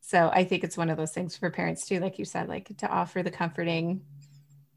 so 0.00 0.30
I 0.32 0.44
think 0.44 0.64
it's 0.64 0.76
one 0.76 0.88
of 0.88 0.96
those 0.96 1.12
things 1.12 1.36
for 1.36 1.50
parents 1.50 1.86
too, 1.86 2.00
like 2.00 2.18
you 2.18 2.24
said, 2.24 2.48
like 2.48 2.74
to 2.78 2.88
offer 2.88 3.22
the 3.22 3.30
comforting, 3.30 4.02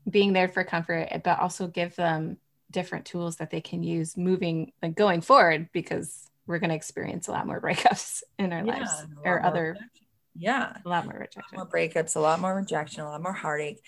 being 0.10 0.34
there 0.34 0.48
for 0.50 0.64
comfort, 0.64 1.10
but 1.24 1.40
also 1.40 1.68
give 1.68 1.96
them 1.96 2.38
different 2.72 3.06
tools 3.06 3.38
that 3.38 3.52
they 3.52 3.62
can 3.62 3.84
use 3.84 4.18
moving, 4.18 4.72
like 4.82 4.96
going 4.96 5.22
forward, 5.22 5.70
because 5.72 6.30
we're 6.46 6.60
going 6.60 6.70
to 6.70 6.76
experience 6.76 7.28
a 7.28 7.32
lot 7.32 7.48
more 7.48 7.62
breakups 7.66 8.24
in 8.40 8.52
our 8.52 8.66
yeah, 8.66 8.80
lives 8.80 9.06
or 9.24 9.46
other. 9.46 9.72
Rejection. 9.74 10.08
Yeah. 10.36 10.78
A 10.86 10.90
lot 10.90 11.06
more 11.06 11.20
rejection. 11.20 11.56
more 11.56 11.68
breakups, 11.68 12.16
a 12.16 12.20
lot 12.20 12.40
more 12.40 12.56
rejection, 12.56 13.02
a 13.02 13.10
lot 13.10 13.22
more 13.22 13.34
heartache. 13.34 13.82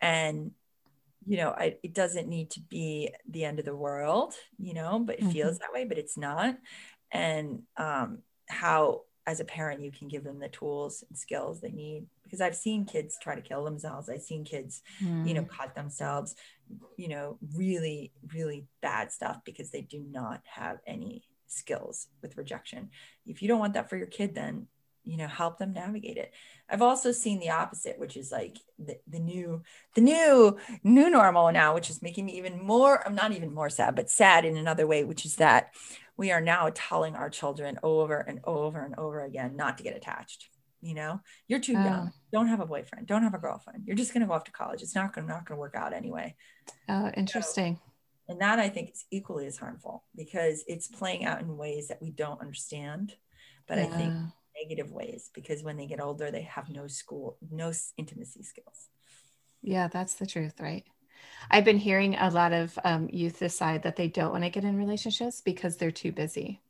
And 0.00 0.52
you 1.26 1.36
know 1.36 1.50
I, 1.50 1.76
it 1.82 1.92
doesn't 1.92 2.28
need 2.28 2.50
to 2.50 2.60
be 2.60 3.12
the 3.28 3.44
end 3.44 3.58
of 3.58 3.64
the 3.64 3.76
world 3.76 4.34
you 4.58 4.74
know 4.74 4.98
but 4.98 5.16
it 5.16 5.22
mm-hmm. 5.22 5.30
feels 5.30 5.58
that 5.58 5.72
way 5.72 5.84
but 5.84 5.98
it's 5.98 6.16
not 6.16 6.56
and 7.12 7.62
um, 7.76 8.18
how 8.48 9.02
as 9.26 9.40
a 9.40 9.44
parent 9.44 9.82
you 9.82 9.90
can 9.90 10.08
give 10.08 10.22
them 10.22 10.38
the 10.38 10.48
tools 10.48 11.04
and 11.08 11.18
skills 11.18 11.60
they 11.60 11.70
need 11.70 12.06
because 12.22 12.40
i've 12.40 12.54
seen 12.54 12.84
kids 12.84 13.18
try 13.20 13.34
to 13.34 13.40
kill 13.40 13.64
themselves 13.64 14.08
i've 14.08 14.22
seen 14.22 14.44
kids 14.44 14.82
mm. 15.02 15.26
you 15.26 15.34
know 15.34 15.42
mm. 15.42 15.48
cut 15.48 15.74
themselves 15.74 16.36
you 16.96 17.08
know 17.08 17.38
really 17.54 18.12
really 18.32 18.66
bad 18.80 19.12
stuff 19.12 19.40
because 19.44 19.70
they 19.70 19.82
do 19.82 20.04
not 20.10 20.40
have 20.44 20.78
any 20.86 21.24
skills 21.48 22.08
with 22.22 22.36
rejection 22.36 22.88
if 23.26 23.42
you 23.42 23.48
don't 23.48 23.60
want 23.60 23.74
that 23.74 23.88
for 23.88 23.96
your 23.96 24.06
kid 24.06 24.34
then 24.34 24.66
you 25.06 25.16
know 25.16 25.26
help 25.26 25.58
them 25.58 25.72
navigate 25.72 26.16
it. 26.16 26.32
I've 26.68 26.82
also 26.82 27.12
seen 27.12 27.40
the 27.40 27.50
opposite 27.50 27.98
which 27.98 28.16
is 28.16 28.30
like 28.30 28.58
the, 28.78 28.98
the 29.06 29.18
new 29.18 29.62
the 29.94 30.00
new 30.00 30.58
new 30.82 31.10
normal 31.10 31.50
now 31.52 31.74
which 31.74 31.90
is 31.90 32.02
making 32.02 32.26
me 32.26 32.36
even 32.36 32.60
more 32.60 33.06
i'm 33.06 33.14
not 33.14 33.32
even 33.32 33.54
more 33.54 33.70
sad 33.70 33.94
but 33.94 34.10
sad 34.10 34.44
in 34.44 34.56
another 34.56 34.86
way 34.86 35.04
which 35.04 35.24
is 35.24 35.36
that 35.36 35.72
we 36.16 36.32
are 36.32 36.40
now 36.40 36.70
telling 36.74 37.14
our 37.14 37.30
children 37.30 37.78
over 37.82 38.18
and 38.18 38.40
over 38.44 38.84
and 38.84 38.96
over 38.98 39.24
again 39.24 39.56
not 39.56 39.78
to 39.78 39.84
get 39.84 39.96
attached 39.96 40.48
you 40.82 40.94
know? 40.94 41.20
You're 41.48 41.58
too 41.58 41.74
oh. 41.76 41.82
young 41.82 42.12
don't 42.32 42.48
have 42.48 42.60
a 42.60 42.66
boyfriend. 42.66 43.06
Don't 43.06 43.22
have 43.22 43.32
a 43.32 43.38
girlfriend. 43.38 43.84
You're 43.86 43.96
just 43.96 44.12
going 44.12 44.20
to 44.20 44.26
go 44.26 44.34
off 44.34 44.44
to 44.44 44.52
college. 44.52 44.82
It's 44.82 44.94
not 44.94 45.14
going 45.14 45.26
to 45.26 45.32
not 45.32 45.46
going 45.46 45.56
to 45.56 45.60
work 45.60 45.74
out 45.74 45.94
anyway. 45.94 46.36
Oh 46.88 47.10
interesting. 47.16 47.76
so, 47.76 47.86
and 48.28 48.40
that 48.40 48.58
i 48.58 48.68
think 48.68 48.90
is 48.90 49.04
equally 49.10 49.46
as 49.46 49.56
harmful 49.56 50.04
because 50.14 50.64
it's 50.66 50.88
playing 50.88 51.24
out 51.24 51.40
in 51.40 51.56
ways 51.56 51.88
that 51.88 52.02
we 52.02 52.10
don't 52.10 52.40
understand 52.40 53.14
but 53.66 53.78
yeah. 53.78 53.84
i 53.84 53.86
think 53.88 54.14
negative 54.66 54.92
ways 54.92 55.30
because 55.34 55.62
when 55.62 55.76
they 55.76 55.86
get 55.86 56.00
older 56.00 56.30
they 56.30 56.42
have 56.42 56.68
no 56.68 56.86
school 56.86 57.36
no 57.50 57.72
intimacy 57.96 58.42
skills. 58.42 58.88
Yeah 59.62 59.88
that's 59.88 60.14
the 60.14 60.26
truth 60.26 60.54
right? 60.60 60.84
I've 61.50 61.64
been 61.64 61.78
hearing 61.78 62.16
a 62.16 62.30
lot 62.30 62.52
of 62.52 62.78
um, 62.84 63.08
youth 63.12 63.38
decide 63.38 63.84
that 63.84 63.96
they 63.96 64.08
don't 64.08 64.32
want 64.32 64.44
to 64.44 64.50
get 64.50 64.64
in 64.64 64.76
relationships 64.76 65.40
because 65.40 65.76
they're 65.76 65.90
too 65.90 66.12
busy. 66.12 66.60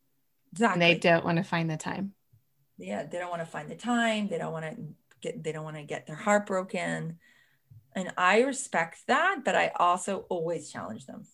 Exactly. 0.52 0.74
and 0.74 0.82
they 0.82 0.98
don't 0.98 1.24
want 1.24 1.38
to 1.38 1.44
find 1.44 1.70
the 1.70 1.76
time. 1.76 2.12
Yeah 2.78 3.04
they 3.04 3.18
don't 3.18 3.30
want 3.30 3.42
to 3.42 3.46
find 3.46 3.68
the 3.70 3.76
time 3.76 4.28
they 4.28 4.38
don't 4.38 4.52
want 4.52 4.64
to 4.64 4.76
get 5.22 5.42
they 5.42 5.52
don't 5.52 5.64
want 5.64 5.76
to 5.76 5.82
get 5.82 6.06
their 6.06 6.16
heart 6.16 6.46
broken. 6.46 7.18
And 7.94 8.12
i 8.18 8.42
respect 8.42 8.98
that 9.06 9.42
but 9.44 9.54
i 9.54 9.72
also 9.76 10.26
always 10.28 10.70
challenge 10.70 11.06
them. 11.06 11.24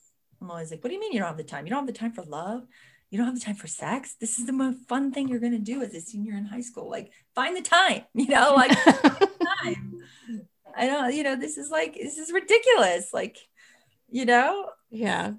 I'm 0.41 0.51
always 0.51 0.71
like 0.71 0.83
what 0.83 0.89
do 0.89 0.95
you 0.95 1.01
mean 1.01 1.13
you 1.13 1.19
don't 1.19 1.29
have 1.29 1.37
the 1.37 1.45
time? 1.45 1.67
You 1.67 1.71
don't 1.71 1.87
have 1.87 1.95
the 1.95 2.01
time 2.01 2.13
for 2.13 2.23
love 2.23 2.67
you 3.13 3.19
don't 3.19 3.27
have 3.27 3.39
the 3.39 3.45
time 3.45 3.55
for 3.55 3.67
sex? 3.69 4.17
This 4.19 4.39
is 4.39 4.47
the 4.47 4.53
most 4.53 4.89
fun 4.89 5.13
thing 5.13 5.29
you're 5.29 5.39
going 5.39 5.53
to 5.53 5.59
do 5.59 5.83
as 5.83 5.95
a 5.95 6.01
senior 6.01 6.35
in 6.35 6.47
high 6.47 6.63
school. 6.63 6.91
Like 6.91 7.13
find 7.35 7.55
the 7.55 7.63
time 7.63 8.03
you 8.15 8.27
know 8.27 8.55
like 8.57 8.73
time. 9.63 10.01
I 10.77 10.87
don't 10.87 11.15
you 11.15 11.23
know 11.23 11.37
this 11.37 11.59
is 11.59 11.71
like 11.71 11.95
this 11.95 12.17
is 12.17 12.33
ridiculous 12.33 13.13
like 13.13 13.37
you 14.13 14.27
know? 14.27 14.71
Yeah. 14.91 15.33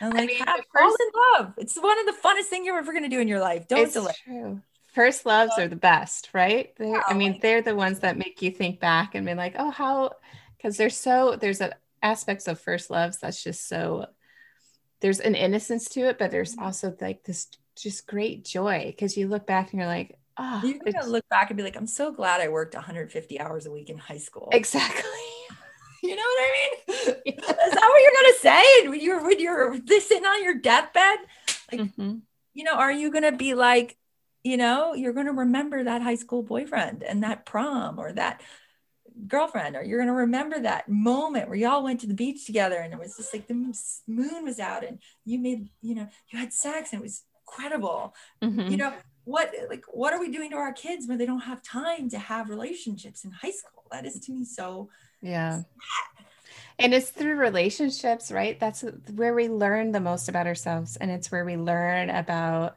And 0.00 0.14
like 0.14 0.22
I 0.22 0.26
mean, 0.26 0.38
have, 0.38 0.60
fall 0.72 0.94
in 0.94 1.36
love. 1.38 1.54
It's 1.58 1.76
one 1.76 1.98
of 1.98 2.06
the 2.06 2.20
funnest 2.22 2.44
things 2.44 2.66
you're 2.66 2.78
ever 2.78 2.92
going 2.92 3.02
to 3.02 3.10
do 3.10 3.20
in 3.20 3.28
your 3.28 3.40
life. 3.40 3.68
Don't 3.68 3.92
delay. 3.92 4.12
true. 4.24 4.62
First 4.94 5.26
loves 5.26 5.52
are 5.58 5.68
the 5.68 5.76
best, 5.76 6.30
right? 6.32 6.72
They're, 6.78 6.96
I 6.96 7.10
oh, 7.10 7.14
mean, 7.14 7.38
they're 7.42 7.60
the 7.60 7.74
ones 7.74 7.98
that 7.98 8.16
make 8.16 8.40
you 8.40 8.50
think 8.50 8.80
back 8.80 9.14
and 9.14 9.26
be 9.26 9.34
like, 9.34 9.54
oh, 9.58 9.70
how, 9.70 10.12
because 10.56 10.78
there's 10.78 10.96
so, 10.96 11.36
there's 11.38 11.60
a, 11.60 11.74
aspects 12.02 12.48
of 12.48 12.58
first 12.58 12.90
loves 12.90 13.18
that's 13.18 13.42
just 13.42 13.68
so, 13.68 14.06
there's 15.06 15.20
an 15.20 15.36
innocence 15.36 15.88
to 15.90 16.00
it, 16.08 16.18
but 16.18 16.32
there's 16.32 16.56
mm-hmm. 16.56 16.64
also 16.64 16.92
like 17.00 17.22
this 17.22 17.46
just 17.76 18.08
great 18.08 18.44
joy 18.44 18.86
because 18.86 19.16
you 19.16 19.28
look 19.28 19.46
back 19.46 19.70
and 19.70 19.78
you're 19.78 19.88
like, 19.88 20.18
oh, 20.36 20.60
you're 20.64 20.80
gonna 20.80 21.06
look 21.06 21.28
back 21.28 21.48
and 21.48 21.56
be 21.56 21.62
like, 21.62 21.76
I'm 21.76 21.86
so 21.86 22.10
glad 22.10 22.40
I 22.40 22.48
worked 22.48 22.74
150 22.74 23.38
hours 23.38 23.66
a 23.66 23.70
week 23.70 23.88
in 23.88 23.98
high 23.98 24.18
school. 24.18 24.48
Exactly. 24.50 25.04
you 26.02 26.16
know 26.16 26.22
what 26.22 26.40
I 26.40 26.52
mean? 26.52 27.14
Is 27.24 27.44
that 27.44 27.88
what 27.88 28.02
you're 28.02 28.20
gonna 28.20 28.38
say 28.40 28.88
when 28.88 29.00
you're 29.00 29.22
when 29.22 29.38
you're 29.38 30.00
sitting 30.00 30.24
on 30.24 30.42
your 30.42 30.58
deathbed? 30.58 31.18
Like, 31.70 31.80
mm-hmm. 31.82 32.16
you 32.54 32.64
know, 32.64 32.74
are 32.74 32.90
you 32.90 33.12
gonna 33.12 33.30
be 33.30 33.54
like, 33.54 33.96
you 34.42 34.56
know, 34.56 34.94
you're 34.94 35.12
to 35.12 35.30
remember 35.30 35.84
that 35.84 36.02
high 36.02 36.16
school 36.16 36.42
boyfriend 36.42 37.04
and 37.04 37.22
that 37.22 37.46
prom 37.46 38.00
or 38.00 38.12
that 38.12 38.40
girlfriend, 39.26 39.76
or 39.76 39.82
you're 39.82 39.98
going 39.98 40.08
to 40.08 40.14
remember 40.14 40.60
that 40.60 40.88
moment 40.88 41.48
where 41.48 41.58
y'all 41.58 41.82
went 41.82 42.00
to 42.00 42.06
the 42.06 42.14
beach 42.14 42.46
together 42.46 42.76
and 42.76 42.92
it 42.92 42.98
was 42.98 43.16
just 43.16 43.32
like 43.32 43.46
the 43.46 43.54
moon 44.06 44.44
was 44.44 44.58
out 44.58 44.84
and 44.84 44.98
you 45.24 45.38
made, 45.38 45.68
you 45.82 45.94
know, 45.94 46.08
you 46.28 46.38
had 46.38 46.52
sex 46.52 46.92
and 46.92 47.00
it 47.00 47.02
was 47.02 47.22
incredible. 47.40 48.14
Mm-hmm. 48.42 48.70
You 48.70 48.76
know, 48.76 48.92
what 49.24 49.52
like 49.68 49.84
what 49.88 50.12
are 50.12 50.20
we 50.20 50.30
doing 50.30 50.50
to 50.50 50.56
our 50.56 50.72
kids 50.72 51.08
when 51.08 51.18
they 51.18 51.26
don't 51.26 51.40
have 51.40 51.62
time 51.62 52.08
to 52.10 52.18
have 52.18 52.48
relationships 52.50 53.24
in 53.24 53.30
high 53.30 53.50
school? 53.50 53.84
That 53.90 54.06
is 54.06 54.20
to 54.20 54.32
me 54.32 54.44
so 54.44 54.88
yeah. 55.20 55.56
Sad. 55.56 56.26
And 56.78 56.92
it's 56.92 57.08
through 57.08 57.36
relationships, 57.36 58.30
right? 58.30 58.60
That's 58.60 58.84
where 59.14 59.34
we 59.34 59.48
learn 59.48 59.92
the 59.92 60.00
most 60.00 60.28
about 60.28 60.46
ourselves. 60.46 60.96
And 60.96 61.10
it's 61.10 61.32
where 61.32 61.44
we 61.44 61.56
learn 61.56 62.10
about 62.10 62.76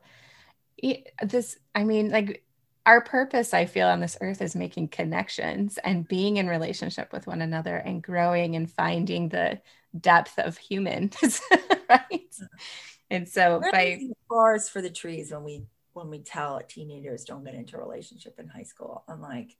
this 1.24 1.58
i 1.76 1.84
mean 1.84 2.10
like 2.10 2.44
our 2.86 3.02
purpose 3.02 3.54
i 3.54 3.66
feel 3.66 3.88
on 3.88 4.00
this 4.00 4.18
earth 4.22 4.42
is 4.42 4.56
making 4.56 4.88
connections 4.88 5.78
and 5.84 6.08
being 6.08 6.38
in 6.38 6.48
relationship 6.48 7.12
with 7.14 7.28
one 7.28 7.42
another 7.42 7.78
and 7.78 8.02
growing 8.02 8.56
and 8.56 8.72
finding 8.72 9.30
the 9.30 9.60
depth 10.00 10.38
of 10.40 10.58
humans 10.58 11.42
right? 11.90 12.36
And 13.10 13.28
so 13.28 13.60
We're 13.60 13.72
by 13.72 14.02
forest 14.28 14.72
for 14.72 14.82
the 14.82 14.90
trees 14.90 15.32
when 15.32 15.44
we 15.44 15.64
when 15.94 16.10
we 16.10 16.20
tell 16.20 16.62
teenagers 16.68 17.26
don't 17.26 17.44
get 17.44 17.56
into 17.56 17.76
a 17.76 17.80
relationship 17.80 18.40
in 18.40 18.48
high 18.48 18.64
school. 18.64 19.04
I'm 19.08 19.22
like 19.22 19.56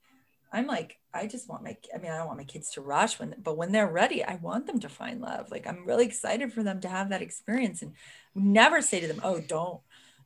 i'm 0.52 0.66
like 0.66 0.98
i 1.14 1.28
just 1.28 1.48
want 1.48 1.62
my 1.62 1.76
i 1.94 1.98
mean 1.98 2.10
i 2.10 2.16
don't 2.16 2.26
want 2.26 2.36
my 2.36 2.44
kids 2.44 2.72
to 2.72 2.80
rush 2.80 3.20
when 3.20 3.32
but 3.40 3.56
when 3.56 3.70
they're 3.70 3.86
ready 3.86 4.24
i 4.24 4.34
want 4.34 4.66
them 4.66 4.80
to 4.80 4.88
find 4.88 5.20
love. 5.20 5.50
Like 5.50 5.66
i'm 5.66 5.86
really 5.86 6.04
excited 6.06 6.52
for 6.52 6.62
them 6.62 6.80
to 6.80 6.88
have 6.88 7.10
that 7.10 7.22
experience 7.22 7.82
and 7.82 7.92
never 8.34 8.82
say 8.82 8.98
to 9.00 9.06
them 9.06 9.20
oh 9.22 9.40
don't 9.40 9.80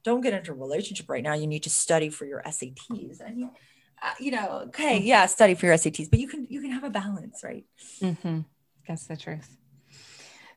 don't 0.05 0.21
get 0.21 0.35
into 0.35 0.53
a 0.53 0.55
relationship 0.55 1.09
right 1.09 1.23
now. 1.23 1.35
You 1.35 1.47
need 1.47 1.65
to 1.65 1.71
study 1.71 2.11
for 2.11 2.27
your 2.27 2.43
SATs. 2.47 3.21
And 3.21 3.37
mean, 3.37 3.51
uh, 4.03 4.13
you 4.21 4.31
know, 4.31 4.65
okay, 4.67 5.01
mm. 5.01 5.07
yeah, 5.07 5.27
study 5.27 5.55
for 5.55 5.67
your 5.67 5.75
SATs, 5.75 6.11
but 6.11 6.21
you 6.21 6.29
can 6.29 6.47
you 6.49 6.61
can 6.61 6.71
have 6.71 6.85
a 6.85 6.91
balance, 6.91 7.43
right? 7.43 7.65
Mm-hmm. 8.01 8.41
That's 8.87 9.07
the 9.07 9.17
truth. 9.17 9.57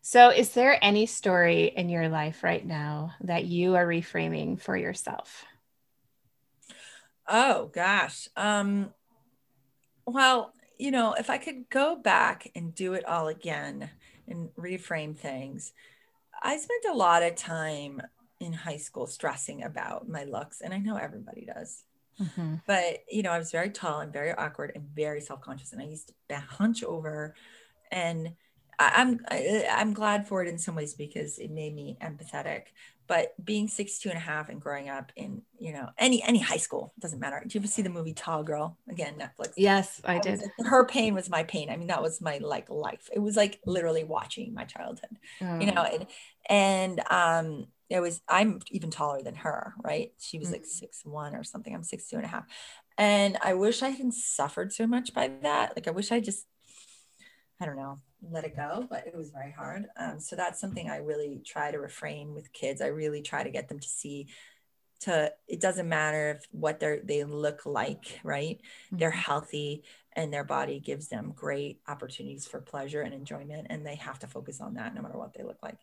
So, 0.02 0.30
is 0.30 0.50
there 0.50 0.78
any 0.82 1.06
story 1.06 1.66
in 1.76 1.90
your 1.90 2.10
life 2.10 2.44
right 2.44 2.66
now 2.66 3.14
that 3.22 3.46
you 3.46 3.76
are 3.76 3.86
reframing 3.86 4.60
for 4.60 4.76
yourself? 4.76 5.46
Oh 7.28 7.68
gosh. 7.74 8.30
Um, 8.36 8.94
well, 10.06 10.54
you 10.78 10.92
know, 10.92 11.14
if 11.14 11.30
I 11.30 11.38
could 11.38 11.70
go 11.70 11.96
back 11.96 12.50
and 12.56 12.74
do 12.74 12.94
it 12.94 13.06
all 13.06 13.28
again 13.28 13.90
and 14.28 14.50
reframe 14.58 15.16
things, 15.16 15.74
I 16.42 16.58
spent 16.58 16.86
a 16.90 16.96
lot 16.96 17.24
of 17.24 17.36
time 17.36 18.02
in 18.40 18.54
high 18.54 18.78
school 18.78 19.08
stressing 19.08 19.64
about 19.64 20.08
my 20.08 20.24
looks 20.24 20.62
and 20.62 20.74
i 20.74 20.78
know 20.78 20.96
everybody 20.96 21.46
does. 21.46 21.84
Mm-hmm. 22.22 22.56
but 22.66 23.04
you 23.12 23.22
know 23.22 23.30
i 23.30 23.38
was 23.38 23.52
very 23.52 23.70
tall 23.70 24.00
and 24.00 24.12
very 24.12 24.34
awkward 24.34 24.72
and 24.74 24.84
very 24.96 25.22
self-conscious 25.22 25.72
and 25.72 25.82
i 25.82 25.86
used 25.86 26.12
to 26.30 26.36
hunch 26.36 26.84
over 26.84 27.36
and 27.92 28.34
I, 28.80 29.02
am 29.02 29.20
i'm 29.72 29.94
glad 29.94 30.28
for 30.28 30.44
it 30.44 30.48
in 30.48 30.58
some 30.58 30.76
ways 30.76 30.94
because 30.94 31.40
it 31.40 31.52
made 31.52 31.76
me 31.76 31.98
empathetic. 32.02 32.64
But 33.08 33.34
being 33.44 33.70
six 33.70 34.00
two 34.00 34.10
and 34.10 34.18
a 34.18 34.22
half 34.22 34.50
and 34.50 34.60
growing 34.60 34.90
up 34.90 35.14
in 35.16 35.42
you 35.58 35.72
know 35.72 35.90
any 35.98 36.22
any 36.24 36.40
high 36.40 36.58
school 36.58 36.94
doesn't 37.00 37.20
matter. 37.20 37.42
Do 37.42 37.58
you 37.58 37.62
ever 37.62 37.68
see 37.68 37.82
the 37.82 37.90
movie 37.90 38.14
tall 38.14 38.44
girl? 38.44 38.78
Again 38.90 39.16
netflix. 39.18 39.54
Yes 39.56 40.02
i, 40.04 40.18
I 40.18 40.20
did. 40.20 40.42
was, 40.42 40.68
her 40.68 40.86
pain 40.86 41.14
was 41.14 41.30
my 41.30 41.44
pain. 41.44 41.70
I 41.70 41.78
mean 41.78 41.88
that 41.88 42.02
was 42.02 42.22
my 42.22 42.40
like 42.40 42.70
life. 42.70 43.10
It 43.14 43.20
was 43.20 43.38
like 43.38 43.60
literally 43.66 44.04
watching 44.04 44.54
my 44.54 44.66
childhood 44.66 45.18
oh. 45.42 45.60
you 45.60 45.72
know 45.72 45.84
and, 45.84 46.06
and 46.50 47.02
um 47.10 47.68
it 47.90 48.00
was 48.00 48.22
i'm 48.28 48.60
even 48.72 48.92
taller 48.92 49.22
than 49.22 49.36
her 49.36 49.74
right? 49.84 50.12
She 50.20 50.40
was 50.40 50.52
like 50.52 50.64
mm. 50.64 50.68
six 50.68 51.02
one 51.06 51.36
or 51.36 51.44
something. 51.44 51.74
I'm 51.74 51.84
six 51.84 52.08
two 52.08 52.18
and 52.18 52.26
a 52.26 52.30
half. 52.30 52.46
And 52.98 53.38
i 53.42 53.54
wish 53.54 53.84
i 53.84 53.90
hadn't 53.90 54.14
suffered 54.14 54.74
so 54.74 54.88
much 54.88 55.14
by 55.14 55.32
that. 55.44 55.76
Like 55.76 55.88
i 55.88 55.92
wish 55.92 56.12
i 56.12 56.20
just 56.20 56.46
i 57.62 57.66
don't 57.66 57.78
know 57.78 57.98
let 58.32 58.44
it 58.44 58.56
go 58.56 58.88
but 58.90 59.06
it 59.06 59.16
was 59.16 59.30
very 59.30 59.52
hard. 59.52 59.86
Um, 60.00 60.20
so 60.20 60.36
that's 60.36 60.60
something 60.60 60.90
i 60.90 60.98
really 60.98 61.42
try 61.46 61.72
to 61.72 61.80
refrain 61.80 62.34
with 62.34 62.52
kids. 62.54 62.82
I 62.82 62.88
really 62.88 63.22
try 63.22 63.44
to 63.44 63.50
get 63.50 63.70
them 63.70 63.80
to 63.80 63.88
see 63.88 64.28
to 65.00 65.32
it 65.48 65.62
doesn't 65.62 65.88
matter 65.88 66.32
if 66.32 66.48
what 66.52 66.80
they 66.80 67.00
they 67.04 67.24
look 67.24 67.66
like 67.66 68.20
right? 68.24 68.60
Mm-hmm. 68.88 68.98
they're 68.98 69.12
healthy 69.12 69.84
and 70.14 70.34
their 70.34 70.44
body 70.44 70.80
gives 70.80 71.08
them 71.08 71.32
great 71.36 71.80
opportunities 71.88 72.48
for 72.48 72.60
pleasure 72.60 73.02
and 73.02 73.14
enjoyment 73.14 73.68
and 73.70 73.86
they 73.86 73.96
have 73.96 74.18
to 74.20 74.28
focus 74.28 74.60
on 74.60 74.74
that 74.74 74.96
no 74.96 75.02
matter 75.02 75.18
what 75.18 75.34
they 75.34 75.44
look 75.44 75.62
like. 75.62 75.78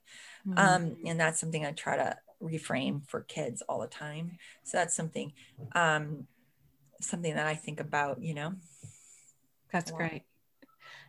Mm-hmm. 0.46 0.58
um, 0.58 0.96
and 1.06 1.20
that's 1.20 1.40
something 1.40 1.64
i 1.64 1.70
try 1.72 1.96
to 1.96 2.16
reframe 2.42 3.06
for 3.06 3.22
kids 3.22 3.62
all 3.62 3.80
the 3.80 3.86
time. 3.86 4.38
So 4.64 4.78
that's 4.78 4.94
something 4.94 5.32
um, 5.74 6.26
something 7.00 7.34
that 7.34 7.46
i 7.46 7.54
think 7.54 7.80
about 7.80 8.22
you 8.22 8.34
know? 8.34 8.54
That's 9.72 9.90
great. 9.90 10.22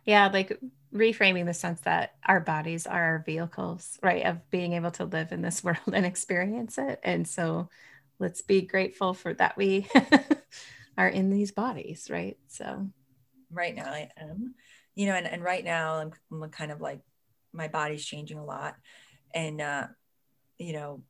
Yeah 0.04 0.28
like 0.32 0.58
reframing 0.94 1.46
the 1.46 1.54
sense 1.54 1.80
that 1.82 2.14
our 2.24 2.40
bodies 2.40 2.86
are 2.86 3.02
our 3.02 3.22
vehicles 3.26 3.98
right 4.02 4.24
of 4.24 4.48
being 4.50 4.72
able 4.72 4.90
to 4.92 5.04
live 5.04 5.32
in 5.32 5.42
this 5.42 5.62
world 5.64 5.92
and 5.92 6.06
experience 6.06 6.78
it. 6.78 7.00
And 7.02 7.26
so 7.26 7.68
let's 8.18 8.42
be 8.42 8.62
grateful 8.62 9.14
for 9.14 9.34
that 9.34 9.56
we 9.56 9.86
are 10.98 11.08
in 11.08 11.30
these 11.30 11.52
bodies 11.52 12.08
right 12.10 12.38
so 12.48 12.88
right 13.50 13.74
now 13.74 13.90
I 13.90 14.10
am. 14.18 14.54
you 14.94 15.06
know, 15.06 15.14
and, 15.14 15.26
and 15.26 15.42
right 15.42 15.64
now 15.64 15.96
I'm, 15.96 16.12
I'm 16.32 16.50
kind 16.50 16.72
of 16.72 16.80
like 16.80 17.00
my 17.52 17.68
body's 17.68 18.04
changing 18.04 18.38
a 18.38 18.44
lot. 18.44 18.76
And, 19.34 19.60
uh, 19.60 19.86
you 20.58 20.72
know, 20.72 21.02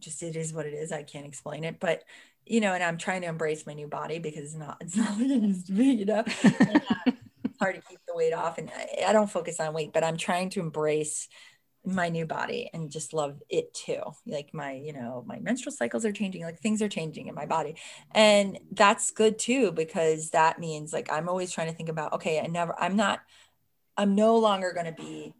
just 0.00 0.22
it 0.22 0.36
is 0.36 0.52
what 0.52 0.66
it 0.66 0.74
is. 0.74 0.92
I 0.92 1.02
can't 1.02 1.26
explain 1.26 1.64
it, 1.64 1.80
but 1.80 2.02
you 2.46 2.60
know, 2.60 2.74
and 2.74 2.84
I'm 2.84 2.98
trying 2.98 3.22
to 3.22 3.28
embrace 3.28 3.66
my 3.66 3.72
new 3.72 3.88
body 3.88 4.18
because 4.18 4.44
it's 4.44 4.54
not, 4.54 4.76
it's 4.80 4.96
not 4.98 5.16
what 5.16 5.30
it 5.30 5.42
used 5.42 5.66
to 5.68 5.72
be, 5.72 5.84
you 5.84 6.04
know, 6.04 6.24
and, 6.42 6.82
uh, 7.06 7.12
hard 7.58 7.76
to 7.76 7.82
keep 7.82 8.00
the 8.06 8.14
weight 8.14 8.34
off. 8.34 8.58
And 8.58 8.70
I, 8.70 9.04
I 9.08 9.12
don't 9.12 9.30
focus 9.30 9.60
on 9.60 9.72
weight, 9.72 9.92
but 9.92 10.04
I'm 10.04 10.16
trying 10.16 10.50
to 10.50 10.60
embrace 10.60 11.28
my 11.84 12.08
new 12.08 12.26
body 12.26 12.70
and 12.72 12.90
just 12.90 13.12
love 13.12 13.42
it 13.48 13.74
too. 13.74 14.00
Like 14.26 14.54
my, 14.54 14.72
you 14.72 14.92
know, 14.92 15.24
my 15.26 15.38
menstrual 15.38 15.72
cycles 15.72 16.04
are 16.04 16.12
changing, 16.12 16.42
like 16.42 16.58
things 16.58 16.80
are 16.80 16.88
changing 16.88 17.28
in 17.28 17.34
my 17.34 17.46
body. 17.46 17.76
And 18.12 18.58
that's 18.72 19.10
good 19.10 19.38
too, 19.38 19.72
because 19.72 20.30
that 20.30 20.58
means 20.58 20.92
like 20.92 21.12
I'm 21.12 21.28
always 21.28 21.52
trying 21.52 21.70
to 21.70 21.76
think 21.76 21.88
about, 21.88 22.14
okay, 22.14 22.40
I 22.40 22.46
never, 22.46 22.74
I'm 22.80 22.96
not, 22.96 23.20
I'm 23.96 24.14
no 24.14 24.38
longer 24.38 24.72
going 24.72 24.86
to 24.86 24.92
be 24.92 25.34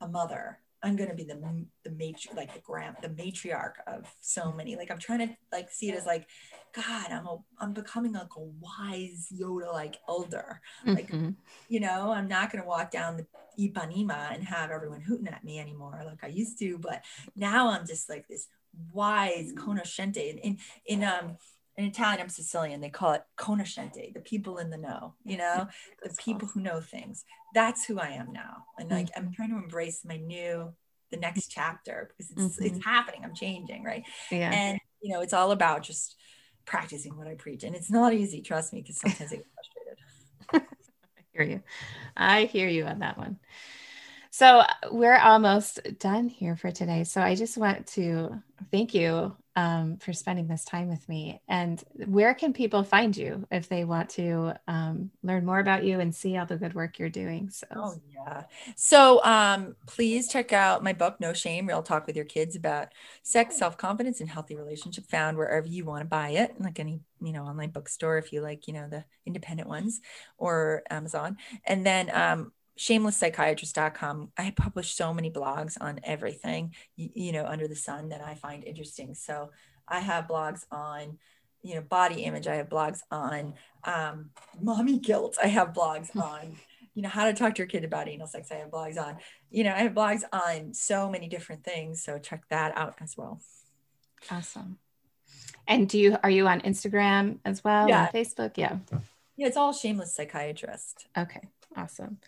a 0.00 0.08
mother. 0.08 0.58
I'm 0.82 0.96
going 0.96 1.10
to 1.10 1.16
be 1.16 1.24
the 1.24 1.66
the 1.84 1.90
matri- 1.90 2.30
like 2.36 2.54
the 2.54 2.60
grand 2.60 2.96
the 3.02 3.08
matriarch 3.08 3.74
of 3.86 4.06
so 4.20 4.52
many. 4.52 4.76
Like 4.76 4.90
I'm 4.90 4.98
trying 4.98 5.26
to 5.26 5.36
like 5.52 5.70
see 5.70 5.88
it 5.88 5.96
as 5.96 6.06
like, 6.06 6.26
God, 6.72 7.10
I'm 7.10 7.26
a 7.26 7.38
I'm 7.58 7.72
becoming 7.72 8.12
like 8.12 8.34
a 8.36 8.40
wise 8.40 9.28
Yoda 9.32 9.72
like 9.72 9.96
elder. 10.08 10.60
Like, 10.86 11.08
mm-hmm. 11.08 11.30
you 11.68 11.80
know, 11.80 12.12
I'm 12.12 12.28
not 12.28 12.52
going 12.52 12.62
to 12.62 12.68
walk 12.68 12.90
down 12.90 13.16
the 13.16 13.26
Ipanema 13.58 14.32
and 14.32 14.44
have 14.44 14.70
everyone 14.70 15.00
hooting 15.00 15.28
at 15.28 15.42
me 15.42 15.58
anymore 15.58 16.00
like 16.06 16.22
I 16.22 16.28
used 16.28 16.58
to. 16.60 16.78
But 16.78 17.04
now 17.34 17.70
I'm 17.70 17.86
just 17.86 18.08
like 18.08 18.28
this 18.28 18.46
wise 18.92 19.52
conoscente. 19.54 20.30
In 20.30 20.38
in, 20.38 20.58
in 20.86 21.04
um 21.04 21.38
in 21.78 21.84
Italian, 21.84 22.20
I'm 22.20 22.28
Sicilian. 22.28 22.80
They 22.80 22.90
call 22.90 23.12
it 23.12 23.22
conoscente, 23.38 24.12
the 24.12 24.20
people 24.20 24.58
in 24.58 24.68
the 24.68 24.76
know, 24.76 25.14
you 25.24 25.36
know, 25.36 25.68
the 26.02 26.12
people 26.18 26.48
who 26.48 26.60
know 26.60 26.80
things. 26.80 27.24
That's 27.54 27.84
who 27.84 28.00
I 28.00 28.08
am 28.08 28.32
now. 28.32 28.64
And 28.78 28.90
like, 28.90 29.06
mm-hmm. 29.06 29.26
I'm 29.26 29.32
trying 29.32 29.50
to 29.50 29.56
embrace 29.56 30.04
my 30.04 30.16
new, 30.16 30.72
the 31.12 31.16
next 31.18 31.46
chapter 31.48 32.10
because 32.10 32.32
it's, 32.32 32.56
mm-hmm. 32.56 32.64
it's 32.64 32.84
happening. 32.84 33.20
I'm 33.22 33.34
changing. 33.34 33.84
Right. 33.84 34.02
Yeah. 34.32 34.50
And, 34.52 34.80
you 35.00 35.14
know, 35.14 35.20
it's 35.20 35.32
all 35.32 35.52
about 35.52 35.84
just 35.84 36.16
practicing 36.64 37.16
what 37.16 37.28
I 37.28 37.36
preach. 37.36 37.62
And 37.62 37.76
it's 37.76 37.92
not 37.92 38.12
easy, 38.12 38.42
trust 38.42 38.72
me, 38.72 38.82
because 38.82 38.98
sometimes 38.98 39.32
I 39.32 39.36
get 39.36 39.46
frustrated. 40.50 40.68
I 41.16 41.22
hear 41.32 41.42
you. 41.44 41.62
I 42.16 42.44
hear 42.46 42.68
you 42.68 42.86
on 42.86 42.98
that 42.98 43.16
one. 43.16 43.38
So 44.30 44.64
we're 44.90 45.16
almost 45.16 45.80
done 46.00 46.28
here 46.28 46.56
for 46.56 46.72
today. 46.72 47.04
So 47.04 47.20
I 47.20 47.36
just 47.36 47.56
want 47.56 47.86
to 47.88 48.42
thank 48.72 48.94
you 48.94 49.36
um, 49.58 49.96
for 49.96 50.12
spending 50.12 50.46
this 50.46 50.64
time 50.64 50.88
with 50.88 51.08
me. 51.08 51.42
And 51.48 51.82
where 52.06 52.32
can 52.32 52.52
people 52.52 52.84
find 52.84 53.16
you 53.16 53.44
if 53.50 53.68
they 53.68 53.84
want 53.84 54.08
to 54.10 54.54
um, 54.68 55.10
learn 55.24 55.44
more 55.44 55.58
about 55.58 55.82
you 55.82 55.98
and 55.98 56.14
see 56.14 56.36
all 56.36 56.46
the 56.46 56.56
good 56.56 56.74
work 56.74 57.00
you're 57.00 57.08
doing? 57.08 57.50
So, 57.50 57.66
oh, 57.74 57.94
yeah. 58.14 58.44
So 58.76 59.20
um, 59.24 59.74
please 59.84 60.28
check 60.28 60.52
out 60.52 60.84
my 60.84 60.92
book, 60.92 61.18
No 61.18 61.32
Shame 61.32 61.66
Real 61.66 61.82
Talk 61.82 62.06
with 62.06 62.14
Your 62.14 62.24
Kids 62.24 62.54
about 62.54 62.90
sex, 63.24 63.56
self 63.56 63.76
confidence, 63.76 64.20
and 64.20 64.30
healthy 64.30 64.54
relationship, 64.54 65.06
found 65.10 65.36
wherever 65.36 65.66
you 65.66 65.84
want 65.84 66.02
to 66.02 66.06
buy 66.06 66.30
it, 66.30 66.54
like 66.60 66.78
any 66.78 67.00
you 67.20 67.32
know 67.32 67.42
online 67.42 67.70
bookstore 67.70 68.16
if 68.16 68.32
you 68.32 68.40
like 68.40 68.68
you 68.68 68.72
know 68.72 68.88
the 68.88 69.04
independent 69.26 69.68
ones 69.68 70.00
or 70.36 70.84
amazon 70.88 71.36
and 71.64 71.84
then 71.84 72.08
um, 72.14 72.52
shamelesspsychiatrist.com 72.78 74.30
i 74.38 74.50
publish 74.50 74.94
so 74.94 75.12
many 75.12 75.30
blogs 75.30 75.76
on 75.80 76.00
everything 76.04 76.74
you, 76.96 77.10
you, 77.14 77.32
know 77.32 77.44
under 77.44 77.66
the 77.66 77.74
sun 77.74 78.08
that 78.10 78.20
i 78.20 78.34
find 78.34 78.64
interesting. 78.64 79.14
So 79.14 79.50
i 79.88 80.00
have 80.00 80.26
blogs 80.28 80.64
on 80.70 81.18
you 81.62 81.74
know 81.74 81.80
body 81.80 82.22
image. 82.22 82.46
I 82.46 82.56
have 82.56 82.68
blogs 82.68 83.00
on 83.10 83.54
um, 83.84 84.30
mommy 84.60 84.98
guilt. 84.98 85.38
I 85.42 85.48
have 85.48 85.72
blogs 85.72 86.14
on 86.22 86.56
you 86.94 87.02
know 87.02 87.08
how 87.08 87.26
to 87.26 87.32
talk 87.32 87.54
to 87.54 87.58
your 87.58 87.66
kid 87.66 87.84
about 87.84 88.08
anal 88.08 88.26
sex. 88.26 88.50
I 88.50 88.56
have 88.56 88.70
blogs 88.70 88.98
on 88.98 89.18
you 89.50 89.64
know 89.64 89.72
i 89.72 89.78
have 89.78 89.92
blogs 89.92 90.22
on 90.32 90.74
so 90.74 91.10
many 91.10 91.28
different 91.28 91.64
things. 91.64 92.02
So 92.02 92.18
check 92.18 92.44
that 92.50 92.76
out 92.76 92.94
as 93.00 93.16
well. 93.16 93.40
Awesome. 94.30 94.78
And 95.66 95.88
do 95.88 95.98
you 95.98 96.16
are 96.22 96.30
you 96.30 96.46
on 96.46 96.60
instagram 96.62 97.38
as 97.44 97.62
well 97.62 97.88
yeah. 97.88 98.10
Facebook? 98.10 98.56
Yeah. 98.56 98.78
Yeah 99.36 99.46
it's 99.46 99.56
all 99.56 99.72
shameless 99.72 100.14
psychiatrist. 100.14 101.06
Okay 101.16 101.42
Awesome. 101.78 102.18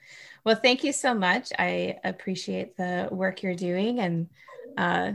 Well, 0.44 0.55
thank 0.55 0.84
you 0.84 0.92
so 0.92 1.12
much. 1.12 1.51
I 1.59 1.98
appreciate 2.05 2.76
the 2.76 3.09
work 3.11 3.42
you're 3.42 3.57
doing. 3.57 3.98
And 3.98 4.28
uh, 4.78 5.12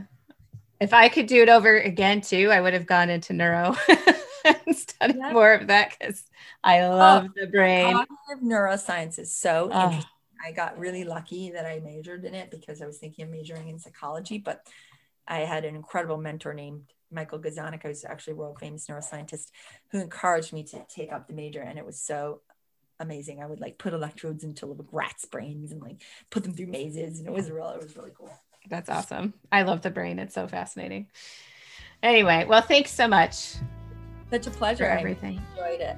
if 0.82 0.94
I 0.94 1.08
could 1.08 1.28
do 1.28 1.42
it 1.42 1.50
over 1.50 1.78
again 1.78 2.20
too, 2.20 2.52
I 2.52 2.60
would 2.60 2.74
have 2.74 2.86
gone 2.86 3.10
into 3.10 3.32
neuro 3.34 3.76
and 4.46 4.76
studied 4.76 5.18
yeah. 5.18 5.32
more 5.32 5.54
of 5.54 5.68
that 5.68 5.96
because 5.98 6.24
I 6.64 6.82
oh, 6.82 6.90
love 6.90 7.26
oh, 7.30 7.42
the 7.42 7.48
brain. 7.48 7.94
Cognitive 7.94 8.44
neuroscience 8.44 9.20
is 9.20 9.34
so 9.34 9.70
oh. 9.72 9.86
interesting. 9.86 10.12
I 10.46 10.52
got 10.52 10.78
really 10.78 11.06
lucky 11.06 11.52
that 11.52 11.66
I 11.66 11.80
majored 11.80 12.26
in 12.26 12.36
it 12.36 12.52
because 12.52 12.82
I 12.82 12.86
was 12.86 12.98
thinking 12.98 13.24
of 13.26 13.32
majoring 13.32 13.70
in 13.70 13.80
psychology, 13.80 14.38
but 14.38 14.68
I 15.28 15.40
had 15.40 15.66
an 15.66 15.76
incredible 15.76 16.18
mentor 16.18 16.54
named 16.54 16.84
Michael 17.10 17.40
Gazzaniga, 17.40 17.84
who's 17.84 18.06
actually 18.06 18.34
a 18.34 18.36
world 18.36 18.60
famous 18.60 18.86
neuroscientist, 18.88 19.50
who 19.92 20.02
encouraged 20.02 20.54
me 20.54 20.64
to 20.64 20.86
take 20.88 21.12
up 21.12 21.28
the 21.28 21.34
major. 21.34 21.62
And 21.62 21.80
it 21.80 21.86
was 21.86 22.00
so 22.00 22.42
amazing. 23.00 23.42
I 23.42 23.46
would 23.46 23.60
like 23.60 23.78
put 23.78 23.94
electrodes 23.94 24.44
into 24.44 24.66
little 24.66 24.88
rats' 24.92 25.26
brains 25.26 25.72
and 25.72 25.82
like 25.82 26.02
put 26.30 26.44
them 26.44 26.54
through 26.54 26.68
mazes, 26.68 27.20
and 27.20 27.28
it 27.28 27.34
was 27.34 27.52
real. 27.52 27.70
It 27.70 27.82
was 27.82 27.96
really 27.96 28.12
cool. 28.18 28.32
That's 28.70 28.90
awesome. 28.90 29.34
I 29.52 29.64
love 29.64 29.82
the 29.82 29.92
brain. 29.92 30.20
It's 30.20 30.34
so 30.34 30.48
fascinating. 30.48 31.08
Anyway, 32.02 32.46
well, 32.48 32.62
thanks 32.62 32.92
so 32.92 33.08
much. 33.08 33.56
Such 34.32 34.48
a 34.48 34.52
pleasure. 34.52 34.86
everything. 34.86 35.40
I 35.58 35.70
enjoyed 35.70 35.82
it. 35.82 35.98